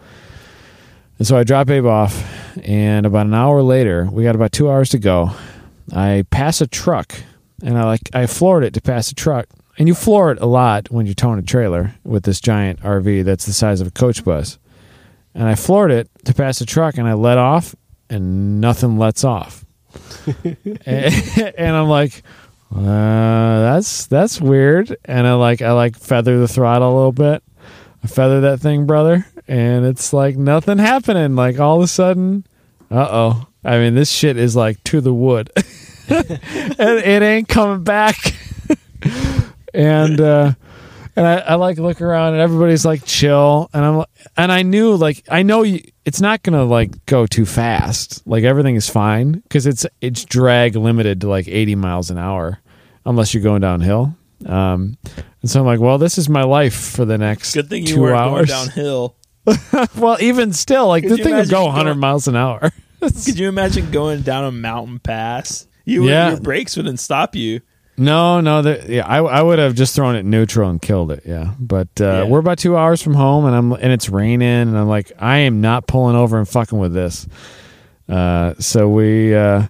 And 1.20 1.28
so 1.28 1.38
I 1.38 1.44
drop 1.44 1.70
Abe 1.70 1.86
off, 1.86 2.58
and 2.64 3.06
about 3.06 3.28
an 3.28 3.34
hour 3.36 3.62
later, 3.62 4.10
we 4.12 4.24
got 4.24 4.36
about 4.36 4.52
two 4.52 4.72
hours 4.72 4.90
to 4.90 4.98
go. 4.98 5.32
I 5.94 6.26
pass 6.32 6.62
a 6.62 6.68
truck, 6.68 7.14
and 7.62 7.78
I 7.78 7.84
like 7.84 8.02
I 8.14 8.26
floored 8.26 8.64
it 8.64 8.74
to 8.74 8.82
pass 8.82 9.12
a 9.12 9.16
truck, 9.16 9.46
and 9.78 9.88
you 9.88 9.94
floor 9.94 10.32
it 10.32 10.42
a 10.42 10.46
lot 10.46 10.90
when 10.90 11.06
you're 11.06 11.16
towing 11.16 11.40
a 11.40 11.44
trailer 11.44 11.94
with 12.04 12.24
this 12.24 12.40
giant 12.40 12.82
RV 12.82 13.24
that's 13.24 13.46
the 13.46 13.54
size 13.54 13.82
of 13.82 13.88
a 13.88 13.92
coach 13.92 14.24
bus. 14.24 14.58
And 15.36 15.48
I 15.48 15.56
floored 15.56 15.92
it 15.92 16.10
to 16.26 16.34
pass 16.34 16.62
a 16.62 16.66
truck, 16.66 16.98
and 16.98 17.08
I 17.08 17.14
let 17.14 17.38
off, 17.38 17.76
and 18.10 18.60
nothing 18.60 18.98
lets 18.98 19.24
off. 19.24 19.66
and, 20.44 20.84
and 21.58 21.76
I'm 21.76 21.88
like, 21.88 22.24
uh, 22.76 22.82
that's 22.82 24.08
that's 24.08 24.42
weird. 24.42 24.98
And 25.06 25.28
I 25.28 25.34
like 25.34 25.62
I 25.62 25.74
like 25.74 25.96
feather 25.96 26.40
the 26.40 26.48
throttle 26.48 26.92
a 26.92 26.96
little 26.96 27.12
bit. 27.12 27.44
I 28.04 28.08
feather 28.08 28.42
that 28.42 28.60
thing, 28.60 28.86
brother, 28.86 29.28
and 29.48 29.86
it's 29.86 30.12
like 30.12 30.38
nothing 30.38 30.80
happening. 30.80 31.36
Like 31.36 31.60
all 31.60 31.78
of 31.78 31.84
a 31.84 31.88
sudden, 31.88 32.46
uh 32.90 33.08
oh. 33.10 33.48
I 33.64 33.80
mean, 33.80 33.96
this 33.96 34.10
shit 34.10 34.38
is 34.38 34.56
like 34.56 34.82
to 34.86 35.02
the 35.02 35.14
wood, 35.14 35.52
and 36.10 36.40
it 36.80 37.22
ain't 37.22 37.48
coming 37.48 37.84
back. 37.84 38.16
And 39.78 40.20
uh, 40.20 40.54
and 41.16 41.26
I, 41.28 41.36
I 41.38 41.56
like 41.56 41.78
look 41.78 42.02
around, 42.02 42.34
and 42.34 42.42
everybody's 42.42 42.86
like 42.86 43.06
chill, 43.06 43.70
and 43.74 43.86
I'm 43.86 44.04
and 44.36 44.52
I 44.52 44.64
knew 44.64 44.96
like 44.96 45.24
I 45.30 45.44
know 45.44 45.62
you, 45.64 45.82
it's 46.06 46.20
not 46.20 46.44
gonna 46.44 46.66
like 46.66 47.06
go 47.06 47.26
too 47.26 47.46
fast. 47.46 48.26
Like 48.28 48.44
everything 48.44 48.76
is 48.76 48.90
fine 48.90 49.34
because 49.34 49.66
it's 49.68 49.86
it's 50.02 50.26
drag 50.26 50.76
limited 50.76 51.22
to 51.22 51.30
like 51.30 51.48
80 51.48 51.76
miles 51.76 52.10
an 52.10 52.18
hour, 52.18 52.60
unless 53.06 53.34
you're 53.34 53.44
going 53.44 53.62
downhill. 53.62 54.16
Um, 54.46 54.98
and 55.42 55.50
so 55.50 55.60
I'm 55.62 55.66
like, 55.66 55.80
well, 55.80 55.98
this 55.98 56.18
is 56.18 56.30
my 56.30 56.44
life 56.44 56.76
for 56.76 57.06
the 57.06 57.18
next 57.18 57.54
Good 57.54 57.70
thing 57.70 57.84
you 57.88 57.96
two 57.96 58.02
weren't 58.02 58.18
hours. 58.20 58.50
going 58.50 58.68
downhill. 58.68 59.16
well, 59.98 60.18
even 60.20 60.54
still, 60.54 60.88
like 60.88 61.04
you 61.04 61.18
thing 61.18 61.34
would 61.36 61.50
go 61.50 61.62
going- 61.62 61.68
100 61.68 61.96
miles 61.96 62.28
an 62.28 62.36
hour. 62.36 62.72
Could 63.00 63.40
you 63.40 63.48
imagine 63.48 63.90
going 63.92 64.22
down 64.22 64.44
a 64.46 64.52
mountain 64.52 65.00
pass? 65.00 65.68
You 65.86 66.08
Yeah. 66.08 66.30
your 66.32 66.40
brakes 66.42 66.76
wouldn't 66.76 67.00
stop 67.00 67.36
you. 67.36 67.62
No, 68.00 68.42
no, 68.42 68.62
the, 68.62 68.86
yeah, 68.88 69.08
I, 69.08 69.18
I 69.18 69.42
would 69.42 69.58
have 69.58 69.74
just 69.74 69.96
thrown 69.96 70.16
it 70.16 70.24
neutral 70.24 70.70
and 70.70 70.80
killed 70.82 71.12
it. 71.12 71.24
Yeah, 71.26 71.54
but 71.60 71.88
uh, 72.00 72.04
Yeah. 72.06 72.24
we're 72.26 72.40
about 72.40 72.60
two 72.60 72.78
hours 72.78 73.02
from 73.02 73.16
home, 73.16 73.46
and 73.46 73.56
I'm 73.56 73.72
and 73.74 73.92
it's 73.92 74.08
raining, 74.08 74.48
and 74.48 74.78
I'm 74.78 74.88
like, 74.88 75.12
I 75.18 75.38
am 75.40 75.62
not 75.62 75.88
pulling 75.88 76.16
over 76.16 76.38
and 76.38 76.48
fucking 76.48 76.78
with 76.78 76.94
this. 76.94 77.28
Uh, 78.08 78.54
so 78.60 78.88
we 78.88 79.34
uh, 79.36 79.68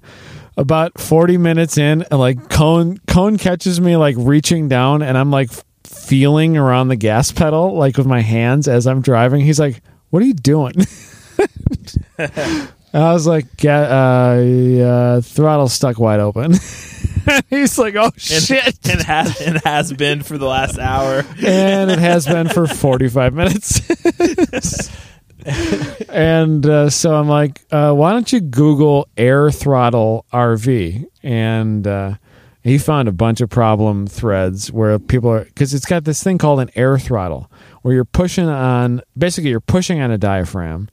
about 0.57 0.99
40 0.99 1.37
minutes 1.37 1.77
in, 1.77 2.01
and 2.11 2.19
like 2.19 2.49
cone 2.49 2.97
cone 3.07 3.37
catches 3.37 3.79
me 3.79 3.95
like 3.95 4.15
reaching 4.19 4.67
down, 4.67 5.01
and 5.03 5.17
I'm 5.17 5.31
like 5.31 5.49
feeling 5.85 6.57
around 6.57 6.89
the 6.89 6.95
gas 6.97 7.31
pedal 7.31 7.75
like 7.77 7.97
with 7.97 8.07
my 8.07 8.19
hands 8.19 8.67
as 8.67 8.87
I'm 8.87 9.01
driving. 9.01 9.39
He's 9.41 9.59
like, 9.59 9.81
"What 10.09 10.21
are 10.21 10.25
you 10.25 10.33
doing?" 10.33 10.73
I 12.19 13.13
was 13.13 13.25
like, 13.25 13.55
"Ga- 13.57 13.69
uh, 13.89 14.83
uh, 14.83 15.21
throttle 15.21 15.69
stuck 15.69 15.97
wide 15.97 16.19
open. 16.19 16.53
He's 17.49 17.77
like, 17.77 17.95
oh 17.95 18.05
And, 18.05 18.13
shit. 18.21 18.87
and 18.89 19.01
has 19.01 19.41
and 19.41 19.57
has 19.63 19.93
been 19.93 20.23
for 20.23 20.37
the 20.37 20.45
last 20.45 20.77
hour. 20.77 21.23
and 21.45 21.91
it 21.91 21.99
has 21.99 22.25
been 22.25 22.47
for 22.49 22.67
45 22.67 23.33
minutes. 23.33 23.81
and 26.09 26.65
uh, 26.65 26.89
so 26.89 27.15
I'm 27.15 27.27
like, 27.27 27.61
uh, 27.71 27.93
why 27.93 28.11
don't 28.11 28.31
you 28.31 28.41
Google 28.41 29.07
air 29.17 29.49
throttle 29.51 30.25
RV? 30.33 31.05
And 31.23 31.87
uh, 31.87 32.15
he 32.63 32.77
found 32.77 33.07
a 33.07 33.11
bunch 33.13 33.41
of 33.41 33.49
problem 33.49 34.07
threads 34.07 34.71
where 34.71 34.97
people 34.99 35.29
are, 35.31 35.45
because 35.45 35.73
it's 35.73 35.85
got 35.85 36.03
this 36.03 36.21
thing 36.23 36.37
called 36.37 36.59
an 36.59 36.69
air 36.75 36.97
throttle, 36.99 37.49
where 37.81 37.93
you're 37.93 38.05
pushing 38.05 38.47
on, 38.47 39.01
basically, 39.17 39.49
you're 39.51 39.59
pushing 39.61 40.01
on 40.01 40.11
a 40.11 40.17
diaphragm, 40.17 40.89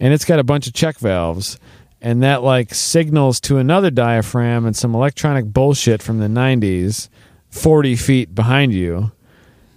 and 0.00 0.12
it's 0.14 0.24
got 0.24 0.38
a 0.38 0.44
bunch 0.44 0.66
of 0.66 0.72
check 0.72 0.98
valves. 0.98 1.58
And 2.04 2.22
that 2.22 2.42
like 2.42 2.74
signals 2.74 3.40
to 3.42 3.58
another 3.58 3.90
diaphragm 3.90 4.66
and 4.66 4.76
some 4.76 4.94
electronic 4.94 5.44
bullshit 5.46 6.02
from 6.02 6.18
the 6.18 6.26
90s 6.26 7.08
40 7.50 7.94
feet 7.96 8.34
behind 8.34 8.72
you 8.74 9.12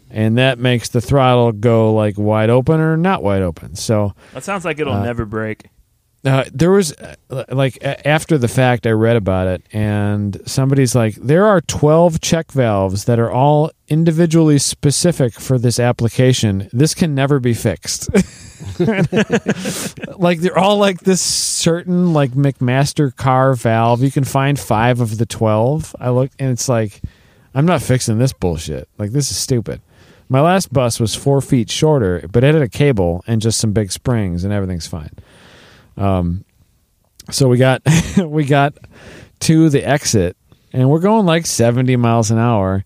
and 0.10 0.38
that 0.38 0.58
makes 0.58 0.90
the 0.90 1.02
throttle 1.02 1.52
go 1.52 1.94
like 1.94 2.18
wide 2.18 2.50
open 2.50 2.80
or 2.80 2.96
not 2.98 3.22
wide 3.22 3.42
open. 3.42 3.76
So 3.76 4.14
That 4.34 4.44
sounds 4.44 4.64
like 4.66 4.80
it'll 4.80 4.94
Uh, 4.94 5.04
never 5.04 5.26
break. 5.26 5.66
uh, 6.26 6.46
there 6.54 6.72
was 6.72 6.94
uh, 6.94 7.44
like 7.50 7.78
after 7.84 8.38
the 8.38 8.48
fact, 8.48 8.88
I 8.88 8.92
read 8.92 9.18
about 9.18 9.48
it, 9.48 9.62
and 9.74 10.42
somebody's 10.46 10.96
like, 10.96 11.16
there 11.16 11.46
are 11.46 11.60
twelve 11.62 12.22
check 12.22 12.52
valves 12.52 13.06
that 13.06 13.20
are 13.20 13.30
all 13.30 13.70
individually 13.90 14.58
specific 14.58 15.34
for 15.34 15.60
this 15.60 15.80
application. 15.80 16.70
This 16.72 16.94
can 16.96 17.14
never 17.14 17.40
be 17.40 17.54
fixed. 17.54 18.10
like 20.18 20.40
they're 20.40 20.58
all 20.58 20.78
like 20.78 21.02
this 21.02 21.22
certain 21.22 22.14
like 22.14 22.32
McMaster-Carr 22.32 23.56
valve. 23.56 24.02
You 24.04 24.12
can 24.12 24.24
find 24.24 24.60
five 24.60 25.02
of 25.02 25.18
the 25.18 25.26
twelve. 25.26 25.96
I 26.00 26.10
look 26.10 26.32
and 26.40 26.52
it's 26.52 26.70
like, 26.70 27.02
I'm 27.54 27.66
not 27.66 27.82
fixing 27.82 28.18
this 28.18 28.34
bullshit. 28.34 28.88
Like 28.98 29.12
this 29.12 29.32
is 29.32 29.38
stupid. 29.38 29.82
My 30.28 30.42
last 30.42 30.74
bus 30.74 31.00
was 31.00 31.14
four 31.14 31.40
feet 31.42 31.70
shorter, 31.70 32.28
but 32.32 32.44
it 32.44 32.54
had 32.54 32.64
a 32.64 32.70
cable 32.70 33.24
and 33.28 33.42
just 33.42 33.60
some 33.60 33.74
big 33.74 33.92
springs, 33.92 34.44
and 34.44 34.52
everything's 34.52 34.88
fine. 34.88 35.12
Um, 35.98 36.46
so 37.32 37.48
we 37.48 37.58
got 37.58 37.82
we 38.18 38.46
got 38.46 38.74
to 39.42 39.70
the 39.70 39.88
exit, 39.88 40.36
and 40.74 40.90
we're 40.90 41.00
going 41.00 41.26
like 41.26 41.46
70 41.46 41.96
miles 41.98 42.32
an 42.32 42.40
hour. 42.40 42.84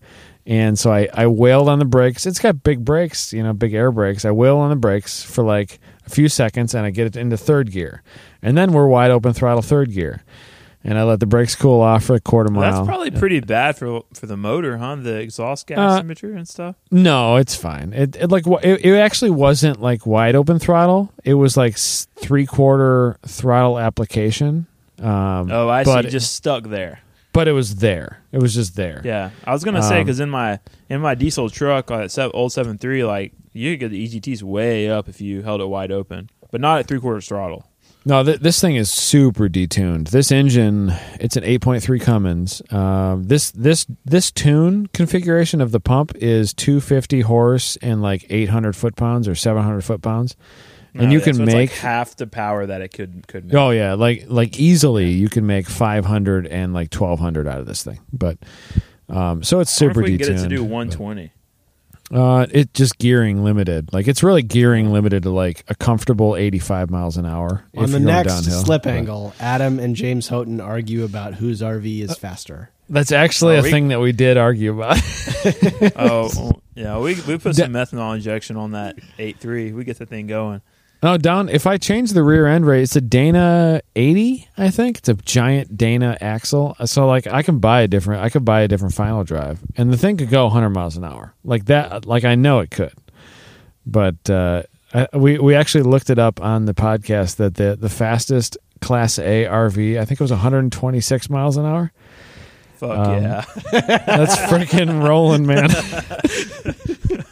And 0.50 0.76
so 0.76 0.92
I, 0.92 1.08
I 1.14 1.28
wailed 1.28 1.68
on 1.68 1.78
the 1.78 1.84
brakes. 1.84 2.26
It's 2.26 2.40
got 2.40 2.64
big 2.64 2.84
brakes, 2.84 3.32
you 3.32 3.40
know, 3.44 3.52
big 3.52 3.72
air 3.72 3.92
brakes. 3.92 4.24
I 4.24 4.32
wail 4.32 4.56
on 4.58 4.70
the 4.70 4.74
brakes 4.76 5.22
for 5.22 5.44
like 5.44 5.78
a 6.06 6.10
few 6.10 6.28
seconds 6.28 6.74
and 6.74 6.84
I 6.84 6.90
get 6.90 7.06
it 7.06 7.16
into 7.16 7.36
third 7.36 7.70
gear. 7.70 8.02
And 8.42 8.58
then 8.58 8.72
we're 8.72 8.88
wide 8.88 9.12
open 9.12 9.32
throttle 9.32 9.62
third 9.62 9.92
gear. 9.92 10.24
And 10.82 10.98
I 10.98 11.04
let 11.04 11.20
the 11.20 11.26
brakes 11.26 11.54
cool 11.54 11.80
off 11.80 12.04
for 12.04 12.14
a 12.16 12.20
quarter 12.20 12.50
mile. 12.50 12.72
That's 12.72 12.84
probably 12.84 13.12
pretty 13.12 13.38
bad 13.38 13.76
for 13.76 14.02
for 14.12 14.26
the 14.26 14.36
motor, 14.36 14.78
huh? 14.78 14.96
The 14.96 15.20
exhaust 15.20 15.68
gas 15.68 15.78
Uh, 15.78 15.96
temperature 15.98 16.32
and 16.32 16.48
stuff. 16.48 16.74
No, 16.90 17.36
it's 17.36 17.54
fine. 17.54 17.92
It, 17.92 18.16
it 18.16 18.30
like 18.32 18.44
it, 18.64 18.84
it 18.84 18.96
actually 18.98 19.30
wasn't 19.30 19.80
like 19.80 20.04
wide 20.04 20.34
open 20.34 20.58
throttle. 20.58 21.12
It 21.22 21.34
was 21.34 21.56
like 21.56 21.76
three 21.76 22.46
quarter 22.46 23.18
throttle 23.24 23.78
application. 23.78 24.66
Um, 24.98 25.52
Oh, 25.52 25.68
I 25.68 25.84
see. 25.84 26.08
Just 26.08 26.34
stuck 26.34 26.64
there. 26.64 27.00
But 27.32 27.48
it 27.48 27.52
was 27.52 27.76
there. 27.76 28.22
It 28.32 28.40
was 28.40 28.54
just 28.54 28.76
there. 28.76 29.00
Yeah, 29.04 29.30
I 29.44 29.52
was 29.52 29.64
gonna 29.64 29.82
say 29.82 29.98
Um, 29.98 30.04
because 30.04 30.20
in 30.20 30.30
my 30.30 30.58
in 30.88 31.00
my 31.00 31.14
diesel 31.14 31.48
truck, 31.50 31.90
uh, 31.90 32.08
old 32.34 32.52
seven 32.52 32.78
three, 32.78 33.04
like 33.04 33.32
you 33.52 33.72
could 33.72 33.80
get 33.80 33.90
the 33.90 34.06
EGTs 34.08 34.42
way 34.42 34.88
up 34.90 35.08
if 35.08 35.20
you 35.20 35.42
held 35.42 35.60
it 35.60 35.66
wide 35.66 35.90
open, 35.92 36.30
but 36.50 36.60
not 36.60 36.78
at 36.80 36.86
three 36.86 37.00
quarters 37.00 37.26
throttle. 37.28 37.64
No, 38.06 38.24
th- 38.24 38.40
this 38.40 38.58
thing 38.62 38.76
is 38.76 38.90
super 38.90 39.46
detuned. 39.46 40.08
This 40.08 40.32
engine, 40.32 40.90
it's 41.20 41.36
an 41.36 41.44
8.3 41.44 42.00
Cummins. 42.00 42.62
Uh, 42.70 43.16
this 43.20 43.50
this 43.50 43.86
this 44.06 44.30
tune 44.30 44.86
configuration 44.94 45.60
of 45.60 45.70
the 45.70 45.80
pump 45.80 46.12
is 46.16 46.54
250 46.54 47.20
horse 47.22 47.76
and 47.82 48.00
like 48.00 48.24
800 48.30 48.74
foot 48.74 48.96
pounds 48.96 49.28
or 49.28 49.34
700 49.34 49.82
foot 49.82 50.00
pounds, 50.00 50.34
and 50.94 51.04
No, 51.04 51.10
you 51.10 51.20
can 51.20 51.34
so 51.34 51.44
make 51.44 51.54
like 51.70 51.70
half 51.78 52.16
the 52.16 52.26
power 52.26 52.66
that 52.66 52.80
it 52.80 52.88
could 52.92 53.26
could 53.28 53.44
make. 53.46 53.54
Oh 53.54 53.70
yeah, 53.70 53.94
like 53.94 54.24
like 54.28 54.58
easily 54.58 55.10
you 55.10 55.28
can 55.28 55.46
make 55.46 55.66
500 55.68 56.46
and 56.46 56.72
like 56.74 56.92
1200 56.94 57.46
out 57.48 57.60
of 57.60 57.66
this 57.66 57.82
thing. 57.84 58.00
But 58.12 58.38
um 59.08 59.42
so 59.42 59.60
it's 59.60 59.80
I 59.80 59.86
wonder 59.86 59.94
super 59.94 60.00
if 60.06 60.10
we 60.12 60.18
can 60.18 60.26
detuned. 60.26 60.36
get 60.36 60.40
it 60.40 60.42
to 60.42 60.48
do 60.48 60.62
but- 60.62 60.70
120. 60.70 61.32
Uh 62.12 62.44
it 62.50 62.74
just 62.74 62.98
gearing 62.98 63.44
limited. 63.44 63.92
Like 63.92 64.08
it's 64.08 64.24
really 64.24 64.42
gearing 64.42 64.92
limited 64.92 65.22
to 65.22 65.30
like 65.30 65.64
a 65.68 65.76
comfortable 65.76 66.34
85 66.34 66.90
miles 66.90 67.16
an 67.16 67.24
hour 67.24 67.64
On 67.76 67.84
if 67.84 67.90
the 67.92 68.00
next 68.00 68.34
downhill. 68.42 68.64
slip 68.64 68.82
But 68.82 68.94
angle, 68.94 69.32
Adam 69.38 69.78
and 69.78 69.94
James 69.94 70.26
Houghton 70.26 70.60
argue 70.60 71.04
about 71.04 71.34
whose 71.34 71.62
RV 71.62 72.00
is 72.02 72.16
faster. 72.18 72.70
That's 72.88 73.12
actually 73.12 73.54
Oh, 73.56 73.60
a 73.60 73.62
we- 73.62 73.70
thing 73.70 73.88
that 73.88 74.00
we 74.00 74.10
did 74.10 74.36
argue 74.38 74.72
about. 74.80 74.98
oh 75.96 76.60
yeah, 76.74 76.98
we 76.98 77.14
we 77.28 77.38
put 77.38 77.54
some 77.54 77.72
methanol 77.72 78.16
injection 78.16 78.56
on 78.56 78.72
that 78.72 78.96
8.3. 79.18 79.72
We 79.74 79.84
get 79.84 79.98
the 79.98 80.06
thing 80.06 80.26
going. 80.26 80.62
No, 81.02 81.16
down 81.16 81.48
if 81.48 81.66
I 81.66 81.78
change 81.78 82.12
the 82.12 82.22
rear 82.22 82.46
end 82.46 82.66
rate, 82.66 82.82
it's 82.82 82.96
a 82.96 83.00
Dana 83.00 83.80
80, 83.96 84.48
I 84.58 84.70
think. 84.70 84.98
It's 84.98 85.08
a 85.08 85.14
giant 85.14 85.76
Dana 85.76 86.16
axle. 86.20 86.76
So 86.84 87.06
like 87.06 87.26
I 87.26 87.42
can 87.42 87.58
buy 87.58 87.82
a 87.82 87.88
different 87.88 88.22
I 88.22 88.28
could 88.28 88.44
buy 88.44 88.60
a 88.60 88.68
different 88.68 88.94
final 88.94 89.24
drive 89.24 89.60
and 89.76 89.92
the 89.92 89.96
thing 89.96 90.16
could 90.16 90.30
go 90.30 90.44
100 90.44 90.70
miles 90.70 90.96
an 90.96 91.04
hour. 91.04 91.34
Like 91.44 91.66
that 91.66 92.06
like 92.06 92.24
I 92.24 92.34
know 92.34 92.58
it 92.60 92.70
could. 92.70 92.92
But 93.86 94.28
uh 94.28 94.64
I, 94.92 95.06
we 95.16 95.38
we 95.38 95.54
actually 95.54 95.84
looked 95.84 96.10
it 96.10 96.18
up 96.18 96.40
on 96.42 96.66
the 96.66 96.74
podcast 96.74 97.36
that 97.36 97.54
the 97.54 97.76
the 97.80 97.88
fastest 97.88 98.58
class 98.80 99.18
A 99.18 99.44
RV, 99.44 99.98
I 100.00 100.04
think 100.04 100.20
it 100.20 100.24
was 100.24 100.30
126 100.32 101.30
miles 101.30 101.56
an 101.56 101.64
hour. 101.66 101.92
Fuck 102.76 102.90
Um, 103.06 103.22
yeah. 103.22 103.44
That's 103.72 104.36
freaking 104.36 105.06
rolling, 105.06 105.46
man. 105.46 105.68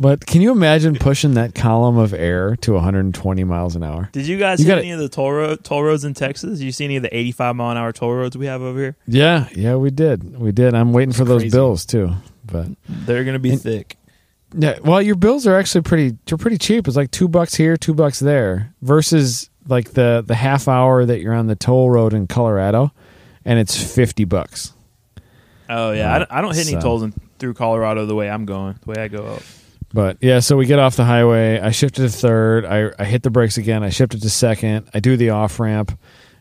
but 0.00 0.24
can 0.26 0.40
you 0.40 0.50
imagine 0.50 0.96
pushing 0.96 1.34
that 1.34 1.54
column 1.54 1.98
of 1.98 2.12
air 2.14 2.56
to 2.56 2.72
120 2.72 3.44
miles 3.44 3.76
an 3.76 3.84
hour? 3.84 4.08
Did 4.12 4.26
you 4.26 4.38
guys 4.38 4.58
You 4.58 4.64
hit 4.66 4.70
gotta- 4.72 4.80
any 4.82 4.90
of 4.92 4.98
the 4.98 5.08
toll 5.08 5.30
road 5.32 5.62
toll 5.62 5.82
roads 5.84 6.04
in 6.04 6.14
Texas? 6.14 6.58
Did 6.58 6.64
you 6.64 6.72
see 6.72 6.84
any 6.86 6.96
of 6.96 7.02
the 7.02 7.14
85 7.16 7.54
mile 7.56 7.70
an 7.72 7.76
hour 7.76 7.92
toll 7.92 8.14
roads 8.14 8.36
we 8.36 8.46
have 8.46 8.62
over 8.62 8.78
here? 8.78 8.96
Yeah, 9.06 9.48
yeah, 9.54 9.76
we 9.76 9.90
did. 9.90 10.38
We 10.40 10.50
did. 10.52 10.74
I'm 10.74 10.92
waiting 10.92 11.12
for 11.12 11.24
those 11.24 11.42
crazy. 11.42 11.56
bills 11.56 11.84
too. 11.86 12.10
But 12.44 12.68
They're 12.88 13.22
going 13.24 13.34
to 13.34 13.38
be 13.38 13.50
And- 13.50 13.60
thick. 13.62 13.96
yeah, 14.58 14.78
well, 14.82 15.00
your 15.02 15.14
bills 15.16 15.46
are 15.46 15.56
actually 15.56 15.82
pretty. 15.82 16.16
They're 16.26 16.38
pretty 16.38 16.58
cheap. 16.58 16.88
It's 16.88 16.96
like 16.96 17.10
two 17.12 17.28
bucks 17.28 17.54
here, 17.54 17.76
two 17.76 17.94
bucks 17.94 18.18
there, 18.18 18.74
versus 18.82 19.48
like 19.68 19.92
the 19.92 20.24
the 20.26 20.34
half 20.34 20.66
hour 20.66 21.04
that 21.04 21.20
you're 21.20 21.34
on 21.34 21.46
the 21.46 21.54
toll 21.54 21.90
road 21.90 22.12
in 22.14 22.26
Colorado, 22.26 22.90
and 23.44 23.58
it's 23.60 23.76
50 23.80 24.24
bucks. 24.24 24.72
Oh 25.68 25.92
yeah, 25.92 26.10
uh, 26.10 26.14
I 26.14 26.18
don't, 26.18 26.32
I 26.32 26.40
don't 26.40 26.54
hit 26.56 26.72
any 26.72 26.80
tolls 26.82 27.02
in, 27.04 27.12
through 27.38 27.54
Colorado 27.54 28.06
the 28.06 28.14
way 28.16 28.28
I'm 28.28 28.44
going, 28.46 28.76
the 28.84 28.90
way 28.90 28.96
I 28.98 29.06
go 29.06 29.24
up. 29.26 29.42
But 29.92 30.18
yeah, 30.20 30.38
so 30.40 30.56
we 30.56 30.66
get 30.66 30.78
off 30.78 30.96
the 30.96 31.04
highway. 31.04 31.58
I 31.58 31.70
shifted 31.72 32.02
to 32.02 32.08
third. 32.08 32.64
I, 32.64 32.92
I 32.98 33.04
hit 33.04 33.22
the 33.24 33.30
brakes 33.30 33.56
again. 33.56 33.82
I 33.82 33.90
shifted 33.90 34.22
to 34.22 34.30
second. 34.30 34.88
I 34.94 35.00
do 35.00 35.16
the 35.16 35.30
off 35.30 35.58
ramp, 35.58 35.98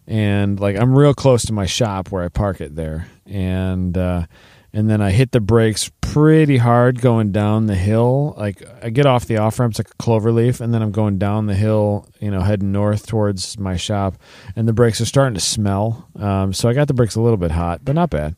and 0.08 0.60
like 0.60 0.76
I'm 0.78 0.95
real 0.95 1.14
close 1.16 1.43
to 1.45 1.54
my 1.54 1.66
shop 1.66 2.12
where 2.12 2.24
I 2.24 2.28
park 2.30 2.62
it 2.62 2.76
there. 2.76 3.08
And 3.26 3.97
uh, 3.97 4.26
and 4.72 4.88
then 4.88 5.02
I 5.02 5.10
hit 5.10 5.32
the 5.32 5.39
brakes 5.39 5.89
pretty 6.02 6.58
hard 6.58 7.02
going 7.02 7.32
down 7.32 7.66
the 7.66 7.76
hill. 7.76 8.36
Like 8.38 8.62
I 8.84 8.91
get 8.91 9.08
off 9.08 9.26
the 9.26 9.38
off 9.38 9.60
ramp, 9.60 9.72
it's 9.72 9.80
like 9.80 9.89
a 9.89 9.97
clover 9.97 10.32
leaf, 10.32 10.62
and 10.62 10.72
then 10.72 10.84
I'm 10.84 10.91
going 10.91 11.18
down 11.18 11.47
the 11.47 11.56
hill, 11.56 12.08
you 12.20 12.30
know, 12.30 12.41
heading 12.41 12.72
north 12.72 13.08
towards 13.08 13.58
my 13.58 13.78
shop. 13.78 14.16
And 14.56 14.68
the 14.68 14.74
brakes 14.74 15.02
are 15.02 15.06
starting 15.06 15.34
to 15.34 15.39
smell. 15.41 16.08
Um, 16.20 16.54
so 16.54 16.70
I 16.70 16.74
got 16.74 16.88
the 16.88 16.93
brakes 16.93 17.16
a 17.16 17.22
little 17.22 17.38
bit 17.38 17.50
hot, 17.50 17.82
but 17.84 17.95
not 17.95 18.12
bad. 18.12 18.36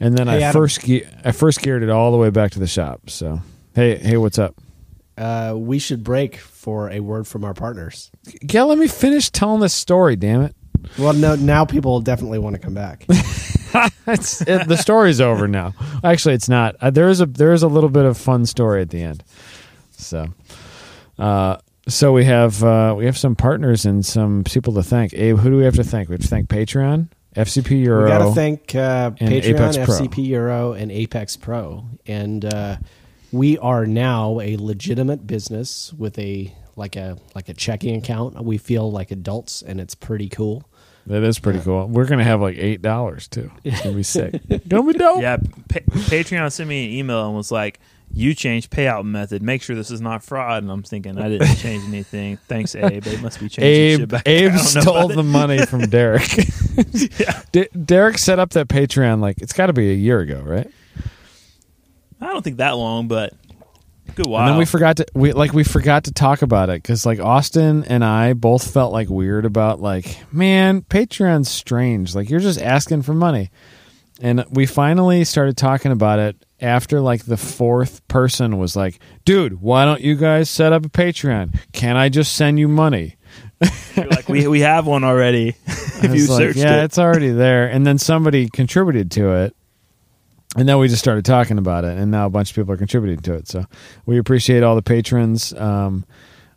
And 0.00 0.16
then 0.16 0.26
Hey, 0.26 0.42
I 0.42 0.48
Adam. 0.48 0.62
first 0.62 0.80
ge- 0.86 1.04
I 1.22 1.32
first 1.32 1.60
geared 1.60 1.82
it 1.82 1.90
all 1.90 2.12
the 2.12 2.18
way 2.18 2.30
back 2.30 2.52
to 2.52 2.58
the 2.58 2.66
shop. 2.66 3.10
So 3.10 3.40
hey 3.78 3.96
hey, 3.96 4.16
what's 4.16 4.40
up? 4.40 4.56
Uh, 5.16 5.54
we 5.56 5.78
should 5.78 6.02
break 6.02 6.36
for 6.36 6.90
a 6.90 6.98
word 6.98 7.28
from 7.28 7.44
our 7.44 7.54
partners. 7.54 8.10
Yeah, 8.42 8.64
let 8.64 8.76
me 8.76 8.88
finish 8.88 9.30
telling 9.30 9.60
this 9.60 9.72
story. 9.72 10.16
Damn 10.16 10.42
it! 10.42 10.56
Well, 10.98 11.12
no, 11.12 11.36
now 11.36 11.64
people 11.64 11.92
will 11.92 12.00
definitely 12.00 12.40
want 12.40 12.56
to 12.56 12.60
come 12.60 12.74
back. 12.74 13.04
it's, 13.08 14.40
it, 14.42 14.66
the 14.66 14.76
story's 14.76 15.20
over 15.20 15.46
now. 15.46 15.74
Actually, 16.02 16.34
it's 16.34 16.48
not. 16.48 16.74
Uh, 16.80 16.90
there 16.90 17.08
is 17.08 17.20
a 17.20 17.26
there 17.26 17.52
is 17.52 17.62
a 17.62 17.68
little 17.68 17.88
bit 17.88 18.04
of 18.04 18.18
fun 18.18 18.46
story 18.46 18.82
at 18.82 18.90
the 18.90 19.00
end. 19.00 19.22
So, 19.92 20.26
uh, 21.16 21.58
so 21.86 22.12
we 22.12 22.24
have 22.24 22.64
uh, 22.64 22.96
we 22.98 23.04
have 23.04 23.16
some 23.16 23.36
partners 23.36 23.86
and 23.86 24.04
some 24.04 24.42
people 24.42 24.72
to 24.74 24.82
thank. 24.82 25.14
Abe, 25.14 25.38
who 25.38 25.50
do 25.50 25.56
we 25.56 25.64
have 25.64 25.76
to 25.76 25.84
thank? 25.84 26.08
We 26.08 26.14
have 26.14 26.22
to 26.22 26.28
thank 26.28 26.48
Patreon, 26.48 27.10
FCP 27.36 27.84
Euro. 27.84 28.02
We 28.02 28.10
got 28.10 28.26
to 28.26 28.34
thank 28.34 28.74
uh, 28.74 29.12
Patreon, 29.12 29.54
Apex 29.54 29.76
Pro. 29.76 29.86
FCP 29.86 30.26
Euro, 30.26 30.72
and 30.72 30.90
Apex 30.90 31.36
Pro, 31.36 31.86
and 32.08 32.44
uh, 32.44 32.78
we 33.32 33.58
are 33.58 33.86
now 33.86 34.40
a 34.40 34.56
legitimate 34.56 35.26
business 35.26 35.92
with 35.92 36.18
a 36.18 36.52
like 36.76 36.96
a 36.96 37.18
like 37.34 37.48
a 37.48 37.54
checking 37.54 37.96
account. 37.96 38.42
We 38.42 38.58
feel 38.58 38.90
like 38.90 39.10
adults, 39.10 39.62
and 39.62 39.80
it's 39.80 39.94
pretty 39.94 40.28
cool. 40.28 40.64
that 41.06 41.22
is 41.22 41.38
pretty 41.38 41.60
cool. 41.60 41.86
We're 41.88 42.06
gonna 42.06 42.24
have 42.24 42.40
like 42.40 42.56
eight 42.58 42.82
dollars 42.82 43.28
too. 43.28 43.50
It's 43.64 43.82
gonna 43.82 43.96
be 43.96 44.02
sick. 44.02 44.40
gonna 44.68 44.92
be 44.92 44.98
dope. 44.98 45.20
Yeah, 45.22 45.36
pa- 45.68 45.80
Patreon 45.90 46.50
sent 46.52 46.68
me 46.68 46.86
an 46.86 46.92
email 46.92 47.26
and 47.26 47.34
was 47.36 47.50
like, 47.50 47.80
"You 48.12 48.32
changed 48.34 48.70
payout 48.70 49.04
method. 49.04 49.42
Make 49.42 49.62
sure 49.62 49.74
this 49.74 49.90
is 49.90 50.00
not 50.00 50.22
fraud." 50.22 50.62
And 50.62 50.70
I'm 50.70 50.82
thinking, 50.84 51.18
I 51.18 51.28
didn't 51.28 51.56
change 51.56 51.84
anything. 51.88 52.36
Thanks, 52.48 52.74
Abe. 52.76 53.02
They 53.02 53.16
must 53.20 53.40
be 53.40 53.48
changing 53.48 53.98
shit 53.98 54.00
Abe, 54.02 54.08
back. 54.08 54.22
Abe 54.28 54.52
I 54.52 54.56
don't 54.56 54.74
know 54.74 54.80
stole 54.82 55.08
the 55.08 55.18
it. 55.20 55.22
money 55.24 55.66
from 55.66 55.80
Derek. 55.90 56.28
D- 57.52 57.68
Derek 57.84 58.18
set 58.18 58.38
up 58.38 58.50
that 58.50 58.68
Patreon 58.68 59.20
like 59.20 59.42
it's 59.42 59.52
got 59.52 59.66
to 59.66 59.72
be 59.72 59.90
a 59.90 59.94
year 59.94 60.20
ago, 60.20 60.40
right? 60.44 60.70
I 62.20 62.26
don't 62.26 62.42
think 62.42 62.58
that 62.58 62.76
long, 62.76 63.08
but 63.08 63.34
good 64.14 64.26
while. 64.26 64.42
And 64.42 64.52
then 64.52 64.58
we 64.58 64.64
forgot 64.64 64.96
to 64.98 65.06
we 65.14 65.32
like 65.32 65.52
we 65.52 65.64
forgot 65.64 66.04
to 66.04 66.12
talk 66.12 66.42
about 66.42 66.70
it 66.70 66.82
because 66.82 67.06
like 67.06 67.20
Austin 67.20 67.84
and 67.84 68.04
I 68.04 68.32
both 68.32 68.70
felt 68.72 68.92
like 68.92 69.08
weird 69.08 69.44
about 69.44 69.80
like 69.80 70.18
man 70.32 70.82
Patreon's 70.82 71.50
strange 71.50 72.14
like 72.14 72.28
you're 72.30 72.40
just 72.40 72.60
asking 72.60 73.02
for 73.02 73.14
money, 73.14 73.50
and 74.20 74.44
we 74.50 74.66
finally 74.66 75.24
started 75.24 75.56
talking 75.56 75.92
about 75.92 76.18
it 76.18 76.36
after 76.60 77.00
like 77.00 77.24
the 77.24 77.36
fourth 77.36 78.06
person 78.08 78.58
was 78.58 78.74
like, 78.74 78.98
dude, 79.24 79.60
why 79.60 79.84
don't 79.84 80.00
you 80.00 80.16
guys 80.16 80.50
set 80.50 80.72
up 80.72 80.84
a 80.84 80.88
Patreon? 80.88 81.56
Can 81.72 81.96
I 81.96 82.08
just 82.08 82.34
send 82.34 82.58
you 82.58 82.68
money? 82.68 83.16
You're 83.94 84.08
like, 84.08 84.28
we 84.28 84.46
we 84.48 84.60
have 84.60 84.86
one 84.86 85.04
already. 85.04 85.56
If 86.00 86.14
you 86.14 86.28
like, 86.28 86.38
searched 86.38 86.58
yeah, 86.58 86.76
it, 86.76 86.84
it's 86.84 86.98
already 86.98 87.30
there. 87.30 87.66
And 87.66 87.84
then 87.84 87.98
somebody 87.98 88.48
contributed 88.48 89.10
to 89.12 89.32
it. 89.32 89.56
And 90.56 90.68
then 90.68 90.78
we 90.78 90.88
just 90.88 91.00
started 91.02 91.24
talking 91.24 91.58
about 91.58 91.84
it, 91.84 91.98
and 91.98 92.10
now 92.10 92.26
a 92.26 92.30
bunch 92.30 92.50
of 92.50 92.56
people 92.56 92.72
are 92.72 92.78
contributing 92.78 93.20
to 93.20 93.34
it. 93.34 93.48
So 93.48 93.66
we 94.06 94.18
appreciate 94.18 94.62
all 94.62 94.74
the 94.76 94.82
patrons. 94.82 95.52
Um, 95.52 96.06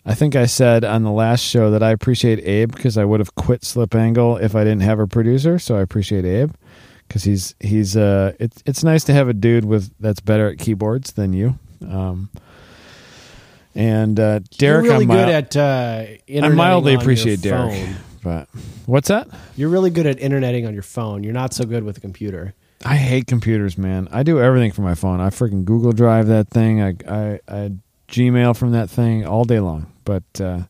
I 0.05 0.15
think 0.15 0.35
I 0.35 0.45
said 0.45 0.83
on 0.83 1.03
the 1.03 1.11
last 1.11 1.41
show 1.41 1.71
that 1.71 1.83
I 1.83 1.91
appreciate 1.91 2.39
Abe 2.39 2.73
because 2.73 2.97
I 2.97 3.03
would 3.05 3.19
have 3.19 3.35
quit 3.35 3.63
Slip 3.63 3.93
Angle 3.93 4.37
if 4.37 4.55
I 4.55 4.63
didn't 4.63 4.81
have 4.81 4.99
a 4.99 5.07
producer. 5.07 5.59
So 5.59 5.75
I 5.77 5.81
appreciate 5.81 6.25
Abe 6.25 6.51
because 7.07 7.23
he's 7.23 7.53
he's 7.59 7.97
uh 7.97 8.33
it's 8.39 8.63
it's 8.65 8.83
nice 8.83 9.03
to 9.03 9.13
have 9.13 9.27
a 9.27 9.33
dude 9.33 9.65
with 9.65 9.91
that's 9.99 10.21
better 10.21 10.49
at 10.49 10.57
keyboards 10.57 11.11
than 11.11 11.33
you. 11.33 11.59
Um, 11.87 12.29
and 13.75 14.19
uh, 14.19 14.39
Derek, 14.57 14.85
You're 14.85 14.93
really 14.93 15.03
I'm, 15.05 15.09
good 15.09 15.29
at 15.29 15.55
uh, 15.57 16.05
I 16.41 16.49
mildly 16.49 16.93
appreciate 16.93 17.41
Derek. 17.41 17.73
phone. 17.73 17.95
But 18.23 18.49
what's 18.85 19.07
that? 19.07 19.27
You're 19.55 19.69
really 19.69 19.89
good 19.89 20.05
at 20.05 20.19
interneting 20.19 20.67
on 20.67 20.73
your 20.73 20.83
phone. 20.83 21.23
You're 21.23 21.33
not 21.33 21.53
so 21.53 21.63
good 21.65 21.83
with 21.83 21.97
a 21.97 22.01
computer. 22.01 22.53
I 22.85 22.95
hate 22.95 23.27
computers, 23.27 23.77
man. 23.77 24.07
I 24.11 24.23
do 24.23 24.39
everything 24.39 24.71
from 24.71 24.85
my 24.85 24.95
phone. 24.95 25.19
I 25.19 25.29
freaking 25.29 25.65
Google 25.65 25.91
Drive 25.91 26.27
that 26.27 26.49
thing. 26.49 26.81
I 26.81 26.95
I, 27.07 27.39
I 27.47 27.71
Gmail 28.07 28.57
from 28.57 28.71
that 28.71 28.89
thing 28.89 29.25
all 29.25 29.43
day 29.45 29.59
long. 29.59 29.91
But 30.03 30.23
uh, 30.39 30.63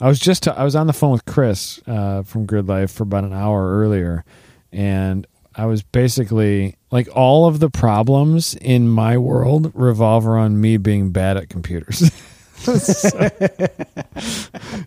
I 0.00 0.08
was 0.08 0.18
just 0.20 0.46
I 0.46 0.62
was 0.64 0.76
on 0.76 0.86
the 0.86 0.92
phone 0.92 1.12
with 1.12 1.24
Chris 1.24 1.80
uh, 1.86 2.22
from 2.22 2.46
Grid 2.46 2.68
Life 2.68 2.92
for 2.92 3.02
about 3.04 3.24
an 3.24 3.32
hour 3.32 3.78
earlier, 3.80 4.24
and 4.72 5.26
I 5.54 5.66
was 5.66 5.82
basically 5.82 6.76
like 6.90 7.08
all 7.16 7.46
of 7.46 7.60
the 7.60 7.70
problems 7.70 8.54
in 8.54 8.88
my 8.88 9.18
world 9.18 9.72
revolve 9.74 10.26
around 10.26 10.60
me 10.60 10.76
being 10.76 11.10
bad 11.10 11.36
at 11.36 11.48
computers. 11.48 12.12
So- 12.58 13.18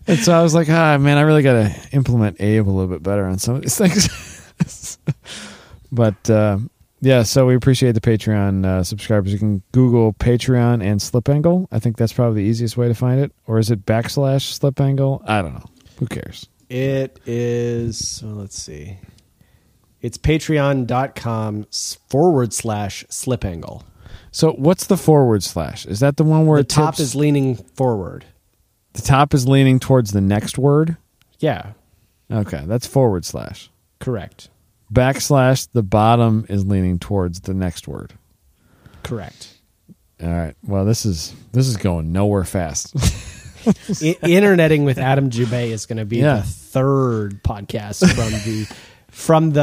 and 0.06 0.18
so 0.18 0.32
I 0.32 0.42
was 0.42 0.54
like, 0.54 0.68
ah, 0.68 0.98
man, 0.98 1.18
I 1.18 1.22
really 1.22 1.42
got 1.42 1.54
to 1.54 1.74
implement 1.92 2.40
Abe 2.40 2.66
a 2.66 2.70
little 2.70 2.86
bit 2.90 3.02
better 3.02 3.24
on 3.24 3.38
some 3.38 3.56
of 3.56 3.62
these 3.62 3.76
things. 3.76 4.08
but 5.92 6.28
uh, 6.30 6.58
yeah, 7.00 7.22
so 7.22 7.46
we 7.46 7.54
appreciate 7.54 7.92
the 7.92 8.00
Patreon 8.00 8.64
uh, 8.66 8.82
subscribers. 8.82 9.32
You 9.32 9.38
can 9.38 9.62
Google 9.72 10.14
Patreon 10.14 10.82
and 10.82 11.00
Slip 11.00 11.28
Angle. 11.28 11.68
I 11.70 11.78
think 11.78 11.96
that's 11.96 12.12
probably 12.12 12.42
the 12.42 12.48
easiest 12.48 12.76
way 12.76 12.88
to 12.88 12.94
find 12.94 13.20
it. 13.20 13.32
Or 13.46 13.58
is 13.58 13.70
it 13.70 13.84
backslash 13.86 14.42
Slip 14.52 14.80
Angle? 14.80 15.22
I 15.26 15.42
don't 15.42 15.54
know. 15.54 15.66
Who 15.98 16.06
cares? 16.06 16.48
It 16.68 17.20
is, 17.26 18.22
well, 18.24 18.34
let's 18.36 18.60
see. 18.60 18.98
It's 20.00 20.16
patreon.com 20.18 21.66
forward 22.08 22.52
slash 22.52 23.04
slip 23.08 23.44
angle. 23.44 23.84
So 24.30 24.52
what's 24.52 24.86
the 24.86 24.96
forward 24.96 25.42
slash? 25.42 25.86
Is 25.86 26.00
that 26.00 26.16
the 26.16 26.24
one 26.24 26.46
where 26.46 26.60
The 26.60 26.64
top 26.64 26.94
tips- 26.94 27.00
is 27.00 27.14
leaning 27.14 27.54
forward. 27.56 28.24
the 28.94 29.02
top 29.02 29.34
is 29.34 29.46
leaning 29.46 29.78
towards 29.78 30.12
the 30.12 30.20
next 30.20 30.58
word? 30.58 30.96
Yeah, 31.38 31.72
Okay, 32.30 32.64
that's 32.66 32.86
forward 32.86 33.24
slash. 33.26 33.70
correct. 34.00 34.48
Backslash, 34.92 35.68
the 35.72 35.82
bottom 35.82 36.44
is 36.48 36.66
leaning 36.66 36.98
towards 36.98 37.40
the 37.40 37.54
next 37.54 37.88
word. 37.88 38.12
Correct. 39.02 39.48
All 40.22 40.28
right. 40.28 40.54
Well, 40.62 40.84
this 40.84 41.04
is 41.06 41.34
this 41.52 41.66
is 41.66 41.76
going 41.76 42.12
nowhere 42.12 42.44
fast. 42.44 42.94
Interneting 44.22 44.84
with 44.84 44.98
Adam 44.98 45.30
Jubei 45.30 45.68
is 45.68 45.86
going 45.86 45.98
to 45.98 46.04
be 46.04 46.16
Yeah. 46.18 46.36
the 46.38 46.42
third 46.42 47.42
podcast 47.44 48.00
from 48.14 48.32
the 48.32 48.74
from 49.08 49.50
the. 49.52 49.60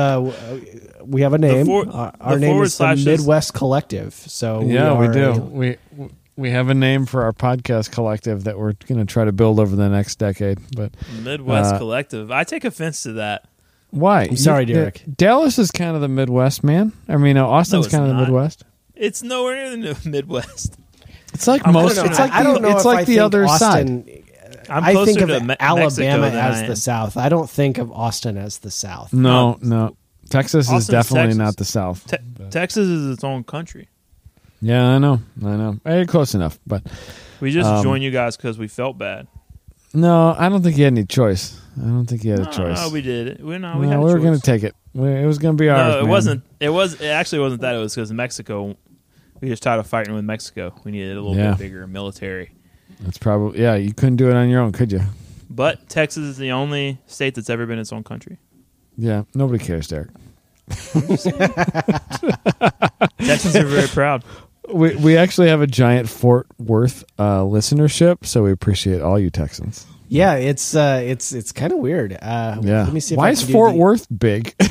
Uh, 1.00 1.04
we 1.06 1.22
have 1.22 1.34
a 1.34 1.38
name. 1.38 1.66
for- 1.66 1.86
Uh, 1.88 2.12
our 2.22 2.40
name 2.40 2.52
forward 2.52 2.64
is 2.66 2.78
the 2.78 2.96
Midwest 2.96 3.54
Collective. 3.54 4.14
So 4.14 4.62
yeah, 4.62 4.98
we 4.98 5.08
are 5.08 5.12
do. 5.14 5.30
a- 5.32 5.40
We 5.40 5.78
we 6.38 6.52
have 6.52 6.70
a 6.70 6.74
name 6.74 7.06
for 7.06 7.24
our 7.24 7.34
podcast 7.34 7.92
collective 7.92 8.46
that 8.46 8.58
we're 8.58 8.72
going 8.88 9.00
to 9.00 9.06
try 9.06 9.26
to 9.26 9.34
build 9.34 9.60
over 9.60 9.76
the 9.76 9.90
next 9.90 10.16
decade. 10.20 10.60
But 10.74 10.94
Midwest 11.22 11.76
Uh, 11.76 11.78
Collective. 11.80 12.32
I 12.32 12.46
take 12.46 12.64
offense 12.64 13.04
to 13.04 13.14
that. 13.14 13.49
Why? 13.92 14.24
I'm 14.24 14.38
sorry, 14.38 14.66
You- 14.66 14.74
Derek. 14.74 15.04
Dallas 15.18 15.58
is 15.60 15.72
kind 15.72 15.96
of 15.96 16.02
the 16.02 16.08
Midwest, 16.08 16.64
man. 16.64 16.94
I 17.08 17.18
mean, 17.18 17.38
uh, 17.38 17.46
Austin's 17.46 17.86
it's 17.88 17.96
kind 17.96 18.10
of 18.10 18.16
the. 18.18 18.24
Midwest. 18.24 18.64
It's 18.96 19.24
nowhere 19.24 19.76
near 19.78 19.94
the 19.94 20.10
Midwest. 20.10 20.76
It's 21.34 21.48
like 21.48 21.66
I'm 21.66 21.74
most. 21.74 21.98
I 21.98 22.06
It's 22.06 22.20
like 22.20 22.32
I 22.32 22.44
don't 22.44 22.56
the, 22.56 22.60
know 22.62 22.70
it's 22.72 22.80
if 22.82 22.86
like 22.86 22.98
I 23.00 23.04
the 23.04 23.06
think 23.14 23.22
other 23.22 23.48
side. 23.48 23.84
Austin, 23.90 24.24
I'm 24.70 24.84
I 24.84 25.06
think 25.06 25.22
of 25.22 25.30
to 25.30 25.40
Me- 25.42 25.56
Alabama 25.60 25.86
Mexico 26.22 26.38
as 26.38 26.68
the. 26.68 26.76
South. 26.76 27.18
I 27.18 27.30
don't 27.30 27.50
think 27.50 27.78
of 27.78 27.92
Austin 27.92 28.38
as 28.38 28.60
the 28.60 28.72
South. 28.72 29.14
No, 29.14 29.58
no. 29.62 29.96
Texas 30.30 30.70
is 30.72 30.86
definitely 30.88 31.30
Texas. 31.30 31.38
not 31.38 31.58
the 31.58 31.66
South. 31.66 32.06
Te- 32.08 32.50
Texas 32.52 32.88
is 32.88 33.10
its 33.12 33.24
own 33.24 33.44
country. 33.44 33.88
Yeah, 34.62 34.86
I 34.90 34.98
know. 35.00 35.22
I 35.44 35.56
know. 35.56 35.80
Hey, 35.86 36.06
close 36.06 36.36
enough, 36.36 36.60
but 36.68 36.84
We 37.40 37.52
just 37.52 37.68
Um, 37.70 37.82
joined 37.84 38.04
you 38.04 38.12
guys 38.12 38.36
because 38.38 38.58
we 38.60 38.68
felt 38.68 38.98
bad. 38.98 39.26
No, 39.94 40.36
I 40.38 40.50
don't 40.50 40.62
think 40.62 40.76
he 40.76 40.82
had 40.84 40.94
any 40.94 41.06
choice. 41.06 41.60
I 41.78 41.82
don't 41.86 42.06
think 42.06 42.22
he 42.24 42.30
had 42.30 42.40
a 42.40 42.46
choice. 42.46 42.78
no, 42.78 42.90
we 42.90 43.02
did. 43.02 43.44
We, 43.44 43.58
no, 43.58 43.74
No, 43.74 43.80
we, 43.80 43.88
a 43.88 44.00
we 44.00 44.14
were 44.14 44.20
going 44.20 44.36
to 44.36 44.42
take 44.42 44.64
it. 44.64 44.76
We, 44.94 45.08
it 45.10 45.26
was 45.26 45.38
going 45.38 45.56
to 45.56 45.62
be 45.62 45.70
ours. 45.70 45.94
No, 45.94 46.00
it 46.00 46.04
man. 46.04 46.10
wasn't. 46.12 46.44
It 46.60 46.70
was. 46.70 47.00
It 47.00 47.08
actually 47.08 47.40
wasn't 47.40 47.62
that. 47.62 47.76
It 47.76 47.80
was 47.80 47.96
because 47.96 48.12
Mexico. 48.12 48.76
We 49.42 49.48
just 49.48 49.64
tired 49.64 49.80
of 49.80 49.88
fighting 49.88 50.14
with 50.14 50.26
Mexico. 50.26 50.74
We 50.84 50.92
needed 50.92 51.16
a 51.16 51.22
little 51.22 51.38
Yeah. 51.38 51.52
bit 51.52 51.60
bigger 51.60 51.88
military. 51.88 52.52
That's 53.00 53.18
probably 53.18 53.62
yeah. 53.62 53.76
You 53.76 53.94
couldn't 53.94 54.18
do 54.18 54.30
it 54.30 54.36
on 54.36 54.50
your 54.50 54.60
own, 54.62 54.74
could 54.74 54.92
you? 54.92 55.02
But 55.50 55.88
Texas 55.88 56.24
is 56.26 56.38
the 56.38 56.52
only 56.52 56.98
state 57.08 57.36
that's 57.36 57.50
ever 57.50 57.66
been 57.66 57.80
its 57.80 57.94
own 57.94 58.04
country. 58.04 58.38
Yeah. 58.98 59.24
Nobody 59.34 59.64
cares, 59.64 59.88
Derek. 59.88 60.10
Texans 63.20 63.56
are 63.56 63.66
very 63.66 63.88
proud. 63.88 64.24
We 64.72 64.96
we 64.96 65.18
actually 65.18 65.50
have 65.50 65.62
a 65.62 65.68
giant 65.68 66.10
Fort 66.10 66.48
Worth 66.58 67.04
uh, 67.18 67.40
listenership, 67.42 68.26
so 68.26 68.44
we 68.44 68.52
appreciate 68.52 69.02
all 69.02 69.18
you 69.20 69.30
Texans. 69.30 69.86
Yeah, 70.08 70.36
it's 70.36 70.76
uh, 70.76 71.02
it's 71.04 71.32
it's 71.34 71.52
kind 71.52 71.72
of 71.72 71.80
weird. 71.80 72.14
Uh, 72.22 72.58
Yeah. 72.62 72.84
Let 72.84 72.94
me 72.94 73.00
see. 73.00 73.16
If 73.16 73.18
Why 73.18 73.28
I 73.28 73.32
is 73.32 73.42
Fort 73.50 73.74
the- 73.74 73.80
Worth 73.80 74.08
big? 74.16 74.56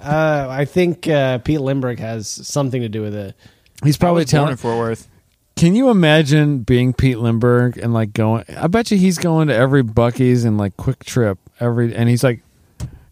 Uh, 0.00 0.46
I 0.50 0.66
think 0.66 1.08
uh, 1.08 1.38
Pete 1.38 1.60
Limbrick 1.60 1.98
has 1.98 2.28
something 2.28 2.82
to 2.82 2.90
do 2.90 3.00
with 3.00 3.14
it. 3.14 3.34
He's 3.82 3.96
probably 3.96 4.24
was 4.24 4.30
telling. 4.30 4.50
in 4.50 4.56
Fort 4.58 4.76
Worth. 4.76 5.08
Can 5.56 5.74
you 5.74 5.88
imagine 5.88 6.58
being 6.58 6.92
Pete 6.92 7.18
Lindbergh 7.18 7.78
and 7.78 7.94
like 7.94 8.12
going? 8.12 8.44
I 8.54 8.66
bet 8.66 8.90
you 8.90 8.98
he's 8.98 9.16
going 9.16 9.48
to 9.48 9.54
every 9.54 9.82
Buc-ee's 9.82 10.44
and 10.44 10.58
like 10.58 10.76
QuikTrip 10.76 11.38
every, 11.58 11.94
and 11.94 12.10
he's 12.10 12.22
like, 12.22 12.42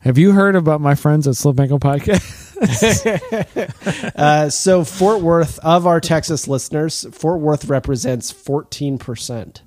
"Have 0.03 0.18
you 0.18 0.32
heard 0.32 0.55
about 0.57 0.80
my 0.80 0.94
friends 0.94 1.26
at 1.26 1.36
Slip 1.36 1.59
Angle 1.59 1.80
Podcast?" 1.80 2.38
Uh, 4.14 4.48
so 4.48 4.84
Fort 4.84 5.20
Worth, 5.20 5.59
of 5.61 5.86
our 5.86 6.00
Texas 6.00 6.46
listeners, 6.46 7.07
Fort 7.12 7.40
Worth 7.40 7.64
represents 7.64 8.30
fourteen 8.30 8.98
percent. 8.98 9.62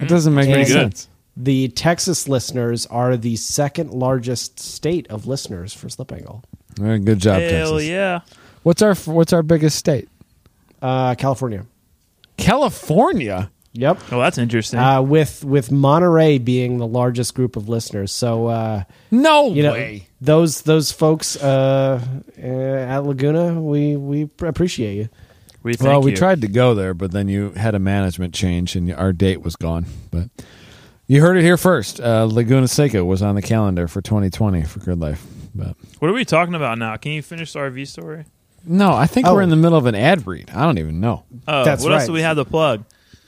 It 0.00 0.08
doesn't 0.08 0.34
make 0.34 0.48
any 0.48 0.64
sense. 0.64 1.08
The 1.36 1.68
Texas 1.68 2.28
listeners 2.28 2.86
are 2.86 3.16
the 3.16 3.36
second 3.36 3.92
largest 3.92 4.58
state 4.58 5.06
of 5.08 5.26
listeners 5.26 5.72
for 5.72 5.88
Slip 5.88 6.10
Angle. 6.12 6.42
Very 6.76 6.98
good 6.98 7.20
job, 7.20 7.40
Hell 7.40 7.74
Texas. 7.74 7.88
yeah! 7.88 8.20
What's 8.64 8.82
our 8.82 8.94
What's 8.94 9.32
our 9.32 9.42
biggest 9.44 9.76
state? 9.76 10.08
Uh, 10.82 11.14
California. 11.14 11.64
California. 12.36 13.50
Yep. 13.78 13.98
Oh, 14.10 14.18
that's 14.20 14.38
interesting. 14.38 14.80
Uh, 14.80 15.00
with 15.02 15.44
with 15.44 15.70
Monterey 15.70 16.38
being 16.38 16.78
the 16.78 16.86
largest 16.86 17.34
group 17.34 17.54
of 17.54 17.68
listeners, 17.68 18.10
so 18.10 18.46
uh, 18.48 18.82
No 19.12 19.52
you 19.52 19.62
know 19.62 19.72
way. 19.72 20.08
those 20.20 20.62
those 20.62 20.90
folks 20.90 21.36
uh, 21.36 22.04
uh, 22.36 22.42
at 22.42 22.98
Laguna, 23.04 23.60
we 23.62 23.94
we 23.96 24.28
appreciate 24.42 24.96
you. 24.96 25.08
we 25.62 25.74
thank 25.74 25.88
Well, 25.88 26.02
we 26.02 26.10
you. 26.10 26.16
tried 26.16 26.40
to 26.40 26.48
go 26.48 26.74
there, 26.74 26.92
but 26.92 27.12
then 27.12 27.28
you 27.28 27.50
had 27.52 27.76
a 27.76 27.78
management 27.78 28.34
change 28.34 28.74
and 28.74 28.92
our 28.92 29.12
date 29.12 29.42
was 29.42 29.54
gone. 29.54 29.86
But 30.10 30.28
you 31.06 31.20
heard 31.20 31.36
it 31.36 31.42
here 31.42 31.56
first. 31.56 32.00
Uh, 32.00 32.24
Laguna 32.24 32.66
Seca 32.66 33.04
was 33.04 33.22
on 33.22 33.36
the 33.36 33.42
calendar 33.42 33.86
for 33.86 34.00
2020 34.02 34.64
for 34.64 34.80
Grid 34.80 34.98
Life. 34.98 35.24
But 35.54 35.76
What 36.00 36.10
are 36.10 36.14
we 36.14 36.24
talking 36.24 36.54
about 36.54 36.78
now? 36.78 36.96
Can 36.96 37.12
you 37.12 37.22
finish 37.22 37.52
the 37.52 37.60
RV 37.60 37.86
story? 37.86 38.24
no, 38.66 38.92
I 38.92 39.06
think 39.06 39.26
Oh. 39.28 39.34
we're 39.34 39.42
in 39.42 39.50
the 39.50 39.56
middle 39.56 39.78
of 39.78 39.86
an 39.86 39.94
ad 39.94 40.26
read. 40.26 40.50
I 40.52 40.62
don't 40.64 40.78
even 40.78 40.98
know. 41.00 41.22
Oh, 41.46 41.64
That's 41.64 41.82
what 41.84 41.92
else 41.92 42.06
do 42.06 42.12
we 42.12 42.22
have 42.22 42.36
to 42.36 42.44
plug? 42.44 42.82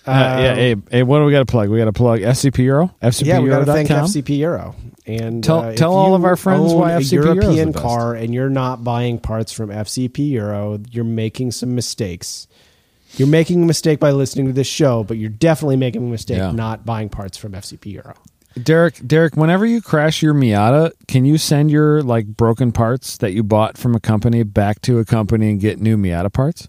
Uh, 0.06 0.10
yeah, 0.40 0.54
hey, 0.54 0.76
hey, 0.90 1.02
what 1.02 1.18
do 1.18 1.24
we 1.26 1.32
got 1.32 1.40
to 1.40 1.46
plug? 1.46 1.68
We 1.68 1.78
got 1.78 1.84
to 1.84 1.92
plug 1.92 2.20
FCP 2.20 2.58
Euro. 2.64 2.94
FCP 3.02 3.26
Euro, 3.26 3.38
Yeah, 3.38 3.44
we 3.44 3.50
got 3.50 3.58
to 3.60 3.72
thank 3.72 3.88
FCPeuro.com. 3.88 4.06
FCP 4.06 4.38
Euro. 4.38 4.74
And 5.06 5.44
Tell- 5.44 5.58
uh, 5.60 5.74
tell 5.74 5.92
all 5.94 6.14
of 6.14 6.24
our 6.24 6.36
friends 6.36 6.72
own 6.72 6.78
why 6.78 6.92
a 6.92 7.00
FCP 7.00 7.12
Euro 7.12 7.30
is 7.32 7.36
the 7.38 7.42
European 7.42 7.72
best. 7.72 7.82
car 7.84 8.14
and 8.14 8.32
you're 8.34 8.48
not 8.50 8.82
buying 8.84 9.18
parts 9.18 9.52
from 9.52 9.70
FCP 9.70 10.30
Euro, 10.32 10.78
you're 10.90 11.04
making 11.04 11.50
some 11.52 11.74
mistakes. 11.74 12.46
You're 13.16 13.28
making 13.28 13.62
a 13.62 13.66
mistake 13.66 13.98
by 13.98 14.12
listening 14.12 14.46
to 14.46 14.52
this 14.52 14.68
show, 14.68 15.02
but 15.04 15.16
you're 15.18 15.28
definitely 15.30 15.76
making 15.76 16.02
a 16.06 16.10
mistake 16.10 16.38
Yeah. 16.38 16.52
not 16.52 16.86
buying 16.86 17.08
parts 17.08 17.36
from 17.36 17.52
FCP 17.52 17.92
Euro. 17.94 18.14
Derek, 18.62 19.06
Derek, 19.06 19.36
whenever 19.36 19.64
you 19.66 19.80
crash 19.82 20.22
your 20.22 20.34
Miata, 20.34 20.92
can 21.08 21.24
you 21.24 21.38
send 21.38 21.70
your 21.70 22.02
like 22.02 22.26
broken 22.26 22.72
parts 22.72 23.16
that 23.18 23.32
you 23.32 23.42
bought 23.42 23.76
from 23.78 23.94
a 23.94 24.00
company 24.00 24.42
back 24.44 24.80
to 24.82 24.98
a 24.98 25.04
company 25.04 25.50
and 25.50 25.60
get 25.60 25.80
new 25.80 25.96
Miata 25.96 26.32
parts? 26.32 26.68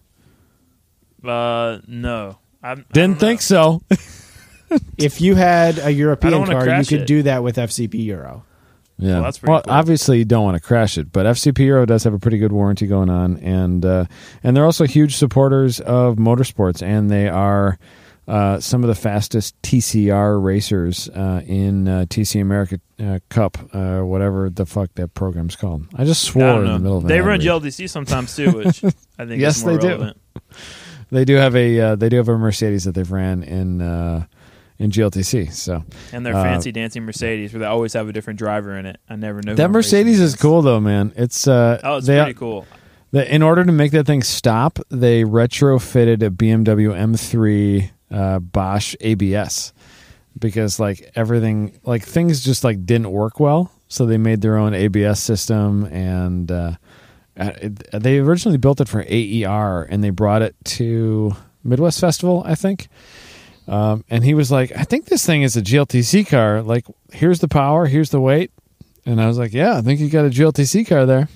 Uh, 1.23 1.79
no, 1.87 2.37
I 2.63 2.75
Didn't 2.93 3.19
think 3.19 3.41
so. 3.41 3.81
If 4.97 5.19
you 5.19 5.35
had 5.35 5.79
a 5.79 5.91
European 5.91 6.39
wanna 6.39 6.51
car, 6.53 6.61
you 6.61 6.65
crash 6.67 6.87
could 6.87 7.01
it. 7.01 7.07
do 7.07 7.23
that 7.23 7.43
with 7.43 7.57
FCP 7.57 8.05
Euro. 8.05 8.45
Yeah, 8.97 9.15
Well, 9.15 9.23
that's 9.23 9.37
pretty 9.39 9.51
well. 9.51 9.61
cool. 9.63 9.73
Obviously, 9.73 10.19
you 10.19 10.23
don't 10.25 10.45
want 10.45 10.55
to 10.55 10.61
crash 10.65 10.97
it, 10.97 11.11
but 11.11 11.25
FCP 11.25 11.59
Euro 11.65 11.85
does 11.85 12.05
have 12.05 12.13
a 12.13 12.19
pretty 12.19 12.37
good 12.37 12.53
warranty 12.53 12.87
going 12.87 13.09
on, 13.09 13.35
and 13.39 13.83
uh, 13.83 14.05
and 14.43 14.55
they're 14.55 14.63
also 14.63 14.85
huge 14.85 15.17
supporters 15.17 15.81
of 15.81 16.15
motorsports, 16.15 16.81
and 16.81 17.11
they 17.11 17.27
are 17.27 17.79
uh, 18.29 18.61
some 18.61 18.81
of 18.81 18.87
the 18.87 18.95
fastest 18.95 19.61
TCR 19.61 20.41
racers 20.41 21.09
uh, 21.09 21.41
in 21.45 21.89
uh, 21.89 22.05
TC 22.07 22.39
America 22.41 22.79
uh, 23.03 23.19
Cup, 23.27 23.57
uh, 23.73 23.99
whatever 23.99 24.49
the 24.49 24.65
fuck 24.65 24.89
that 24.95 25.13
program's 25.13 25.57
called. 25.57 25.85
I 25.95 26.05
just 26.05 26.29
I 26.29 26.31
swore 26.31 26.43
don't 26.45 26.59
in 26.59 26.65
know. 26.67 26.73
the 26.75 26.79
middle 26.79 26.97
of 26.99 27.03
an 27.03 27.07
they 27.09 27.19
ad 27.19 27.25
run 27.25 27.39
read. 27.39 27.47
GLTC 27.47 27.89
sometimes 27.89 28.33
too, 28.37 28.51
which 28.51 28.83
I 29.19 29.25
think 29.25 29.41
Yes, 29.41 29.57
is 29.57 29.65
more 29.65 29.73
they 29.73 29.81
do. 29.81 29.87
relevant. 29.87 30.17
They 31.11 31.25
do 31.25 31.35
have 31.35 31.55
a 31.55 31.79
uh, 31.79 31.95
they 31.95 32.09
do 32.09 32.17
have 32.17 32.29
a 32.29 32.37
Mercedes 32.37 32.85
that 32.85 32.93
they've 32.95 33.11
ran 33.11 33.43
in 33.43 33.81
uh, 33.81 34.25
in 34.79 34.91
GLTC. 34.91 35.51
So 35.53 35.83
And 36.13 36.25
their 36.25 36.35
Uh, 36.35 36.43
fancy 36.43 36.71
dancing 36.71 37.03
Mercedes, 37.03 37.53
where 37.53 37.59
they 37.59 37.65
always 37.65 37.93
have 37.93 38.07
a 38.09 38.13
different 38.13 38.39
driver 38.39 38.77
in 38.77 38.85
it. 38.85 38.97
I 39.09 39.15
never 39.17 39.41
know. 39.41 39.53
that 39.55 39.69
Mercedes 39.71 40.19
is 40.19 40.35
cool 40.35 40.61
though, 40.61 40.79
man. 40.79 41.11
It's 41.15 41.47
uh, 41.47 41.79
Oh, 41.83 41.97
it's 41.97 42.07
they, 42.07 42.17
pretty 42.17 42.33
cool. 42.33 42.65
The, 43.11 43.33
in 43.33 43.41
order 43.41 43.65
to 43.65 43.71
make 43.73 43.91
that 43.91 44.05
thing 44.05 44.23
stop, 44.23 44.79
they 44.89 45.23
retrofitted 45.23 46.23
a 46.25 46.29
BMW 46.31 46.95
M3 46.95 47.89
uh, 48.09 48.39
Bosch 48.39 48.95
ABS 49.01 49.73
because 50.39 50.79
like 50.79 51.11
everything, 51.15 51.77
like 51.83 52.03
things 52.05 52.41
just 52.41 52.63
like 52.63 52.85
didn't 52.85 53.11
work 53.11 53.37
well. 53.39 53.69
So 53.89 54.05
they 54.05 54.17
made 54.17 54.39
their 54.39 54.55
own 54.55 54.73
ABS 54.73 55.19
system, 55.19 55.83
and 55.87 56.49
uh, 57.37 57.51
they 57.93 58.19
originally 58.19 58.57
built 58.57 58.81
it 58.81 58.87
for 58.89 59.01
AER, 59.07 59.83
and 59.83 60.03
they 60.03 60.09
brought 60.09 60.41
it 60.41 60.55
to 60.65 61.33
Midwest 61.63 61.99
Festival, 61.99 62.43
I 62.45 62.55
think. 62.55 62.87
Um, 63.67 64.03
and 64.09 64.23
he 64.23 64.33
was 64.33 64.51
like, 64.51 64.71
"I 64.75 64.83
think 64.83 65.05
this 65.05 65.25
thing 65.25 65.43
is 65.43 65.55
a 65.55 65.61
GLTC 65.61 66.27
car. 66.27 66.61
Like, 66.61 66.85
here's 67.11 67.39
the 67.39 67.47
power, 67.47 67.85
here's 67.85 68.09
the 68.09 68.19
weight." 68.19 68.51
And 69.05 69.21
I 69.21 69.27
was 69.27 69.37
like, 69.37 69.53
"Yeah, 69.53 69.77
I 69.77 69.81
think 69.81 69.99
you 69.99 70.09
got 70.09 70.25
a 70.25 70.29
GLTC 70.29 70.87
car 70.87 71.05
there." 71.05 71.29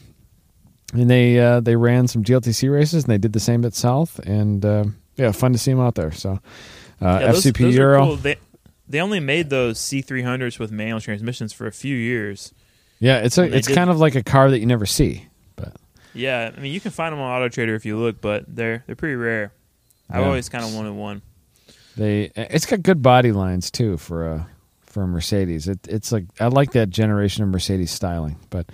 and 0.93 1.09
they 1.09 1.39
uh, 1.39 1.59
they 1.59 1.75
ran 1.75 2.07
some 2.07 2.23
GLTC 2.23 2.71
races, 2.71 3.03
and 3.03 3.11
they 3.13 3.17
did 3.17 3.33
the 3.33 3.39
same 3.39 3.65
at 3.65 3.73
South, 3.73 4.19
and 4.19 4.63
uh, 4.65 4.85
yeah, 5.15 5.31
fun 5.31 5.51
to 5.53 5.57
see 5.57 5.71
them 5.71 5.79
out 5.81 5.95
there. 5.95 6.11
So 6.11 6.31
uh, 6.31 6.39
Yeah, 7.21 7.31
those- 7.31 7.43
FCP 7.45 7.57
those 7.59 7.75
Euro, 7.75 8.05
cool. 8.05 8.15
They 8.17 8.35
they 8.87 8.99
only 9.01 9.19
made 9.19 9.49
those 9.49 9.79
C300s 9.79 10.59
with 10.59 10.71
manual 10.71 11.01
transmissions 11.01 11.53
for 11.53 11.65
a 11.67 11.71
few 11.71 11.95
years. 11.95 12.53
yeah, 12.99 13.17
it's 13.17 13.37
a 13.37 13.43
it's 13.43 13.67
did- 13.67 13.75
kind 13.75 13.89
of 13.89 13.99
like 13.99 14.15
a 14.15 14.23
car 14.23 14.49
that 14.51 14.59
you 14.59 14.65
never 14.67 14.85
see, 14.85 15.25
Yeah, 16.15 16.51
I 16.55 16.59
mean 16.59 16.73
you 16.73 16.79
can 16.79 16.91
find 16.91 17.13
them 17.13 17.19
on 17.19 17.35
Auto 17.35 17.49
Trader 17.49 17.75
if 17.75 17.85
you 17.85 17.97
look, 17.97 18.21
but 18.21 18.45
they're 18.47 18.83
they're 18.87 18.95
pretty 18.95 19.15
rare. 19.15 19.51
I've 20.09 20.21
Yeah. 20.21 20.27
always 20.27 20.49
kind 20.49 20.63
of 20.65 20.73
wanted 20.73 20.93
one. 20.93 21.21
they 21.97 22.31
it's 22.35 22.65
got 22.65 22.81
good 22.83 23.01
body 23.01 23.31
lines 23.31 23.69
too 23.69 23.97
for 23.97 24.27
a 24.27 24.47
for 24.85 25.03
a 25.03 25.07
Mercedes. 25.07 25.67
It, 25.67 25.79
it's 25.87 26.11
like 26.11 26.25
I 26.39 26.47
like 26.47 26.71
that 26.71 26.89
generation 26.89 27.43
of 27.43 27.49
Mercedes 27.49 27.91
styling, 27.91 28.37
but 28.49 28.67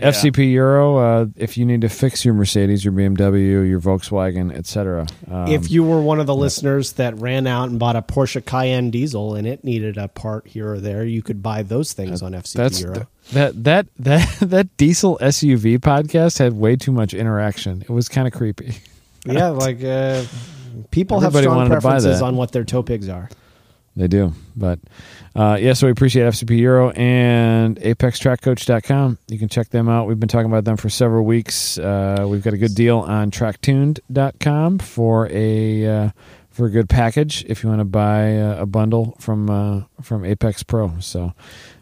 Yeah. 0.00 0.10
FCP 0.10 0.52
Euro. 0.52 0.96
Uh, 0.96 1.26
if 1.36 1.56
you 1.58 1.64
need 1.64 1.82
to 1.82 1.88
fix 1.88 2.24
your 2.24 2.34
Mercedes, 2.34 2.84
your 2.84 2.92
BMW, 2.92 3.68
your 3.68 3.80
Volkswagen, 3.80 4.52
etc. 4.54 5.06
Um, 5.30 5.48
if 5.48 5.70
you 5.70 5.84
were 5.84 6.00
one 6.00 6.20
of 6.20 6.26
the 6.26 6.34
listeners 6.34 6.92
that 6.94 7.18
ran 7.18 7.46
out 7.46 7.68
and 7.68 7.78
bought 7.78 7.96
a 7.96 8.02
Porsche 8.02 8.44
Cayenne 8.44 8.90
diesel 8.90 9.34
and 9.34 9.46
it 9.46 9.64
needed 9.64 9.98
a 9.98 10.08
part 10.08 10.46
here 10.46 10.72
or 10.72 10.80
there, 10.80 11.04
you 11.04 11.22
could 11.22 11.42
buy 11.42 11.62
those 11.62 11.92
things 11.92 12.22
on 12.22 12.32
FCP 12.32 12.80
Euro. 12.82 13.08
that 13.32 13.62
that 13.64 13.86
that 13.98 14.36
that 14.40 14.76
diesel 14.76 15.18
SUV 15.20 15.78
podcast 15.78 16.38
had 16.38 16.54
way 16.54 16.76
too 16.76 16.92
much 16.92 17.14
interaction. 17.14 17.82
It 17.82 17.90
was 17.90 18.08
kind 18.08 18.26
of 18.26 18.32
creepy. 18.32 18.74
yeah, 19.26 19.48
like 19.48 19.82
uh, 19.84 20.24
people 20.90 21.18
Everybody 21.18 21.44
have 21.44 21.52
strong 21.52 21.56
wanted 21.56 21.68
to 21.70 21.74
buy 21.76 21.80
preferences 21.80 22.22
on 22.22 22.36
what 22.36 22.52
their 22.52 22.64
tow 22.64 22.82
pigs 22.82 23.08
are. 23.08 23.28
They 23.96 24.08
do. 24.08 24.32
But 24.56 24.78
uh, 25.34 25.58
yeah, 25.60 25.72
so 25.72 25.86
we 25.86 25.90
appreciate 25.90 26.24
FCP 26.24 26.58
Euro 26.60 26.90
and 26.90 27.76
ApexTrackCoach.com. 27.80 29.18
You 29.28 29.38
can 29.38 29.48
check 29.48 29.70
them 29.70 29.88
out. 29.88 30.06
We've 30.06 30.18
been 30.18 30.28
talking 30.28 30.50
about 30.50 30.64
them 30.64 30.76
for 30.76 30.88
several 30.88 31.24
weeks. 31.24 31.76
Uh, 31.76 32.26
we've 32.28 32.42
got 32.42 32.54
a 32.54 32.58
good 32.58 32.74
deal 32.74 33.00
on 33.00 33.30
TrackTuned.com 33.30 34.78
for 34.78 35.28
a 35.30 35.86
uh, 35.86 36.10
for 36.50 36.66
a 36.66 36.70
good 36.70 36.88
package 36.88 37.44
if 37.46 37.62
you 37.62 37.68
want 37.68 37.80
to 37.80 37.84
buy 37.84 38.22
a 38.22 38.66
bundle 38.66 39.16
from 39.18 39.48
uh, 39.50 39.82
from 40.02 40.24
Apex 40.24 40.62
Pro. 40.62 40.92
So 41.00 41.32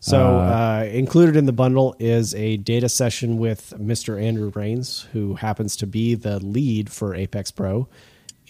So, 0.01 0.39
uh, 0.39 0.41
uh, 0.41 0.89
included 0.91 1.37
in 1.37 1.47
the 1.47 1.53
bundle 1.53 1.97
is 1.99 2.35
a 2.35 2.59
data 2.59 2.89
session 2.89 3.39
with 3.39 3.75
Mr. 3.79 4.21
Andrew 4.23 4.51
Rains, 4.55 5.07
who 5.13 5.35
happens 5.35 5.77
to 5.77 5.87
be 5.87 6.15
the 6.15 6.39
lead 6.45 6.91
for 6.91 7.15
Apex 7.15 7.51
Pro. 7.51 7.89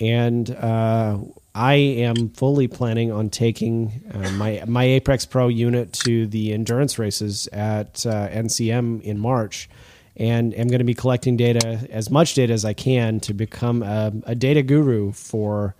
And 0.01 0.51
uh, 0.51 1.19
I 1.59 1.75
am 1.75 2.29
fully 2.31 2.69
planning 2.69 3.11
on 3.11 3.31
taking 3.31 4.01
uh, 4.15 4.31
my 4.31 4.63
my 4.65 4.85
Apex 4.85 5.27
Pro 5.27 5.49
unit 5.49 5.93
to 6.05 6.29
the 6.29 6.53
endurance 6.53 7.01
races 7.01 7.49
at 7.49 8.07
uh, 8.07 8.29
NCM 8.29 9.03
in 9.03 9.19
March, 9.19 9.69
and 10.17 10.55
am 10.55 10.69
going 10.69 10.79
to 10.79 10.85
be 10.85 10.95
collecting 10.95 11.37
data 11.37 11.85
as 11.91 12.11
much 12.11 12.35
data 12.35 12.53
as 12.53 12.65
I 12.65 12.75
can 12.75 13.19
to 13.21 13.35
become 13.35 13.83
a, 13.83 14.13
a 14.23 14.37
data 14.37 14.63
guru 14.63 15.11
for 15.11 15.75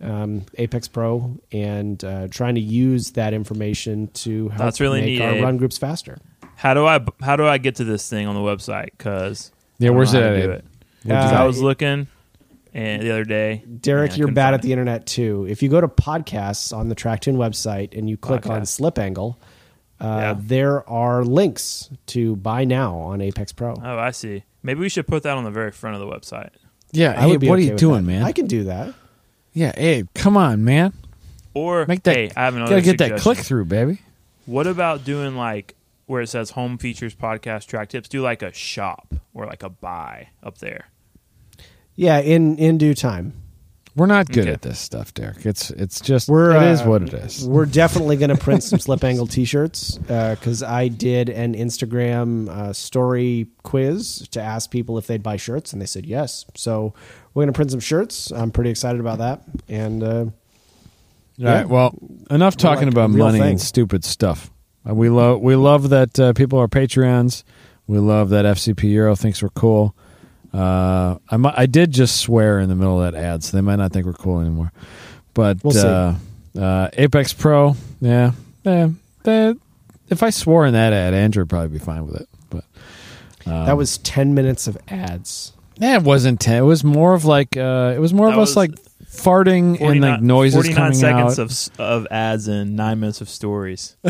um, 0.00 0.46
Apex 0.56 0.88
Pro 0.88 1.38
and 1.52 2.02
uh, 2.02 2.28
trying 2.28 2.54
to 2.54 2.62
use 2.62 3.10
that 3.10 3.34
information 3.34 4.06
to 4.08 4.48
help 4.48 4.62
That's 4.62 4.80
really 4.80 5.02
make 5.02 5.08
neat, 5.10 5.20
our 5.20 5.32
Abe. 5.32 5.44
run 5.44 5.58
groups 5.58 5.76
faster. 5.76 6.18
How 6.56 6.72
do 6.72 6.86
I 6.86 7.04
how 7.20 7.36
do 7.36 7.46
I 7.46 7.58
get 7.58 7.76
to 7.76 7.84
this 7.84 8.08
thing 8.08 8.26
on 8.26 8.34
the 8.34 8.40
website? 8.40 8.92
Because 8.96 9.52
Yeah, 9.78 9.90
where's 9.90 10.14
it 10.14 10.22
at, 10.22 10.36
it. 10.38 10.64
Uh, 11.06 11.12
I 11.12 11.44
was 11.44 11.60
looking 11.60 12.06
and 12.78 13.02
the 13.02 13.10
other 13.10 13.24
day. 13.24 13.64
Derek, 13.80 14.16
you're 14.16 14.30
bad 14.32 14.54
at 14.54 14.62
the 14.62 14.72
internet 14.72 15.06
too. 15.06 15.46
If 15.48 15.62
you 15.62 15.68
go 15.68 15.80
to 15.80 15.88
podcasts 15.88 16.76
on 16.76 16.88
the 16.88 16.94
Tracktune 16.94 17.36
website 17.36 17.96
and 17.96 18.08
you 18.08 18.16
click 18.16 18.46
on 18.46 18.64
Slip 18.66 18.98
Angle, 18.98 19.38
uh, 20.00 20.04
Yeah. 20.06 20.34
there 20.38 20.88
are 20.88 21.24
links 21.24 21.90
to 22.06 22.36
buy 22.36 22.64
now 22.64 22.96
on 22.96 23.20
Apex 23.20 23.52
Pro. 23.52 23.74
Oh, 23.82 23.98
I 23.98 24.12
see. 24.12 24.44
Maybe 24.62 24.80
we 24.80 24.88
should 24.88 25.06
put 25.06 25.22
that 25.24 25.36
on 25.36 25.44
the 25.44 25.50
very 25.50 25.72
front 25.72 25.96
of 25.96 26.00
the 26.00 26.06
website. 26.06 26.50
yeah, 26.92 27.14
I 27.20 27.26
would 27.26 27.40
be 27.40 27.48
what 27.48 27.58
okay 27.58 27.68
are 27.68 27.72
you 27.72 27.78
doing, 27.78 28.06
that. 28.06 28.12
man? 28.12 28.22
I 28.22 28.32
can 28.32 28.46
do 28.46 28.64
that. 28.64 28.94
yeah, 29.52 29.72
Abe, 29.76 30.06
come 30.14 30.36
on, 30.36 30.64
man. 30.64 30.92
Or 31.54 31.84
Make 31.86 32.04
that. 32.04 32.14
hey, 32.14 32.30
I 32.36 32.44
have 32.44 32.54
another 32.54 32.70
gotta 32.70 32.82
get 32.82 32.98
that 32.98 33.18
click 33.20 33.38
through, 33.38 33.64
baby. 33.64 33.98
What 34.46 34.66
about 34.68 35.04
doing 35.04 35.36
like 35.36 35.74
where 36.06 36.22
it 36.22 36.28
says 36.28 36.50
home 36.50 36.78
features 36.78 37.14
podcast 37.14 37.66
track 37.66 37.88
tips? 37.88 38.08
Do 38.08 38.22
like 38.22 38.42
a 38.42 38.52
shop 38.52 39.12
or 39.34 39.46
like 39.46 39.62
a 39.64 39.68
buy 39.68 40.28
up 40.42 40.58
there. 40.58 40.86
Yeah, 42.00 42.20
in 42.20 42.56
in 42.58 42.78
due 42.78 42.94
time. 42.94 43.32
We're 43.96 44.06
not 44.06 44.28
good 44.28 44.44
Okay. 44.44 44.52
at 44.52 44.62
this 44.62 44.78
stuff, 44.78 45.12
Derek. 45.12 45.44
It's 45.44 45.70
it's 45.72 46.00
just 46.00 46.28
We're 46.28 46.52
it 46.54 46.62
is 46.70 46.82
uh, 46.82 46.84
what 46.84 47.02
it 47.02 47.12
is. 47.12 47.44
We're 47.44 47.66
definitely 47.66 48.16
going 48.16 48.28
to 48.36 48.36
print 48.36 48.62
some 48.62 48.78
Slip 48.78 49.02
Angle 49.02 49.26
T-shirts 49.26 49.98
because 49.98 50.62
I 50.62 50.86
did 50.86 51.28
an 51.28 51.54
Instagram 51.56 52.48
uh, 52.48 52.72
story 52.72 53.48
quiz 53.64 54.28
to 54.30 54.40
ask 54.40 54.70
people 54.70 54.98
if 54.98 55.08
they'd 55.08 55.24
buy 55.24 55.36
shirts, 55.36 55.72
and 55.72 55.82
they 55.82 55.86
said 55.86 56.06
yes. 56.06 56.44
So 56.54 56.94
we're 57.34 57.40
going 57.42 57.52
to 57.52 57.56
print 57.56 57.72
some 57.72 57.80
shirts. 57.80 58.30
I'm 58.30 58.52
pretty 58.52 58.70
excited 58.70 59.00
about 59.00 59.18
that, 59.18 59.42
and 59.68 60.04
uh, 60.04 60.06
All 60.06 60.32
Yeah. 61.36 61.52
right. 61.54 61.68
Well, 61.68 61.98
enough 62.30 62.56
talking 62.56 62.84
like 62.84 62.92
about 62.94 63.10
money 63.10 63.40
thing. 63.40 63.50
and 63.50 63.60
stupid 63.60 64.04
stuff. 64.04 64.52
Uh, 64.88 64.94
we 64.94 65.08
love 65.08 65.40
we 65.40 65.56
love 65.56 65.88
that 65.88 66.20
uh, 66.20 66.32
people 66.34 66.60
are 66.60 66.68
Patreons. 66.68 67.42
We 67.88 67.98
love 67.98 68.28
that 68.28 68.44
FCP 68.44 68.84
Euro 68.92 69.16
thinks 69.16 69.42
we're 69.42 69.48
cool. 69.48 69.96
Uh, 70.58 71.18
I 71.30 71.36
mi- 71.36 71.52
I 71.56 71.66
did 71.66 71.92
just 71.92 72.16
swear 72.20 72.58
in 72.58 72.68
the 72.68 72.74
middle 72.74 73.00
of 73.02 73.12
that 73.12 73.20
ad, 73.22 73.44
so 73.44 73.56
they 73.56 73.60
might 73.60 73.76
not 73.76 73.92
think 73.92 74.06
we're 74.06 74.12
cool 74.12 74.40
anymore. 74.40 74.72
But 75.34 75.62
We'll 75.62 75.72
see. 75.72 75.86
uh, 75.86 76.14
uh, 76.60 76.88
Apex 76.94 77.32
Pro, 77.32 77.76
yeah, 78.00 78.32
yeah. 78.64 78.88
they- 79.22 79.54
if 80.10 80.22
I 80.22 80.30
swore 80.30 80.66
in 80.66 80.72
that 80.72 80.92
ad, 80.92 81.14
Andrew 81.14 81.42
would 81.42 81.50
probably 81.50 81.68
be 81.68 81.78
fine 81.84 82.06
with 82.06 82.16
it. 82.22 82.28
But 82.50 82.64
um, 83.46 83.66
that 83.66 83.76
was 83.76 83.98
ten 83.98 84.34
minutes 84.34 84.66
of 84.66 84.76
ads. 84.88 85.52
yeah, 85.76 85.96
it 85.98 86.02
wasn't 86.02 86.40
ten. 86.40 86.56
It 86.62 86.66
was 86.66 86.82
more 86.82 87.14
of 87.14 87.24
like 87.24 87.56
uh, 87.56 87.92
it 87.94 88.00
was 88.00 88.12
more 88.14 88.26
That 88.28 88.34
of 88.38 88.40
us 88.40 88.56
like 88.56 88.70
farting 89.06 89.80
and 89.80 90.00
like 90.00 90.20
noises 90.22 90.54
49 90.66 90.74
coming 90.76 90.94
seconds 90.98 91.38
out. 91.38 91.78
of 91.78 91.80
of 92.04 92.06
ads 92.10 92.48
and 92.48 92.74
nine 92.74 92.98
minutes 93.00 93.20
of 93.20 93.28
stories. 93.28 93.96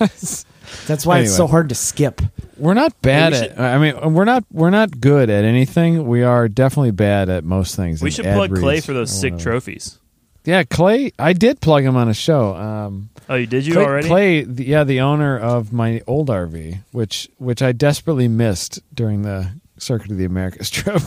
That's 0.86 1.04
why 1.06 1.20
it's 1.20 1.36
so 1.36 1.46
hard 1.46 1.68
to 1.70 1.74
skip. 1.74 2.20
We're 2.56 2.74
not 2.74 3.00
bad 3.02 3.32
we 3.32 3.38
at. 3.38 3.44
should- 3.50 3.58
I 3.58 3.78
mean, 3.78 4.12
we're 4.14 4.24
not. 4.24 4.44
We're 4.52 4.70
not 4.70 5.00
good 5.00 5.30
at 5.30 5.44
anything. 5.44 6.06
We 6.06 6.22
are 6.22 6.48
definitely 6.48 6.90
bad 6.92 7.28
at 7.28 7.44
most 7.44 7.76
things. 7.76 8.02
we 8.02 8.10
should 8.10 8.26
ad 8.26 8.36
plug 8.36 8.56
Clay 8.56 8.80
for 8.80 8.92
those 8.92 9.10
sick 9.10 9.32
whatever. 9.34 9.50
trophies. 9.50 9.98
Yeah, 10.44 10.64
Clay. 10.64 11.12
I 11.18 11.32
did 11.34 11.60
plug 11.60 11.84
him 11.84 11.96
on 11.96 12.08
a 12.08 12.14
show. 12.14 12.54
Um, 12.56 13.10
Oh, 13.28 13.36
you 13.36 13.46
did 13.46 13.64
you 13.64 13.74
Clay, 13.74 13.84
already? 13.84 14.08
Clay, 14.08 14.42
the, 14.42 14.64
yeah, 14.64 14.82
the 14.84 15.00
owner 15.00 15.38
of 15.38 15.72
my 15.72 16.02
old 16.08 16.28
RV, 16.28 16.80
which 16.90 17.28
which 17.38 17.62
I 17.62 17.70
desperately 17.72 18.26
missed 18.26 18.80
during 18.92 19.22
the 19.22 19.50
Circuit 19.82 20.10
of 20.12 20.16
the 20.18 20.24
Americas 20.24 20.70
trip, 20.78 21.02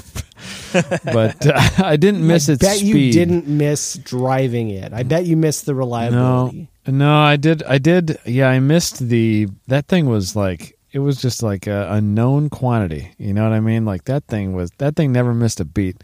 but 1.05 1.45
uh, 1.47 1.69
I 1.78 1.95
didn't 1.97 2.26
miss 2.26 2.49
I 2.49 2.53
its 2.53 2.61
bet 2.61 2.78
speed. 2.78 2.88
you 2.95 3.11
didn't 3.13 3.47
miss 3.47 3.95
driving 4.03 4.69
it. 4.69 4.93
I 4.93 5.03
bet 5.03 5.26
you 5.26 5.38
missed 5.38 5.65
the 5.65 5.73
No, 5.73 5.78
reliability. 5.80 6.67
no, 6.88 7.17
I 7.17 7.36
did. 7.38 7.63
I 7.63 7.78
did. 7.78 8.19
Yeah, 8.26 8.49
I 8.49 8.59
missed 8.59 8.99
the. 9.07 9.47
That 9.67 9.88
thing 9.88 10.07
was 10.07 10.36
like 10.36 10.78
it 10.91 10.99
was 10.99 11.21
just 11.21 11.41
like 11.43 11.67
a, 11.67 11.88
a 11.91 12.01
known 12.01 12.49
quantity. 12.49 13.13
You 13.17 13.34
know 13.34 13.43
what 13.43 13.53
I 13.53 13.59
mean? 13.59 13.86
Like 13.86 14.05
that 14.05 14.26
thing 14.26 14.53
was 14.53 14.71
that 14.78 14.95
thing 14.95 15.11
never 15.11 15.34
missed 15.34 15.59
a 15.59 15.65
beat. 15.65 16.03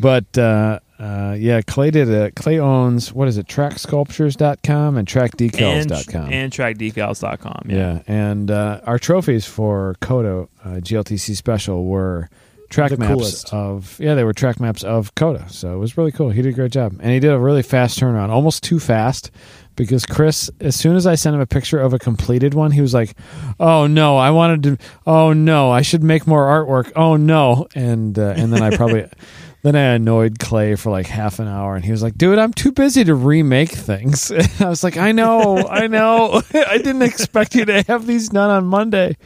But 0.00 0.36
uh, 0.36 0.80
uh, 1.02 1.34
yeah, 1.38 1.60
Clay 1.62 1.90
did 1.90 2.08
a. 2.08 2.30
Clay 2.30 2.60
owns 2.60 3.12
what 3.12 3.26
is 3.26 3.36
it? 3.36 3.46
TrackSculptures.com 3.48 4.96
and 4.96 4.98
and, 4.98 5.08
TrackDecals.com. 5.08 6.32
and 6.32 6.52
trackdecals.com. 6.52 7.66
Yeah. 7.68 7.76
yeah, 7.76 8.02
and 8.06 8.50
uh, 8.50 8.80
our 8.84 8.98
trophies 8.98 9.44
for 9.44 9.96
COTA 10.00 10.48
uh, 10.64 10.68
GLTC 10.80 11.34
Special 11.36 11.84
were 11.84 12.28
track 12.70 12.90
The 12.90 12.96
maps 12.96 13.12
coolest. 13.12 13.52
of 13.52 13.98
yeah 14.00 14.14
they 14.14 14.24
were 14.24 14.32
track 14.32 14.60
maps 14.60 14.84
of 14.84 15.14
COTA, 15.14 15.46
so 15.48 15.74
it 15.74 15.78
was 15.78 15.96
really 15.98 16.12
cool. 16.12 16.30
He 16.30 16.40
did 16.40 16.50
a 16.52 16.56
great 16.56 16.72
job, 16.72 16.96
and 17.00 17.10
he 17.12 17.18
did 17.20 17.32
a 17.32 17.38
really 17.38 17.62
fast 17.62 17.98
turnaround, 17.98 18.28
almost 18.30 18.62
too 18.62 18.78
fast. 18.78 19.30
Because 19.74 20.04
Chris, 20.04 20.50
as 20.60 20.76
soon 20.76 20.96
as 20.96 21.06
I 21.06 21.14
sent 21.14 21.34
him 21.34 21.40
a 21.40 21.46
picture 21.46 21.80
of 21.80 21.94
a 21.94 21.98
completed 21.98 22.52
one, 22.52 22.72
he 22.72 22.82
was 22.82 22.92
like, 22.92 23.16
"Oh 23.58 23.86
no, 23.86 24.18
I 24.18 24.30
wanted 24.30 24.62
to. 24.64 24.78
Oh 25.06 25.32
no, 25.32 25.70
I 25.70 25.80
should 25.80 26.02
make 26.02 26.26
more 26.26 26.44
artwork. 26.44 26.92
Oh 26.94 27.16
no!" 27.16 27.66
And 27.74 28.18
uh, 28.18 28.34
and 28.36 28.52
then 28.52 28.62
I 28.62 28.76
probably 28.76 29.06
then 29.62 29.76
I 29.76 29.94
annoyed 29.94 30.38
Clay 30.38 30.74
for 30.74 30.90
like 30.90 31.06
half 31.06 31.38
an 31.38 31.48
hour, 31.48 31.74
and 31.76 31.84
he 31.84 31.90
was 31.90 32.02
like, 32.02 32.16
"Dude, 32.18 32.38
I'm 32.38 32.52
too 32.52 32.72
busy 32.72 33.04
to 33.04 33.14
remake 33.14 33.70
things." 33.70 34.30
And 34.30 34.50
I 34.60 34.68
was 34.68 34.82
like, 34.84 34.96
"I 34.96 35.12
know, 35.12 35.58
I 35.58 35.86
know. 35.88 36.42
I 36.54 36.78
didn't 36.78 37.02
expect 37.02 37.54
you 37.54 37.64
to 37.66 37.82
have 37.82 38.06
these 38.06 38.28
done 38.28 38.50
on 38.50 38.66
Monday." 38.66 39.16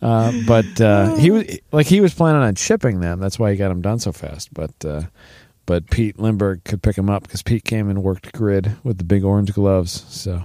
Uh, 0.00 0.32
but 0.46 0.80
uh, 0.80 1.16
he 1.16 1.30
was 1.32 1.44
like 1.72 1.86
he 1.86 2.00
was 2.00 2.14
planning 2.14 2.42
on 2.42 2.54
shipping 2.54 3.00
them. 3.00 3.20
That's 3.20 3.38
why 3.38 3.50
he 3.50 3.56
got 3.56 3.68
them 3.68 3.82
done 3.82 3.98
so 3.98 4.12
fast. 4.12 4.52
But 4.52 4.72
uh, 4.84 5.02
but 5.66 5.88
Pete 5.90 6.18
Lindbergh 6.18 6.64
could 6.64 6.82
pick 6.82 6.96
them 6.96 7.10
up 7.10 7.22
because 7.22 7.42
Pete 7.42 7.64
came 7.64 7.88
and 7.88 8.02
worked 8.02 8.32
grid 8.32 8.76
with 8.84 8.98
the 8.98 9.04
big 9.04 9.24
orange 9.24 9.52
gloves. 9.52 10.04
So 10.08 10.44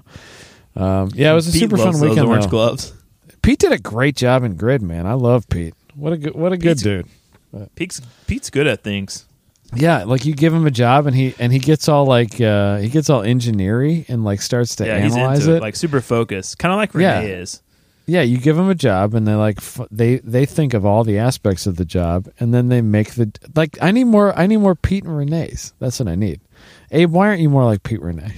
um, 0.75 1.09
yeah, 1.13 1.31
it 1.31 1.36
was 1.36 1.47
a 1.49 1.51
Pete 1.51 1.61
super 1.61 1.77
fun 1.77 1.99
weekend. 1.99 2.27
Orange 2.27 2.45
though. 2.45 2.49
gloves. 2.51 2.93
Pete 3.41 3.59
did 3.59 3.71
a 3.71 3.77
great 3.79 4.15
job 4.15 4.43
in 4.43 4.55
grid, 4.55 4.81
man. 4.81 5.05
I 5.05 5.13
love 5.13 5.47
Pete. 5.49 5.73
What 5.95 6.13
a 6.13 6.17
good, 6.17 6.34
what 6.36 6.53
a 6.53 6.57
good 6.57 6.77
Pete's- 6.77 6.84
dude. 7.53 7.75
Pete's 7.75 8.01
Pete's 8.27 8.49
good 8.49 8.67
at 8.67 8.83
things. 8.83 9.25
Yeah, 9.75 10.03
like 10.03 10.23
you 10.25 10.35
give 10.35 10.53
him 10.53 10.67
a 10.67 10.71
job 10.71 11.07
and 11.07 11.15
he 11.15 11.33
and 11.39 11.51
he 11.51 11.57
gets 11.59 11.87
all 11.89 12.05
like 12.05 12.39
uh 12.39 12.77
he 12.77 12.89
gets 12.89 13.09
all 13.09 13.23
engineery 13.23 14.05
and 14.07 14.23
like 14.23 14.41
starts 14.41 14.75
to 14.77 14.85
yeah, 14.85 14.99
he's 14.99 15.15
analyze 15.15 15.39
into 15.39 15.53
it. 15.53 15.57
it, 15.57 15.61
like 15.61 15.75
super 15.75 15.99
focused, 16.01 16.59
kind 16.59 16.71
of 16.71 16.77
like 16.77 16.93
Yeah. 16.93 17.21
Is. 17.21 17.61
yeah, 18.05 18.21
you 18.21 18.37
give 18.37 18.55
them 18.55 18.69
a 18.69 18.75
job 18.75 19.15
and 19.15 19.27
they 19.27 19.33
like 19.33 19.57
f- 19.57 19.87
they 19.89 20.17
they 20.17 20.45
think 20.45 20.75
of 20.75 20.85
all 20.85 21.03
the 21.03 21.17
aspects 21.17 21.65
of 21.65 21.77
the 21.77 21.85
job 21.85 22.29
and 22.39 22.53
then 22.53 22.69
they 22.69 22.81
make 22.81 23.15
the 23.15 23.31
like 23.55 23.77
I 23.81 23.89
need 23.91 24.03
more 24.03 24.37
I 24.37 24.45
need 24.45 24.57
more 24.57 24.75
Pete 24.75 25.05
and 25.05 25.17
Renee's. 25.17 25.73
That's 25.79 25.99
what 25.99 26.07
I 26.07 26.15
need. 26.15 26.39
Abe, 26.91 27.09
why 27.11 27.27
aren't 27.29 27.41
you 27.41 27.49
more 27.49 27.65
like 27.65 27.81
Pete 27.81 28.01
Renee? 28.01 28.31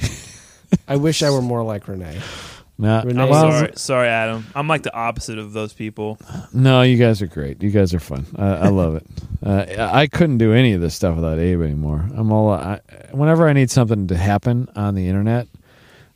I 0.87 0.95
wish 0.95 1.21
I 1.21 1.29
were 1.31 1.41
more 1.41 1.63
like 1.63 1.87
Renee. 1.89 2.21
no, 2.77 3.01
Renee- 3.05 3.29
well, 3.29 3.51
sorry, 3.51 3.71
sorry, 3.75 4.07
Adam. 4.09 4.45
I'm 4.55 4.67
like 4.67 4.83
the 4.83 4.93
opposite 4.93 5.37
of 5.37 5.53
those 5.53 5.73
people. 5.73 6.17
no, 6.53 6.81
you 6.81 6.97
guys 6.97 7.21
are 7.21 7.27
great. 7.27 7.61
You 7.63 7.69
guys 7.71 7.93
are 7.93 7.99
fun. 7.99 8.25
I, 8.35 8.47
I 8.47 8.67
love 8.69 8.95
it. 8.95 9.05
Uh, 9.45 9.65
I 9.91 10.07
couldn't 10.07 10.37
do 10.39 10.53
any 10.53 10.73
of 10.73 10.81
this 10.81 10.95
stuff 10.95 11.15
without 11.15 11.39
Abe 11.39 11.61
anymore. 11.61 12.07
I'm 12.15 12.31
all 12.31 12.49
I, 12.49 12.79
whenever 13.11 13.47
I 13.47 13.53
need 13.53 13.69
something 13.71 14.07
to 14.07 14.17
happen 14.17 14.67
on 14.75 14.95
the 14.95 15.07
internet 15.07 15.47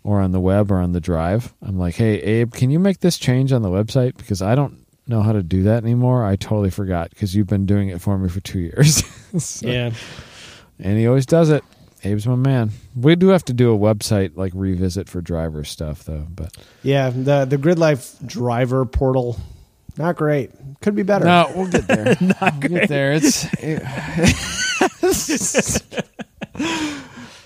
or 0.03 0.20
on 0.22 0.32
the 0.32 0.39
web 0.39 0.72
or 0.72 0.80
on 0.80 0.91
the 0.93 0.99
drive. 0.99 1.53
I'm 1.62 1.78
like, 1.78 1.95
hey, 1.95 2.20
Abe, 2.22 2.53
can 2.53 2.72
you 2.72 2.80
make 2.80 2.99
this 2.99 3.18
change 3.18 3.51
on 3.53 3.62
the 3.62 3.70
website? 3.70 4.18
Because 4.18 4.41
I 4.41 4.55
don't 4.55 4.86
know 5.07 5.22
how 5.22 5.32
to 5.32 5.43
do 5.43 5.64
that 5.64 5.84
anymore. 5.84 6.26
I 6.26 6.36
totally 6.36 6.70
forgot 6.70 7.10
because 7.10 7.36
you've 7.36 7.47
been 7.47 7.66
doing 7.66 7.89
it 7.89 8.01
for 8.01 8.18
me 8.18 8.30
for 8.30 8.39
two 8.41 8.60
years. 8.60 9.03
So- 9.39 9.68
Yeah. 9.68 9.91
And 10.80 10.97
he 10.97 11.05
always 11.07 11.26
does 11.28 11.49
it. 11.49 11.64
Abe's 12.03 12.27
my 12.27 12.35
man. 12.35 12.71
We 12.95 13.15
do 13.15 13.29
have 13.29 13.43
to 13.45 13.53
do 13.53 13.73
a 13.73 13.77
website 13.77 14.37
like 14.37 14.53
revisit 14.55 15.09
for 15.09 15.21
driver 15.21 15.63
stuff 15.63 16.03
though, 16.05 16.25
but 16.29 16.55
Yeah. 16.83 17.09
The 17.09 17.45
the 17.45 17.57
Grid 17.57 17.79
Life 17.79 18.15
driver 18.25 18.85
portal, 18.85 19.37
not 19.97 20.15
great. 20.15 20.51
Could 20.81 20.95
be 20.95 21.03
better. 21.03 21.25
no, 21.25 21.51
we'll 21.55 21.67
get 21.67 21.87
there. 21.87 22.15
we'll 22.21 22.59
get 22.61 22.87
there. 22.89 23.13
It's, 23.13 23.45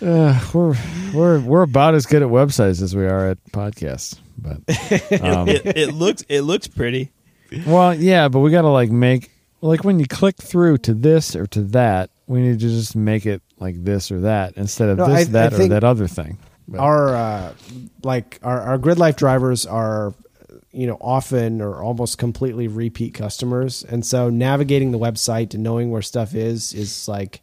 Uh, 0.01 0.37
we're 0.53 0.75
we're 1.13 1.39
we're 1.39 1.61
about 1.61 1.95
as 1.95 2.05
good 2.05 2.21
at 2.21 2.27
websites 2.27 2.81
as 2.81 2.93
we 2.93 3.05
are 3.05 3.29
at 3.29 3.37
podcasts, 3.53 4.19
but 4.37 4.57
um, 5.23 5.47
it, 5.47 5.65
it 5.77 5.93
looks 5.93 6.23
it 6.27 6.41
looks 6.41 6.67
pretty. 6.67 7.09
well, 7.65 7.93
yeah, 7.95 8.27
but 8.27 8.39
we 8.39 8.51
got 8.51 8.63
to 8.63 8.69
like 8.69 8.91
make 8.91 9.31
like 9.61 9.85
when 9.85 9.99
you 9.99 10.05
click 10.05 10.35
through 10.35 10.79
to 10.79 10.93
this 10.93 11.37
or 11.37 11.47
to 11.47 11.61
that, 11.61 12.09
we 12.27 12.41
need 12.41 12.59
to 12.59 12.67
just 12.67 12.97
make 12.97 13.25
it 13.25 13.41
like 13.59 13.83
this 13.83 14.11
or 14.11 14.21
that 14.21 14.57
instead 14.57 14.89
of 14.89 14.97
No, 14.97 15.07
this, 15.07 15.27
I- 15.27 15.31
that, 15.31 15.53
I 15.53 15.63
or 15.65 15.67
that 15.69 15.83
other 15.83 16.07
thing. 16.07 16.37
But- 16.67 16.79
our 16.79 17.15
uh, 17.15 17.53
like 18.03 18.39
our, 18.43 18.61
our 18.61 18.77
grid 18.77 18.97
life 18.97 19.15
drivers 19.15 19.65
are 19.65 20.13
you 20.71 20.87
know 20.87 20.97
often 21.01 21.61
or 21.61 21.83
almost 21.83 22.17
completely 22.17 22.67
repeat 22.67 23.13
customers 23.13 23.83
and 23.83 24.05
so 24.05 24.29
navigating 24.29 24.91
the 24.91 24.97
website 24.97 25.53
and 25.53 25.61
knowing 25.61 25.91
where 25.91 26.01
stuff 26.01 26.33
is 26.33 26.73
is 26.73 27.07
like 27.07 27.41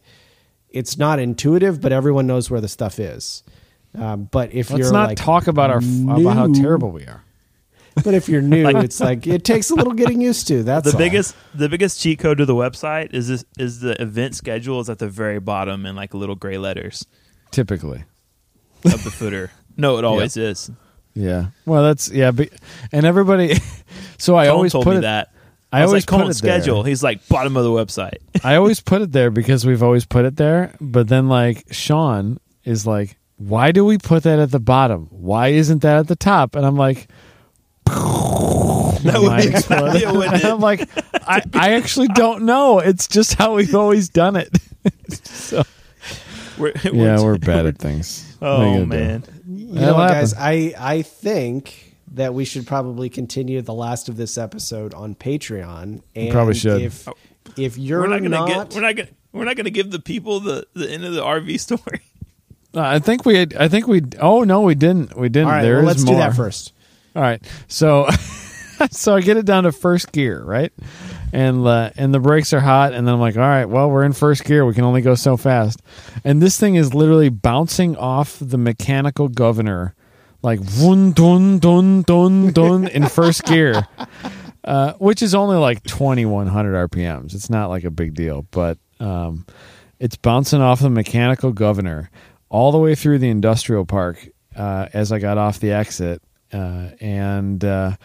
it's 0.69 0.97
not 0.97 1.17
intuitive 1.19 1.79
but 1.79 1.93
everyone 1.93 2.27
knows 2.27 2.49
where 2.49 2.59
the 2.59 2.67
stuff 2.67 2.99
is 2.99 3.43
um, 3.97 4.27
but 4.31 4.53
if 4.53 4.69
Let's 4.69 4.79
you're 4.81 4.93
not 4.93 5.09
like 5.09 5.17
talk 5.17 5.47
about 5.47 5.69
our 5.69 5.77
about 5.77 6.35
how 6.35 6.53
terrible 6.53 6.91
we 6.91 7.03
are. 7.05 7.23
But 8.03 8.13
if 8.13 8.29
you're 8.29 8.41
new 8.41 8.67
it's 8.79 8.99
like 8.99 9.27
it 9.27 9.43
takes 9.43 9.69
a 9.69 9.75
little 9.75 9.93
getting 9.93 10.21
used 10.21 10.47
to 10.47 10.63
that's 10.63 10.85
the 10.85 10.93
all. 10.93 10.97
biggest 10.97 11.35
the 11.53 11.67
biggest 11.69 12.01
cheat 12.01 12.19
code 12.19 12.37
to 12.37 12.45
the 12.45 12.55
website 12.55 13.13
is 13.13 13.27
this 13.27 13.45
is 13.57 13.79
the 13.81 14.01
event 14.01 14.35
schedule 14.35 14.79
is 14.79 14.89
at 14.89 14.99
the 14.99 15.07
very 15.09 15.39
bottom 15.39 15.85
in 15.85 15.95
like 15.95 16.13
little 16.13 16.35
gray 16.35 16.57
letters 16.57 17.05
Typically, 17.51 18.05
of 18.85 19.03
the 19.03 19.11
footer. 19.11 19.51
No, 19.75 19.97
it 19.97 20.05
always 20.11 20.37
is. 20.37 20.71
yeah. 21.13 21.47
Well, 21.65 21.83
that's 21.83 22.09
yeah, 22.09 22.31
but 22.31 22.49
and 22.91 23.05
everybody. 23.05 23.55
So 24.17 24.35
I 24.37 24.45
Colin 24.45 24.55
always 24.55 24.71
told 24.71 24.83
put 24.85 24.91
me 24.91 24.97
it. 24.99 25.01
that. 25.01 25.33
I, 25.73 25.79
I, 25.79 25.81
was 25.81 25.89
always 25.89 26.03
like, 26.03 26.07
Colin, 26.07 26.27
put 26.27 26.35
it 26.37 26.41
there. 26.43 26.59
schedule. 26.61 26.83
He's 26.83 27.01
like 27.03 27.27
bottom 27.27 27.57
of 27.57 27.63
the 27.63 27.71
website. 27.71 28.17
I 28.43 28.55
always 28.55 28.79
put 28.79 29.01
it 29.01 29.11
there 29.11 29.31
because 29.31 29.65
we've 29.65 29.81
always 29.81 30.05
put 30.05 30.25
it 30.25 30.35
there. 30.37 30.75
But 30.79 31.07
then, 31.07 31.27
like 31.27 31.65
Sean 31.71 32.39
is 32.63 32.85
like, 32.85 33.17
"Why 33.37 33.71
do 33.71 33.83
we 33.83 33.97
put 33.97 34.21
that 34.23 34.37
at 34.39 34.51
the 34.51 34.59
bottom? 34.59 35.07
Why 35.09 35.47
isn't 35.49 35.81
that 35.81 35.97
at 35.97 36.07
the 36.07 36.15
top?" 36.15 36.55
And 36.55 36.65
I'm 36.65 36.77
like, 36.77 37.09
That 39.01 39.19
would 39.19 39.37
be 39.41 39.47
exploded. 39.49 39.95
idea, 39.95 40.13
wouldn't 40.13 40.35
it? 40.35 40.45
I'm 40.45 40.59
like, 40.59 40.87
I, 41.27 41.41
I 41.53 41.71
actually 41.73 42.09
don't 42.09 42.43
know. 42.43 42.77
It's 42.79 43.07
just 43.07 43.33
how 43.33 43.55
we've 43.55 43.73
always 43.73 44.09
done 44.09 44.35
it. 44.35 44.55
so, 45.11 45.63
We're, 46.57 46.73
yeah, 46.83 47.19
we're 47.19 47.39
bad 47.39 47.65
at 47.65 47.79
things. 47.79 48.35
What 48.37 48.47
you 48.47 48.53
Oh 48.53 48.57
gonna 48.59 48.79
do? 48.79 48.85
man, 48.85 49.23
you 49.47 49.65
know 49.73 49.81
That'll 49.81 49.97
what, 49.97 50.09
guys 50.09 50.33
i 50.37 50.73
i 50.77 51.01
think 51.01 51.95
that 52.13 52.33
we 52.33 52.45
should 52.45 52.67
probably 52.67 53.09
continue 53.09 53.61
the 53.61 53.73
last 53.73 54.09
of 54.09 54.17
this 54.17 54.37
episode 54.37 54.93
on 54.93 55.15
patreon 55.15 56.01
and 56.15 56.31
probably 56.31 56.53
should. 56.53 56.81
if 56.81 57.07
if 57.57 57.77
you're 57.77 58.01
we're 58.01 58.07
not 58.07 58.17
gonna 58.17 58.29
not 58.29 58.47
get. 58.47 58.73
We're 58.75 58.81
not 58.81 58.95
gonna. 58.95 59.09
We're 59.31 59.45
not 59.45 59.55
gonna 59.55 59.69
give 59.69 59.91
the 59.91 59.99
people 59.99 60.39
the 60.39 60.67
the 60.73 60.89
end 60.89 61.05
of 61.05 61.13
the 61.13 61.21
RV 61.21 61.59
story. 61.59 62.01
Uh, 62.73 62.81
I 62.81 62.99
think 62.99 63.25
we. 63.25 63.37
Had, 63.37 63.53
I 63.55 63.67
think 63.67 63.87
we. 63.87 64.01
Oh 64.19 64.43
no, 64.43 64.61
we 64.61 64.75
didn't. 64.75 65.17
We 65.17 65.29
didn't. 65.29 65.47
all 65.47 65.53
right 65.53 65.61
There 65.63 65.77
well, 65.77 65.89
is 65.89 65.97
let's 65.97 66.03
more. 66.03 66.15
do 66.15 66.19
that 66.19 66.35
first 66.35 66.73
All 67.15 67.21
right. 67.21 67.41
So 67.67 68.07
so 68.91 69.15
I 69.15 69.21
get 69.21 69.37
it 69.37 69.45
down 69.45 69.63
to 69.63 69.71
first 69.71 70.11
gear, 70.11 70.43
right? 70.43 70.71
And 71.33 71.65
uh, 71.65 71.91
and 71.95 72.13
the 72.13 72.19
brakes 72.19 72.53
are 72.53 72.59
hot 72.59 72.93
and 72.93 73.07
then 73.07 73.13
I'm 73.13 73.21
like, 73.21 73.37
"All 73.37 73.41
right, 73.41 73.65
well, 73.65 73.89
we're 73.89 74.03
in 74.03 74.13
first 74.13 74.43
gear. 74.43 74.65
We 74.65 74.73
can 74.73 74.83
only 74.83 75.01
go 75.01 75.15
so 75.15 75.37
fast." 75.37 75.81
And 76.23 76.41
this 76.41 76.59
thing 76.59 76.75
is 76.75 76.93
literally 76.93 77.29
bouncing 77.29 77.95
off 77.95 78.37
the 78.39 78.57
mechanical 78.57 79.27
governor 79.27 79.95
like 80.41 80.59
dun 80.77 81.11
dun 81.11 81.59
dun 81.59 82.01
dun 82.01 82.51
dun 82.51 82.87
in 82.87 83.07
first 83.07 83.45
gear. 83.45 83.87
Uh, 84.63 84.93
which 84.99 85.23
is 85.23 85.33
only 85.33 85.57
like 85.57 85.81
2100 85.85 86.91
RPMs. 86.91 87.33
It's 87.33 87.49
not 87.49 87.69
like 87.69 87.83
a 87.83 87.89
big 87.89 88.13
deal, 88.13 88.45
but 88.51 88.77
um, 88.99 89.43
it's 89.99 90.15
bouncing 90.15 90.61
off 90.61 90.81
the 90.81 90.89
mechanical 90.91 91.51
governor 91.51 92.11
all 92.47 92.71
the 92.71 92.77
way 92.77 92.93
through 92.93 93.17
the 93.17 93.29
industrial 93.29 93.85
park 93.87 94.29
uh, 94.55 94.87
as 94.93 95.11
I 95.11 95.17
got 95.17 95.39
off 95.39 95.59
the 95.59 95.71
exit, 95.71 96.21
uh, 96.53 96.89
and 96.99 97.63
uh, 97.63 97.95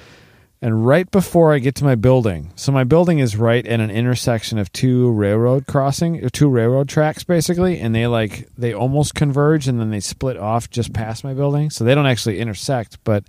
and 0.62 0.86
right 0.86 1.10
before 1.10 1.52
I 1.52 1.58
get 1.58 1.74
to 1.76 1.84
my 1.84 1.94
building. 1.94 2.52
So 2.56 2.72
my 2.72 2.84
building 2.84 3.18
is 3.18 3.36
right 3.36 3.64
at 3.66 3.80
an 3.80 3.90
intersection 3.90 4.58
of 4.58 4.72
two 4.72 5.10
railroad 5.12 5.66
crossing, 5.66 6.24
uh, 6.24 6.28
two 6.32 6.48
railroad 6.48 6.88
tracks 6.88 7.24
basically, 7.24 7.78
and 7.78 7.94
they 7.94 8.06
like 8.06 8.48
they 8.56 8.72
almost 8.72 9.14
converge 9.14 9.68
and 9.68 9.80
then 9.80 9.90
they 9.90 10.00
split 10.00 10.36
off 10.36 10.70
just 10.70 10.92
past 10.92 11.24
my 11.24 11.34
building. 11.34 11.70
So 11.70 11.84
they 11.84 11.94
don't 11.94 12.06
actually 12.06 12.38
intersect, 12.38 12.98
but 13.04 13.24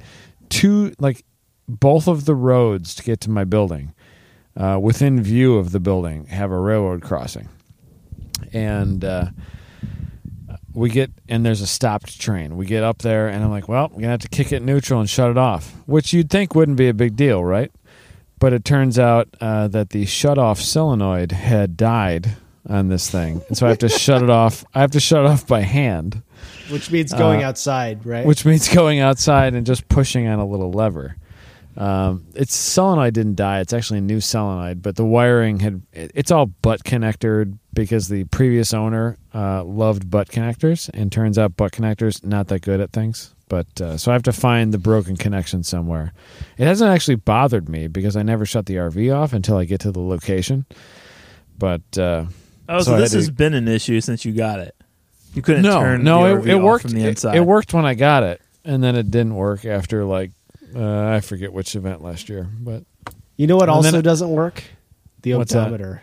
two 0.49 0.93
like 0.99 1.23
both 1.67 2.07
of 2.07 2.25
the 2.25 2.35
roads 2.35 2.95
to 2.95 3.03
get 3.03 3.19
to 3.21 3.29
my 3.29 3.43
building 3.43 3.93
uh, 4.55 4.79
within 4.81 5.21
view 5.21 5.57
of 5.57 5.71
the 5.71 5.79
building 5.79 6.25
have 6.27 6.51
a 6.51 6.59
railroad 6.59 7.01
crossing 7.01 7.49
and 8.53 9.03
uh, 9.03 9.27
we 10.77 10.89
get 10.89 11.11
and 11.27 11.43
there's 11.45 11.61
a 11.61 11.67
stopped 11.67 12.19
train. 12.21 12.55
We 12.55 12.65
get 12.67 12.83
up 12.83 12.99
there 12.99 13.27
and 13.27 13.43
i'm 13.43 13.49
like 13.49 13.67
well 13.67 13.89
we're 13.91 14.01
gonna 14.01 14.11
have 14.11 14.19
to 14.21 14.29
kick 14.29 14.51
it 14.51 14.61
neutral 14.61 14.99
and 14.99 15.09
shut 15.09 15.31
it 15.31 15.37
off 15.37 15.73
which 15.87 16.13
you'd 16.13 16.29
think 16.29 16.53
wouldn't 16.53 16.77
be 16.77 16.87
a 16.87 16.93
big 16.93 17.15
deal 17.15 17.43
right? 17.43 17.71
But 18.39 18.53
it 18.53 18.63
turns 18.63 18.99
out 18.99 19.27
uh, 19.41 19.67
that 19.69 19.89
the 19.89 20.05
shut 20.05 20.37
off 20.37 20.59
solenoid 20.61 21.31
had 21.31 21.75
died 21.75 22.35
on 22.69 22.89
this 22.89 23.09
thing 23.09 23.41
and 23.47 23.57
so 23.57 23.65
i 23.65 23.69
have 23.69 23.79
to 23.79 23.89
shut 24.05 24.21
it 24.21 24.29
off. 24.29 24.63
I 24.75 24.81
have 24.81 24.91
to 24.91 24.99
shut 24.99 25.25
it 25.25 25.27
off 25.31 25.47
by 25.47 25.61
hand. 25.61 26.21
Which 26.69 26.91
means 26.91 27.11
going 27.13 27.43
Uh, 27.43 27.47
outside 27.47 28.05
right? 28.05 28.25
which 28.25 28.45
means 28.45 28.67
going 28.81 28.99
outside 28.99 29.55
and 29.55 29.65
just 29.65 29.87
pushing 29.89 30.27
on 30.27 30.37
a 30.39 30.45
little 30.45 30.71
lever. 30.71 31.15
Um, 31.77 32.25
its 32.33 32.55
solenoid 32.55 33.13
didn't 33.13 33.35
die. 33.35 33.59
It's 33.59 33.71
actually 33.71 33.99
a 33.99 34.01
new 34.01 34.19
solenoid, 34.19 34.81
but 34.81 34.95
the 34.95 35.05
wiring 35.05 35.59
had 35.59 35.81
it's 35.93 36.31
all 36.31 36.47
butt 36.47 36.83
connected 36.83 37.57
because 37.73 38.07
the 38.07 38.23
previous 38.25 38.73
owner 38.73 39.17
uh, 39.33 39.63
loved 39.63 40.09
butt 40.09 40.29
connectors, 40.29 40.89
and 40.93 41.11
turns 41.11 41.37
out 41.37 41.55
butt 41.55 41.71
connectors 41.73 42.23
not 42.25 42.47
that 42.47 42.61
good 42.63 42.79
at 42.81 42.91
things. 42.91 43.33
But 43.49 43.79
uh, 43.79 43.95
so 43.97 44.11
I 44.11 44.13
have 44.15 44.23
to 44.23 44.33
find 44.33 44.73
the 44.73 44.77
broken 44.79 45.15
connection 45.15 45.63
somewhere. 45.63 46.13
It 46.57 46.65
hasn't 46.65 46.89
actually 46.91 47.15
bothered 47.15 47.69
me 47.69 47.87
because 47.87 48.15
I 48.17 48.23
never 48.23 48.45
shut 48.45 48.65
the 48.65 48.75
RV 48.75 49.15
off 49.15 49.31
until 49.31 49.55
I 49.57 49.63
get 49.65 49.79
to 49.81 49.91
the 49.91 50.01
location. 50.01 50.65
But 51.57 51.97
uh, 51.97 52.25
Oh, 52.69 52.79
So 52.79 52.83
so, 52.91 52.97
this 52.99 53.11
to- 53.11 53.17
has 53.17 53.29
been 53.29 53.53
an 53.53 53.67
issue 53.67 54.01
since 54.01 54.25
you 54.25 54.33
got 54.33 54.59
it. 54.59 54.75
You 55.33 55.41
couldn't 55.41 55.61
no, 55.61 55.79
turn 55.79 56.03
no, 56.03 56.41
the 56.41 56.49
it, 56.49 56.53
it 56.53 56.55
off 56.57 56.63
worked 56.63 56.81
from 56.83 56.91
the 56.91 57.05
it- 57.05 57.23
It, 57.23 57.45
worked 57.45 57.73
when 57.73 57.85
I 57.85 57.93
got 57.93 58.23
it, 58.23 58.41
and 58.65 58.83
then 58.83 58.95
it 58.95 59.11
didn't 59.11 59.35
work 59.35 59.63
after 59.63 60.03
like 60.03 60.31
uh, 60.75 61.07
I 61.15 61.19
forget 61.21 61.51
which 61.53 61.75
event 61.75 62.01
last 62.01 62.29
year, 62.29 62.47
but 62.59 62.83
you 63.37 63.47
know 63.47 63.55
what 63.55 63.69
and 63.69 63.83
then 63.83 63.93
also 63.93 63.99
it- 63.99 64.03
doesn't 64.03 64.29
work 64.29 64.63
the 65.21 65.33
odometer 65.33 66.01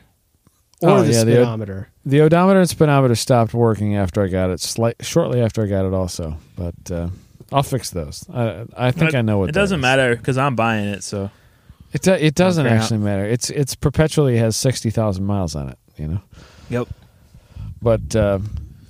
or 0.82 0.90
Oh, 0.90 1.02
the 1.02 1.12
yeah, 1.12 1.24
the- 1.24 1.32
speedometer 1.32 1.88
the 2.06 2.20
odometer 2.20 2.60
and 2.60 2.68
speedometer 2.68 3.14
stopped 3.14 3.54
working 3.54 3.96
after 3.96 4.22
I 4.22 4.28
got 4.28 4.50
it. 4.50 4.60
Slight 4.60 4.96
shortly 5.00 5.40
after 5.40 5.62
I 5.62 5.66
got 5.66 5.86
it, 5.86 5.94
also, 5.94 6.36
but 6.56 6.74
uh, 6.90 7.08
I'll 7.52 7.62
fix 7.62 7.90
those. 7.90 8.24
I 8.32 8.64
I 8.76 8.90
think 8.90 9.12
But 9.12 9.18
I 9.18 9.22
know 9.22 9.38
what 9.38 9.48
It 9.48 9.52
doesn't 9.52 9.78
is. 9.78 9.82
matter 9.82 10.16
because 10.16 10.36
I'm 10.36 10.54
buying 10.56 10.86
it. 10.88 11.02
So 11.04 11.30
It 11.92 12.02
do, 12.02 12.12
it 12.12 12.34
doesn't 12.34 12.66
Okay. 12.66 12.74
actually 12.74 12.98
matter. 12.98 13.24
It's 13.24 13.48
it's 13.50 13.74
perpetually 13.74 14.36
has 14.38 14.56
sixty 14.56 14.90
thousand 14.90 15.24
miles 15.24 15.54
on 15.54 15.68
it. 15.70 15.78
You 15.96 16.08
know, 16.08 16.20
yep. 16.68 16.88
but 17.80 18.14
uh, 18.16 18.40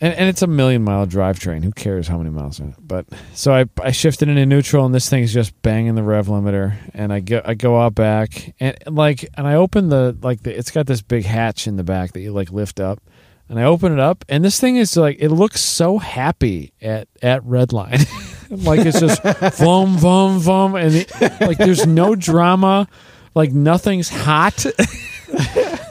and, 0.05 0.13
and 0.13 0.29
it's 0.29 0.43
a 0.43 0.47
million 0.47 0.85
mile 0.85 1.07
drivetrain. 1.07 1.65
Who 1.65 1.73
cares 1.73 2.07
how 2.07 2.19
many 2.19 2.29
miles 2.29 2.61
on 2.61 2.69
it? 2.69 2.75
But 2.79 3.07
so 3.33 3.55
I 3.55 3.65
I 3.83 3.91
shifted 3.91 4.29
into 4.29 4.45
neutral, 4.45 4.85
and 4.85 4.95
this 4.95 5.09
thing's 5.09 5.33
just 5.33 5.61
banging 5.63 5.95
the 5.95 6.03
rev 6.03 6.27
limiter, 6.27 6.77
and 6.93 7.11
I 7.11 7.21
go 7.21 7.41
I 7.43 7.55
go 7.55 7.81
out 7.81 7.95
back, 7.95 8.55
and 8.61 8.77
like 8.87 9.27
and 9.35 9.47
I 9.47 9.55
open 9.55 9.89
the 9.89 10.15
like 10.21 10.43
the 10.43 10.57
it's 10.57 10.71
got 10.71 10.87
this 10.87 11.01
big 11.01 11.25
hatch 11.25 11.67
in 11.67 11.77
the 11.77 11.85
back 11.85 12.13
that 12.13 12.21
you 12.21 12.33
like 12.33 12.53
lift 12.53 12.81
up. 12.81 13.03
And 13.49 13.59
I 13.59 13.65
open 13.65 13.93
it 13.93 13.99
up, 13.99 14.25
and 14.29 14.45
this 14.45 14.61
thing 14.61 14.77
is 14.77 14.95
like 14.95 15.17
it 15.21 15.31
looks 15.31 15.63
so 15.63 15.97
happy 15.97 16.75
at 16.83 17.09
at 17.23 17.43
redline, 17.43 18.07
like 18.65 18.81
it's 18.81 19.01
just 19.01 19.23
vum 19.59 19.97
vum 19.97 20.39
vum, 20.39 20.75
and 20.75 20.95
it, 20.95 21.11
like 21.41 21.59
there's 21.59 21.87
no 21.87 22.15
drama, 22.15 22.89
like 23.35 23.53
nothing's 23.53 24.11
hot. 24.11 24.67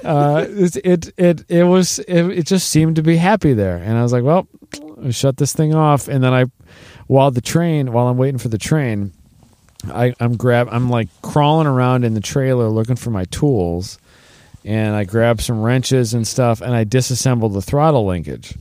uh, 0.03 0.45
it, 0.49 0.75
it 0.77 1.13
it 1.17 1.45
it 1.49 1.63
was 1.63 1.99
it, 1.99 2.23
it 2.39 2.45
just 2.45 2.69
seemed 2.69 2.95
to 2.97 3.01
be 3.03 3.17
happy 3.17 3.53
there, 3.53 3.77
and 3.77 3.97
I 3.97 4.03
was 4.03 4.11
like, 4.13 4.23
well, 4.23 4.47
shut 5.11 5.37
this 5.37 5.53
thing 5.53 5.73
off, 5.73 6.07
and 6.07 6.23
then 6.23 6.33
I, 6.33 6.45
while 7.07 7.31
the 7.31 7.41
train, 7.41 7.91
while 7.91 8.07
I'm 8.07 8.17
waiting 8.17 8.37
for 8.37 8.49
the 8.49 8.57
train, 8.57 9.11
I 9.91 10.13
I'm 10.19 10.35
grab 10.37 10.67
I'm 10.71 10.89
like 10.89 11.09
crawling 11.21 11.67
around 11.67 12.03
in 12.03 12.13
the 12.13 12.21
trailer 12.21 12.69
looking 12.69 12.95
for 12.95 13.09
my 13.11 13.25
tools, 13.25 13.97
and 14.65 14.95
I 14.95 15.03
grab 15.03 15.41
some 15.41 15.61
wrenches 15.61 16.13
and 16.13 16.27
stuff, 16.27 16.61
and 16.61 16.73
I 16.75 16.85
disassemble 16.85 17.51
the 17.53 17.61
throttle 17.61 18.05
linkage, 18.05 18.55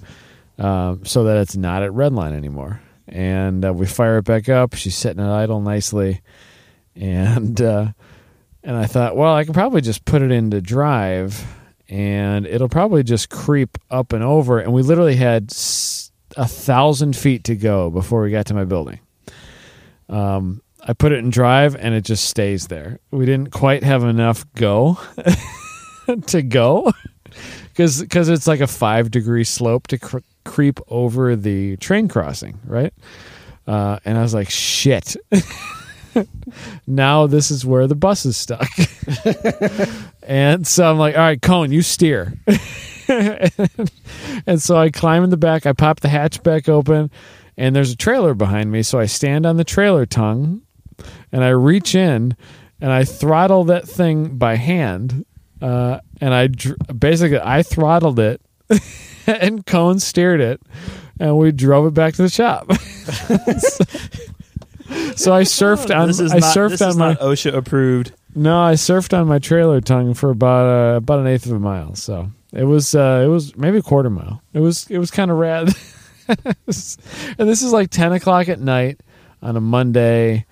um, 0.59 1.05
so 1.05 1.25
that 1.25 1.39
it's 1.39 1.57
not 1.57 1.83
at 1.83 1.91
redline 1.91 2.33
anymore. 2.33 2.81
and 3.09 3.65
uh, 3.65 3.73
we 3.73 3.87
fire 3.87 4.19
it 4.19 4.25
back 4.25 4.49
up. 4.49 4.75
She's 4.75 4.97
sitting 4.97 5.23
at 5.23 5.29
idle 5.31 5.61
nicely, 5.61 6.21
and 6.97 7.61
uh, 7.61 7.93
and 8.65 8.77
I 8.77 8.87
thought, 8.87 9.17
well, 9.17 9.35
I 9.35 9.45
can 9.45 9.55
probably 9.55 9.81
just 9.81 10.05
put 10.05 10.23
it 10.23 10.31
into 10.31 10.61
drive, 10.61 11.45
and 11.89 12.47
it'll 12.47 12.69
probably 12.69 13.03
just 13.03 13.29
creep 13.31 13.77
up 13.91 14.13
and 14.13 14.23
over. 14.23 14.59
And 14.59 14.73
we 14.73 14.83
literally 14.83 15.17
had 15.17 15.53
a 16.37 16.47
thousand 16.47 17.17
feet 17.17 17.45
to 17.45 17.57
go 17.57 17.91
before 17.91 18.23
we 18.23 18.31
got 18.31 18.47
to 18.47 18.55
my 18.55 18.65
building. 18.65 19.01
Um, 20.09 20.63
I 20.87 20.93
put 20.93 21.13
it 21.13 21.19
in 21.19 21.31
drive, 21.31 21.77
and 21.77 21.95
it 21.95 22.05
just 22.05 22.25
stays 22.29 22.69
there. 22.69 22.99
We 23.11 23.27
didn't 23.27 23.51
quite 23.51 23.83
have 23.83 24.05
enough 24.05 24.45
go 24.55 24.99
to 26.27 26.43
go 26.43 26.93
because 27.69 28.01
because 28.01 28.29
it's 28.29 28.47
like 28.47 28.61
a 28.61 28.67
five 28.67 29.11
degree 29.11 29.45
slope 29.45 29.87
to 29.89 29.99
cr- 29.99 30.19
creep 30.45 30.81
over 30.89 31.37
the 31.37 31.77
train 31.79 32.09
crossing, 32.09 32.59
right? 32.65 32.93
Uh, 33.67 33.99
and 34.05 34.19
I 34.19 34.23
was 34.23 34.35
like, 34.35 34.51
shit. 34.51 35.17
now 36.87 37.27
this 37.27 37.51
is 37.51 37.65
where 37.65 37.87
the 37.87 37.95
bus 37.95 38.25
is 38.27 38.37
stuck. 38.37 38.69
and 40.23 40.67
so 40.67 40.91
I'm 40.91 40.99
like, 40.99 41.15
all 41.15 41.23
right, 41.23 41.41
Cone, 41.41 41.73
you 41.73 41.83
steer. 41.83 42.35
and 43.09 44.61
so 44.61 44.77
I 44.77 44.91
climb 44.91 45.25
in 45.25 45.31
the 45.31 45.37
back, 45.37 45.67
I 45.67 45.73
pop 45.73 46.01
the 46.01 46.09
hatch 46.09 46.43
back 46.43 46.69
open, 46.69 47.11
and 47.57 47.75
there's 47.75 47.93
a 47.93 47.97
trailer 47.97 48.35
behind 48.35 48.71
me. 48.71 48.83
So 48.83 48.99
I 48.99 49.07
stand 49.07 49.47
on 49.47 49.57
the 49.57 49.65
trailer 49.65 50.07
tongue 50.07 50.63
and 51.31 51.45
I 51.45 51.51
reach 51.51 51.95
in 51.95 52.37
and 52.81 52.93
I 52.93 53.05
throttle 53.05 53.65
that 53.65 53.89
thing 53.89 54.37
by 54.37 54.57
hand. 54.57 55.25
Uh, 55.61 56.01
and 56.21 56.35
I 56.35 56.49
dr- 56.49 56.79
basically 56.99 57.39
I 57.41 57.63
throttled 57.63 58.19
it 58.19 58.41
and 59.27 59.65
Cone 59.65 60.01
steered 60.01 60.41
it 60.41 60.61
and 61.21 61.39
we 61.39 61.53
drove 61.53 61.87
it 61.87 61.95
back 61.95 62.15
to 62.15 62.23
the 62.23 62.29
shop. 62.29 62.69
So 65.17 65.33
I 65.33 65.43
surfed 65.43 65.95
on 65.97 66.09
this 66.09 66.21
is 66.21 66.33
I 66.33 66.39
not, 66.39 66.57
surfed 66.57 66.87
on 66.87 66.99
my 66.99 67.15
OSHA 67.17 67.55
approved. 67.55 68.13
no, 68.35 68.61
I 68.61 68.75
surfed 68.75 69.19
on 69.19 69.27
my 69.27 69.39
trailer 69.39 69.81
tongue 69.81 70.15
for 70.15 70.31
about 70.31 70.67
uh, 70.67 70.97
about 70.97 71.21
an 71.21 71.27
eighth 71.27 71.47
of 71.47 71.53
a 71.53 71.59
mile. 71.59 71.95
So 71.95 72.31
it 72.53 72.65
was 72.65 72.95
uh, 72.95 73.23
it 73.25 73.29
was 73.29 73.57
maybe 73.57 73.79
a 73.79 73.83
quarter 73.83 74.11
mile. 74.11 74.43
It 74.53 74.61
was 74.61 74.87
it 74.91 74.99
was 74.99 75.11
kind 75.11 75.31
of 75.31 75.39
rad. 75.39 75.71
and 76.29 77.49
this 77.49 77.63
is 77.63 77.73
like 77.73 77.91
ten 77.91 78.13
o'clock 78.13 78.49
at 78.49 78.61
night 78.61 79.01
on 79.41 79.57
a 79.57 79.61
Monday, 79.61 80.47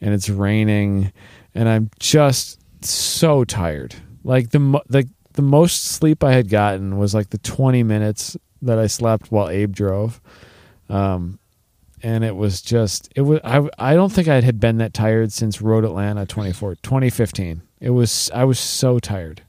and 0.00 0.14
it's 0.14 0.28
raining, 0.28 1.12
and 1.54 1.68
I'm 1.68 1.90
just 1.98 2.58
so 2.84 3.44
tired. 3.44 3.94
Like 4.24 4.50
the 4.50 4.80
the 4.88 5.08
the 5.34 5.42
most 5.42 5.84
sleep 5.84 6.24
I 6.24 6.32
had 6.32 6.48
gotten 6.48 6.98
was 6.98 7.14
like 7.14 7.30
the 7.30 7.38
twenty 7.38 7.82
minutes 7.82 8.36
that 8.62 8.78
I 8.78 8.86
slept 8.86 9.30
while 9.30 9.48
Abe 9.48 9.74
drove. 9.74 10.20
Um, 10.88 11.38
and 12.02 12.24
it 12.24 12.36
was 12.36 12.60
just 12.62 13.10
it 13.16 13.22
was 13.22 13.40
I, 13.44 13.68
I 13.78 13.94
don't 13.94 14.12
think 14.12 14.28
I 14.28 14.40
had 14.40 14.58
been 14.60 14.78
that 14.78 14.94
tired 14.94 15.32
since 15.32 15.60
Road 15.62 15.84
Atlanta 15.84 16.26
24 16.26 16.76
2015. 16.76 17.62
It 17.80 17.90
was 17.90 18.30
I 18.34 18.44
was 18.44 18.58
so 18.58 18.98
tired. 18.98 19.42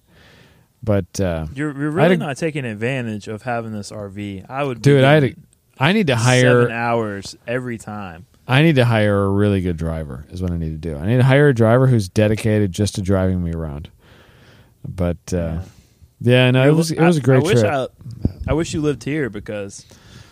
But 0.86 1.18
uh, 1.22 1.48
You're, 1.54 1.72
you're 1.80 1.92
really 1.92 2.16
a- 2.16 2.18
not 2.18 2.36
taking 2.36 2.66
advantage 2.66 3.30
of 3.30 3.44
having 3.44 3.72
this 3.72 3.90
RV. 3.90 4.50
I 4.50 4.66
would, 4.66 4.82
dude, 4.82 5.06
I 5.06 5.14
had 5.14 5.20
to, 5.22 5.28
getting 5.30 5.44
I 5.80 5.94
need 5.94 6.08
to 6.08 6.18
seven 6.18 6.26
hire 6.26 6.70
hours 6.72 7.38
every 7.48 7.78
time. 7.78 8.26
I 8.46 8.64
need 8.64 8.76
to 8.76 8.84
hire 8.84 9.24
a 9.24 9.30
really 9.30 9.62
good 9.62 9.78
driver 9.78 10.26
is 10.30 10.42
what 10.42 10.52
I 10.52 10.58
need 10.58 10.72
to 10.82 10.90
do. 10.90 10.98
I 10.98 11.06
need 11.06 11.18
to 11.18 11.24
hire 11.24 11.48
a 11.48 11.54
driver 11.54 11.88
who's 11.88 12.10
dedicated 12.10 12.74
just 12.74 12.96
to 12.96 13.02
driving 13.02 13.42
me 13.42 13.54
around. 13.54 13.90
But 14.86 15.34
uh, 15.34 15.62
yeah, 16.20 16.52
no, 16.52 16.68
it 16.68 16.74
was 16.76 16.92
it 16.92 17.00
was 17.00 17.16
a 17.16 17.22
great 17.22 17.38
I, 17.38 17.40
I 17.40 17.44
wish 17.44 17.60
trip. 17.62 17.74
I, 17.74 18.52
I 18.52 18.54
wish 18.54 18.74
you 18.74 18.82
lived 18.82 19.06
here 19.06 19.30
because 19.30 19.86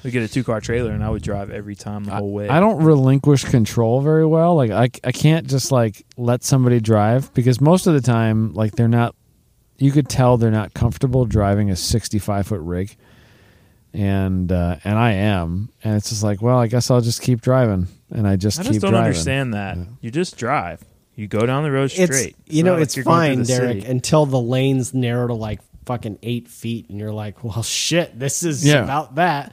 we 0.03 0.11
get 0.11 0.23
a 0.23 0.27
two 0.27 0.43
car 0.43 0.59
trailer 0.61 0.91
and 0.91 1.03
I 1.03 1.09
would 1.09 1.21
drive 1.21 1.51
every 1.51 1.75
time 1.75 2.03
the 2.05 2.11
whole 2.11 2.31
way. 2.31 2.49
I 2.49 2.59
don't 2.59 2.83
relinquish 2.83 3.43
control 3.45 4.01
very 4.01 4.25
well. 4.25 4.55
Like 4.55 4.71
I, 4.71 4.89
I 5.03 5.11
can't 5.11 5.47
just 5.47 5.71
like 5.71 6.05
let 6.17 6.43
somebody 6.43 6.79
drive 6.79 7.33
because 7.33 7.61
most 7.61 7.87
of 7.87 7.93
the 7.93 8.01
time, 8.01 8.53
like 8.53 8.73
they're 8.73 8.87
not. 8.87 9.15
You 9.77 9.91
could 9.91 10.07
tell 10.09 10.37
they're 10.37 10.51
not 10.51 10.75
comfortable 10.75 11.25
driving 11.25 11.71
a 11.71 11.75
65 11.75 12.45
foot 12.45 12.61
rig, 12.61 12.95
and 13.93 14.51
uh, 14.51 14.77
and 14.83 14.97
I 14.97 15.13
am, 15.13 15.69
and 15.83 15.95
it's 15.95 16.09
just 16.09 16.23
like, 16.23 16.41
well, 16.41 16.57
I 16.57 16.67
guess 16.67 16.89
I'll 16.91 17.01
just 17.01 17.21
keep 17.21 17.41
driving, 17.41 17.87
and 18.11 18.27
I 18.27 18.35
just 18.35 18.59
I 18.59 18.63
keep 18.63 18.73
just 18.73 18.81
don't 18.83 18.91
driving. 18.91 19.07
understand 19.07 19.53
that. 19.55 19.77
You 20.01 20.11
just 20.11 20.37
drive. 20.37 20.83
You 21.15 21.27
go 21.27 21.45
down 21.45 21.63
the 21.63 21.71
road 21.71 21.87
straight. 21.91 22.09
It's 22.09 22.35
you 22.47 22.63
know 22.63 22.71
not 22.71 22.75
like 22.77 22.83
it's 22.83 22.95
you're 22.95 23.03
going 23.05 23.19
through 23.19 23.35
fine, 23.35 23.39
the 23.39 23.45
Derek, 23.45 23.81
city. 23.81 23.91
until 23.91 24.25
the 24.25 24.39
lanes 24.39 24.93
narrow 24.93 25.27
to 25.27 25.33
like 25.33 25.59
fucking 25.85 26.19
eight 26.23 26.47
feet, 26.47 26.89
and 26.89 26.99
you're 26.99 27.11
like, 27.11 27.43
well, 27.43 27.63
shit, 27.63 28.17
this 28.17 28.43
is 28.43 28.65
Yeah. 28.65 28.83
about 28.83 29.15
that. 29.15 29.51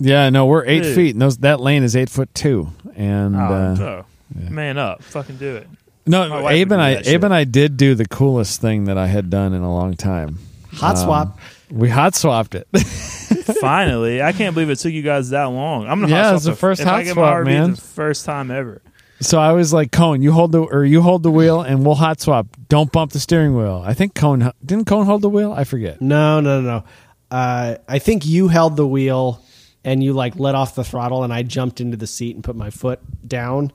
Yeah, 0.00 0.30
no, 0.30 0.46
we're 0.46 0.64
eight 0.64 0.82
Dude. 0.82 0.94
feet, 0.94 1.10
and 1.14 1.22
those 1.22 1.38
that 1.38 1.60
lane 1.60 1.82
is 1.82 1.94
eight 1.94 2.08
foot 2.10 2.34
two, 2.34 2.72
and 2.96 3.36
Oh, 3.36 3.38
uh, 3.38 3.74
no. 3.74 4.04
man 4.50 4.78
up, 4.78 5.02
fucking 5.02 5.36
do 5.36 5.56
it. 5.56 5.68
no, 6.06 6.48
Abe 6.48 6.72
and 6.72 6.80
I, 6.80 6.94
that 6.94 7.00
Abe 7.06 7.20
shit. 7.20 7.24
and 7.24 7.34
I 7.34 7.44
did 7.44 7.76
do 7.76 7.94
the 7.94 8.06
coolest 8.06 8.60
thing 8.60 8.84
that 8.86 8.96
I 8.98 9.06
had 9.08 9.28
done 9.30 9.52
in 9.52 9.62
a 9.62 9.72
long 9.72 9.94
time. 9.94 10.38
Hot 10.74 10.96
Um, 10.96 11.04
swap. 11.04 11.38
We 11.70 11.88
hot 11.88 12.14
swapped 12.14 12.54
it. 12.54 12.66
Finally, 13.60 14.22
I 14.22 14.32
can't 14.32 14.54
believe 14.54 14.70
it 14.70 14.76
took 14.78 14.92
you 14.92 15.02
guys 15.02 15.30
that 15.30 15.44
long. 15.44 15.86
I'm 15.86 16.00
gonna 16.00 16.12
Yeah, 16.12 16.34
it's 16.34 16.44
the 16.44 16.54
first 16.56 16.80
if 16.80 16.86
I 16.86 16.90
hot 16.90 17.04
get 17.04 17.14
swap, 17.14 17.34
RV, 17.36 17.44
man. 17.44 17.70
The 17.72 17.76
first 17.80 18.24
time 18.24 18.50
ever. 18.50 18.82
So 19.20 19.38
I 19.38 19.52
was 19.52 19.72
like, 19.72 19.92
Cone, 19.92 20.22
you 20.22 20.32
hold 20.32 20.52
the 20.52 20.62
or 20.62 20.84
you 20.84 21.02
hold 21.02 21.22
the 21.22 21.30
wheel, 21.30 21.60
and 21.60 21.84
we'll 21.84 21.94
hot 21.94 22.20
swap. 22.20 22.46
Don't 22.68 22.90
bump 22.90 23.12
the 23.12 23.20
steering 23.20 23.54
wheel. 23.56 23.82
I 23.84 23.92
think 23.94 24.14
Cone 24.14 24.50
didn't 24.64 24.86
Cone 24.86 25.06
hold 25.06 25.22
the 25.22 25.28
wheel. 25.28 25.52
I 25.52 25.64
forget. 25.64 26.00
No, 26.00 26.40
no, 26.40 26.60
no. 26.60 26.68
no. 26.78 26.84
Uh, 27.30 27.76
I 27.86 27.98
think 28.00 28.26
you 28.26 28.48
held 28.48 28.76
the 28.76 28.86
wheel 28.86 29.40
and 29.84 30.02
you 30.02 30.12
like 30.12 30.38
let 30.38 30.54
off 30.54 30.74
the 30.74 30.84
throttle, 30.84 31.24
and 31.24 31.32
I 31.32 31.42
jumped 31.42 31.80
into 31.80 31.96
the 31.96 32.06
seat 32.06 32.34
and 32.34 32.44
put 32.44 32.56
my 32.56 32.70
foot 32.70 33.00
down, 33.26 33.72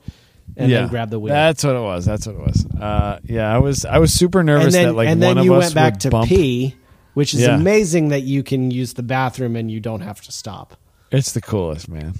and 0.57 0.71
then 0.71 0.87
grabbed 0.87 1.11
the 1.11 1.19
wheel. 1.19 1.33
That's 1.33 1.63
what 1.63 1.75
it 1.75 1.81
was. 1.81 2.05
That's 2.05 2.27
what 2.27 2.35
it 2.35 2.41
was. 2.41 2.65
Uh, 2.79 3.19
yeah, 3.23 3.53
I 3.53 3.57
was 3.57 3.85
I 3.85 3.97
was 3.99 4.13
super 4.13 4.43
nervous 4.43 4.65
and 4.67 4.73
then, 4.73 4.85
that 4.87 4.93
like 4.93 5.07
and 5.09 5.19
one 5.21 5.35
then 5.35 5.37
of 5.39 5.45
you 5.45 5.53
us 5.55 5.63
went 5.63 5.75
back 5.75 5.93
would 5.93 6.01
to 6.01 6.09
bump. 6.11 6.29
pee, 6.29 6.75
which 7.13 7.33
is 7.33 7.41
Yeah. 7.41 7.55
amazing 7.55 8.09
that 8.09 8.21
you 8.21 8.43
can 8.43 8.71
use 8.71 8.93
the 8.93 9.03
bathroom 9.03 9.55
and 9.55 9.71
you 9.71 9.79
don't 9.79 10.01
have 10.01 10.21
to 10.21 10.31
stop. 10.31 10.75
It's 11.11 11.31
the 11.33 11.41
coolest, 11.41 11.87
man. 11.89 12.13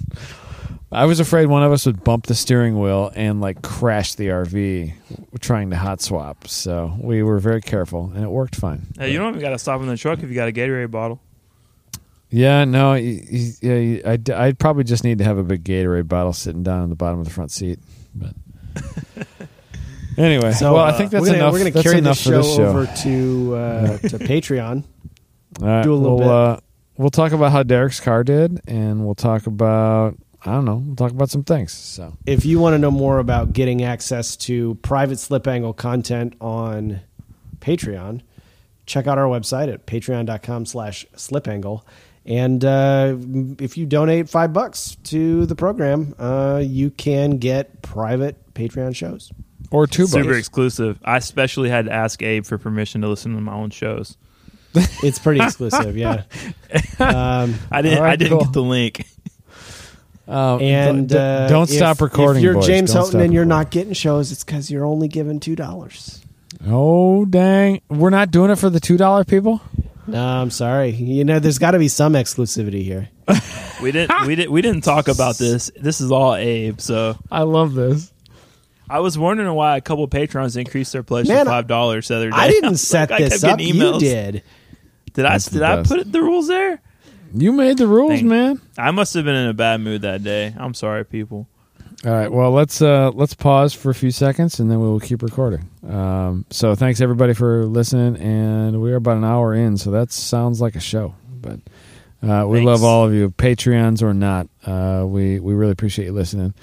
I 0.92 1.04
was 1.04 1.18
afraid 1.18 1.46
one 1.46 1.64
of 1.64 1.72
us 1.72 1.84
would 1.84 2.04
bump 2.04 2.26
the 2.26 2.34
steering 2.34 2.78
wheel 2.80 3.10
and 3.16 3.40
like 3.40 3.60
crash 3.60 4.14
the 4.14 4.28
RV 4.28 4.92
trying 5.40 5.70
to 5.70 5.76
hot 5.76 6.00
swap. 6.00 6.46
So 6.46 6.96
we 7.00 7.22
were 7.24 7.38
very 7.40 7.60
careful, 7.60 8.12
and 8.14 8.22
it 8.24 8.28
worked 8.30 8.54
fine. 8.54 8.86
Hey, 8.98 9.12
you 9.12 9.18
don't 9.18 9.30
even 9.30 9.40
got 9.40 9.50
to 9.50 9.58
stop 9.58 9.80
in 9.80 9.88
the 9.88 9.96
truck 9.96 10.22
if 10.22 10.28
you 10.28 10.34
got 10.36 10.48
a 10.48 10.52
Gatorade 10.52 10.92
bottle. 10.92 11.20
Yeah, 12.36 12.66
no, 12.66 12.92
yeah, 12.92 14.00
I'd, 14.04 14.28
I'd 14.28 14.58
probably 14.58 14.84
just 14.84 15.04
need 15.04 15.16
to 15.18 15.24
have 15.24 15.38
a 15.38 15.42
big 15.42 15.64
Gatorade 15.64 16.06
bottle 16.06 16.34
sitting 16.34 16.62
down 16.62 16.82
on 16.82 16.90
the 16.90 16.94
bottom 16.94 17.18
of 17.18 17.24
the 17.24 17.30
front 17.30 17.50
seat. 17.50 17.78
But 18.14 18.34
anyway, 20.18 20.52
So 20.52 20.74
well, 20.74 20.84
I 20.84 20.90
uh, 20.90 20.98
think 20.98 21.12
that's 21.12 21.22
we're 21.22 21.28
gonna, 21.28 21.38
enough. 21.38 21.52
We're 21.54 21.60
going 21.60 21.72
to 21.72 21.82
carry 21.82 21.96
enough 21.96 22.18
this 22.18 22.24
show, 22.24 22.42
this 22.42 22.56
show. 22.56 22.66
over 22.66 22.84
to 22.84 23.56
uh, 23.56 23.98
to 24.08 24.18
Patreon. 24.18 24.84
Right, 25.60 25.82
do 25.82 25.94
a 25.94 25.96
little 25.96 26.18
we'll, 26.18 26.28
bit. 26.28 26.28
Uh, 26.28 26.60
we'll 26.98 27.08
talk 27.08 27.32
about 27.32 27.52
how 27.52 27.62
Derek's 27.62 28.00
car 28.00 28.22
did, 28.22 28.60
and 28.68 29.06
we'll 29.06 29.14
talk 29.14 29.46
about 29.46 30.18
I 30.44 30.52
don't 30.52 30.66
know. 30.66 30.76
We'll 30.76 30.96
talk 30.96 31.12
about 31.12 31.30
some 31.30 31.42
things. 31.42 31.72
So 31.72 32.18
If 32.26 32.44
you 32.44 32.58
want 32.58 32.74
to 32.74 32.78
know 32.78 32.90
more 32.90 33.18
about 33.18 33.54
getting 33.54 33.82
access 33.82 34.36
to 34.36 34.74
private 34.82 35.18
slip 35.20 35.46
angle 35.46 35.72
content 35.72 36.34
on 36.42 37.00
Patreon, 37.60 38.20
check 38.84 39.06
out 39.06 39.16
our 39.16 39.24
website 39.24 39.72
at 39.72 39.86
patreon.com 39.86 40.66
slash 40.66 41.06
slipangle. 41.16 41.82
And 42.26 42.64
uh, 42.64 43.16
if 43.60 43.76
you 43.78 43.86
donate 43.86 44.28
five 44.28 44.52
bucks 44.52 44.96
to 45.04 45.46
the 45.46 45.54
program, 45.54 46.14
uh, 46.18 46.60
you 46.64 46.90
can 46.90 47.38
get 47.38 47.82
private 47.82 48.36
Patreon 48.54 48.96
shows. 48.96 49.30
or 49.70 49.86
two 49.86 50.06
Super 50.06 50.24
bucks. 50.24 50.38
exclusive. 50.38 50.98
I 51.04 51.18
especially 51.18 51.68
had 51.70 51.84
to 51.86 51.92
ask 51.92 52.20
Abe 52.22 52.44
for 52.44 52.58
permission 52.58 53.00
to 53.02 53.08
listen 53.08 53.34
to 53.36 53.40
my 53.40 53.52
own 53.54 53.70
shows. 53.70 54.16
It's 55.02 55.18
pretty 55.18 55.40
exclusive, 55.42 55.96
yeah. 55.96 56.24
Um, 56.98 57.54
I 57.70 57.80
didn't. 57.82 57.98
All 57.98 58.04
right, 58.04 58.12
I 58.12 58.16
didn't 58.16 58.30
cool. 58.32 58.44
get 58.44 58.52
the 58.52 58.62
link. 58.62 59.06
Um, 60.28 60.60
and 60.60 61.08
don't, 61.08 61.18
uh, 61.18 61.48
don't 61.48 61.70
if- 61.70 61.76
stop 61.76 62.00
recording. 62.00 62.38
If 62.40 62.44
you're 62.44 62.54
boys. 62.54 62.66
James 62.66 62.90
Don't 62.90 62.96
Houghton 63.02 63.10
stop 63.12 63.20
and 63.22 63.32
you're 63.32 63.44
recording. 63.44 63.48
not 63.66 63.70
getting 63.70 63.92
shows, 63.92 64.32
it's 64.32 64.42
because 64.44 64.70
you're 64.70 64.84
only 64.84 65.06
giving 65.08 65.38
two 65.40 65.54
dollars. 65.56 66.20
Oh 66.66 67.24
dang! 67.26 67.80
We're 67.88 68.10
not 68.10 68.30
doing 68.32 68.50
it 68.50 68.56
for 68.56 68.68
the 68.68 68.80
two 68.80 68.96
dollar 68.96 69.24
people. 69.24 69.60
No, 70.06 70.22
I'm 70.24 70.50
sorry. 70.50 70.90
You 70.90 71.24
know, 71.24 71.38
there's 71.38 71.58
got 71.58 71.72
to 71.72 71.78
be 71.78 71.88
some 71.88 72.14
exclusivity 72.14 72.82
here. 72.82 73.08
We 73.82 73.92
didn't. 73.92 74.26
we 74.26 74.34
didn't. 74.34 74.52
We 74.52 74.62
didn't 74.62 74.84
talk 74.84 75.06
about 75.06 75.36
this. 75.36 75.70
This 75.78 76.00
is 76.00 76.10
all 76.10 76.34
Abe. 76.34 76.80
So 76.80 77.14
I 77.30 77.42
love 77.42 77.74
this. 77.74 78.10
I 78.88 79.00
was 79.00 79.18
wondering 79.18 79.52
why 79.52 79.76
a 79.76 79.82
couple 79.82 80.04
of 80.04 80.10
patrons 80.10 80.56
increased 80.56 80.94
their 80.94 81.02
pledge 81.02 81.28
Man, 81.28 81.44
to 81.44 81.50
five 81.50 81.66
dollars 81.66 82.08
the 82.08 82.16
other 82.16 82.30
day. 82.30 82.36
I 82.40 82.48
didn't 82.48 82.76
set 82.78 83.10
like- 83.10 83.24
this 83.24 83.44
up. 83.44 83.58
getting 83.58 83.74
You 83.74 83.98
did. 83.98 84.42
Did 85.12 85.26
I? 85.26 85.32
That's 85.32 85.46
the 85.50 85.58
Did 85.58 85.62
I 85.62 85.82
put 85.82 86.10
the 86.10 86.22
rules 86.22 86.48
there? 86.48 86.80
You 87.34 87.52
made 87.52 87.76
the 87.76 87.86
rules, 87.86 88.12
Thank- 88.12 88.24
man. 88.24 88.62
I 88.78 88.92
must 88.92 89.12
have 89.12 89.26
been 89.26 89.34
in 89.34 89.48
a 89.48 89.54
bad 89.54 89.82
mood 89.82 90.00
that 90.02 90.22
day. 90.22 90.54
I'm 90.56 90.72
sorry, 90.72 91.04
people. 91.04 91.46
All 92.04 92.12
right. 92.12 92.30
Well, 92.30 92.50
let's 92.52 92.82
uh, 92.82 93.10
let's 93.14 93.34
pause 93.34 93.72
for 93.72 93.90
a 93.90 93.94
few 93.94 94.10
seconds, 94.10 94.60
and 94.60 94.70
then 94.70 94.80
we 94.80 94.86
will 94.86 95.00
keep 95.00 95.22
recording. 95.22 95.68
Um, 95.88 96.44
so, 96.50 96.74
thanks 96.74 97.00
everybody 97.00 97.32
for 97.32 97.64
listening, 97.64 98.16
and 98.22 98.80
we 98.80 98.92
are 98.92 98.96
about 98.96 99.16
an 99.16 99.24
hour 99.24 99.54
in, 99.54 99.76
so 99.76 99.90
that 99.92 100.12
sounds 100.12 100.60
like 100.60 100.76
a 100.76 100.80
show. 100.80 101.14
But 101.40 101.60
Uh, 102.22 102.44
we 102.48 102.58
Thanks. 102.58 102.66
love 102.66 102.84
all 102.84 103.04
of 103.06 103.12
you, 103.14 103.30
Patreons 103.30 104.02
or 104.02 104.12
not. 104.14 104.48
Uh, 104.64 105.04
we 105.06 105.38
we 105.40 105.54
really 105.54 105.72
appreciate 105.72 106.06
you 106.06 106.12
listening. 106.12 106.54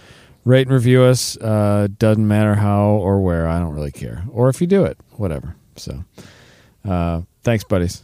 Rate 0.46 0.68
and 0.68 0.74
review 0.74 1.04
us. 1.04 1.38
Uh, 1.38 1.88
doesn't 2.00 2.28
matter 2.28 2.56
how 2.56 2.86
or 2.90 3.22
where. 3.22 3.48
I 3.48 3.60
don't 3.60 3.74
really 3.74 3.92
care. 3.92 4.24
Or 4.30 4.50
if 4.50 4.60
you 4.62 4.68
do 4.68 4.84
it, 4.84 4.98
whatever. 5.14 5.56
So, 5.78 6.04
uh, 6.88 7.22
thanks, 7.44 7.64
buddies. 7.64 8.04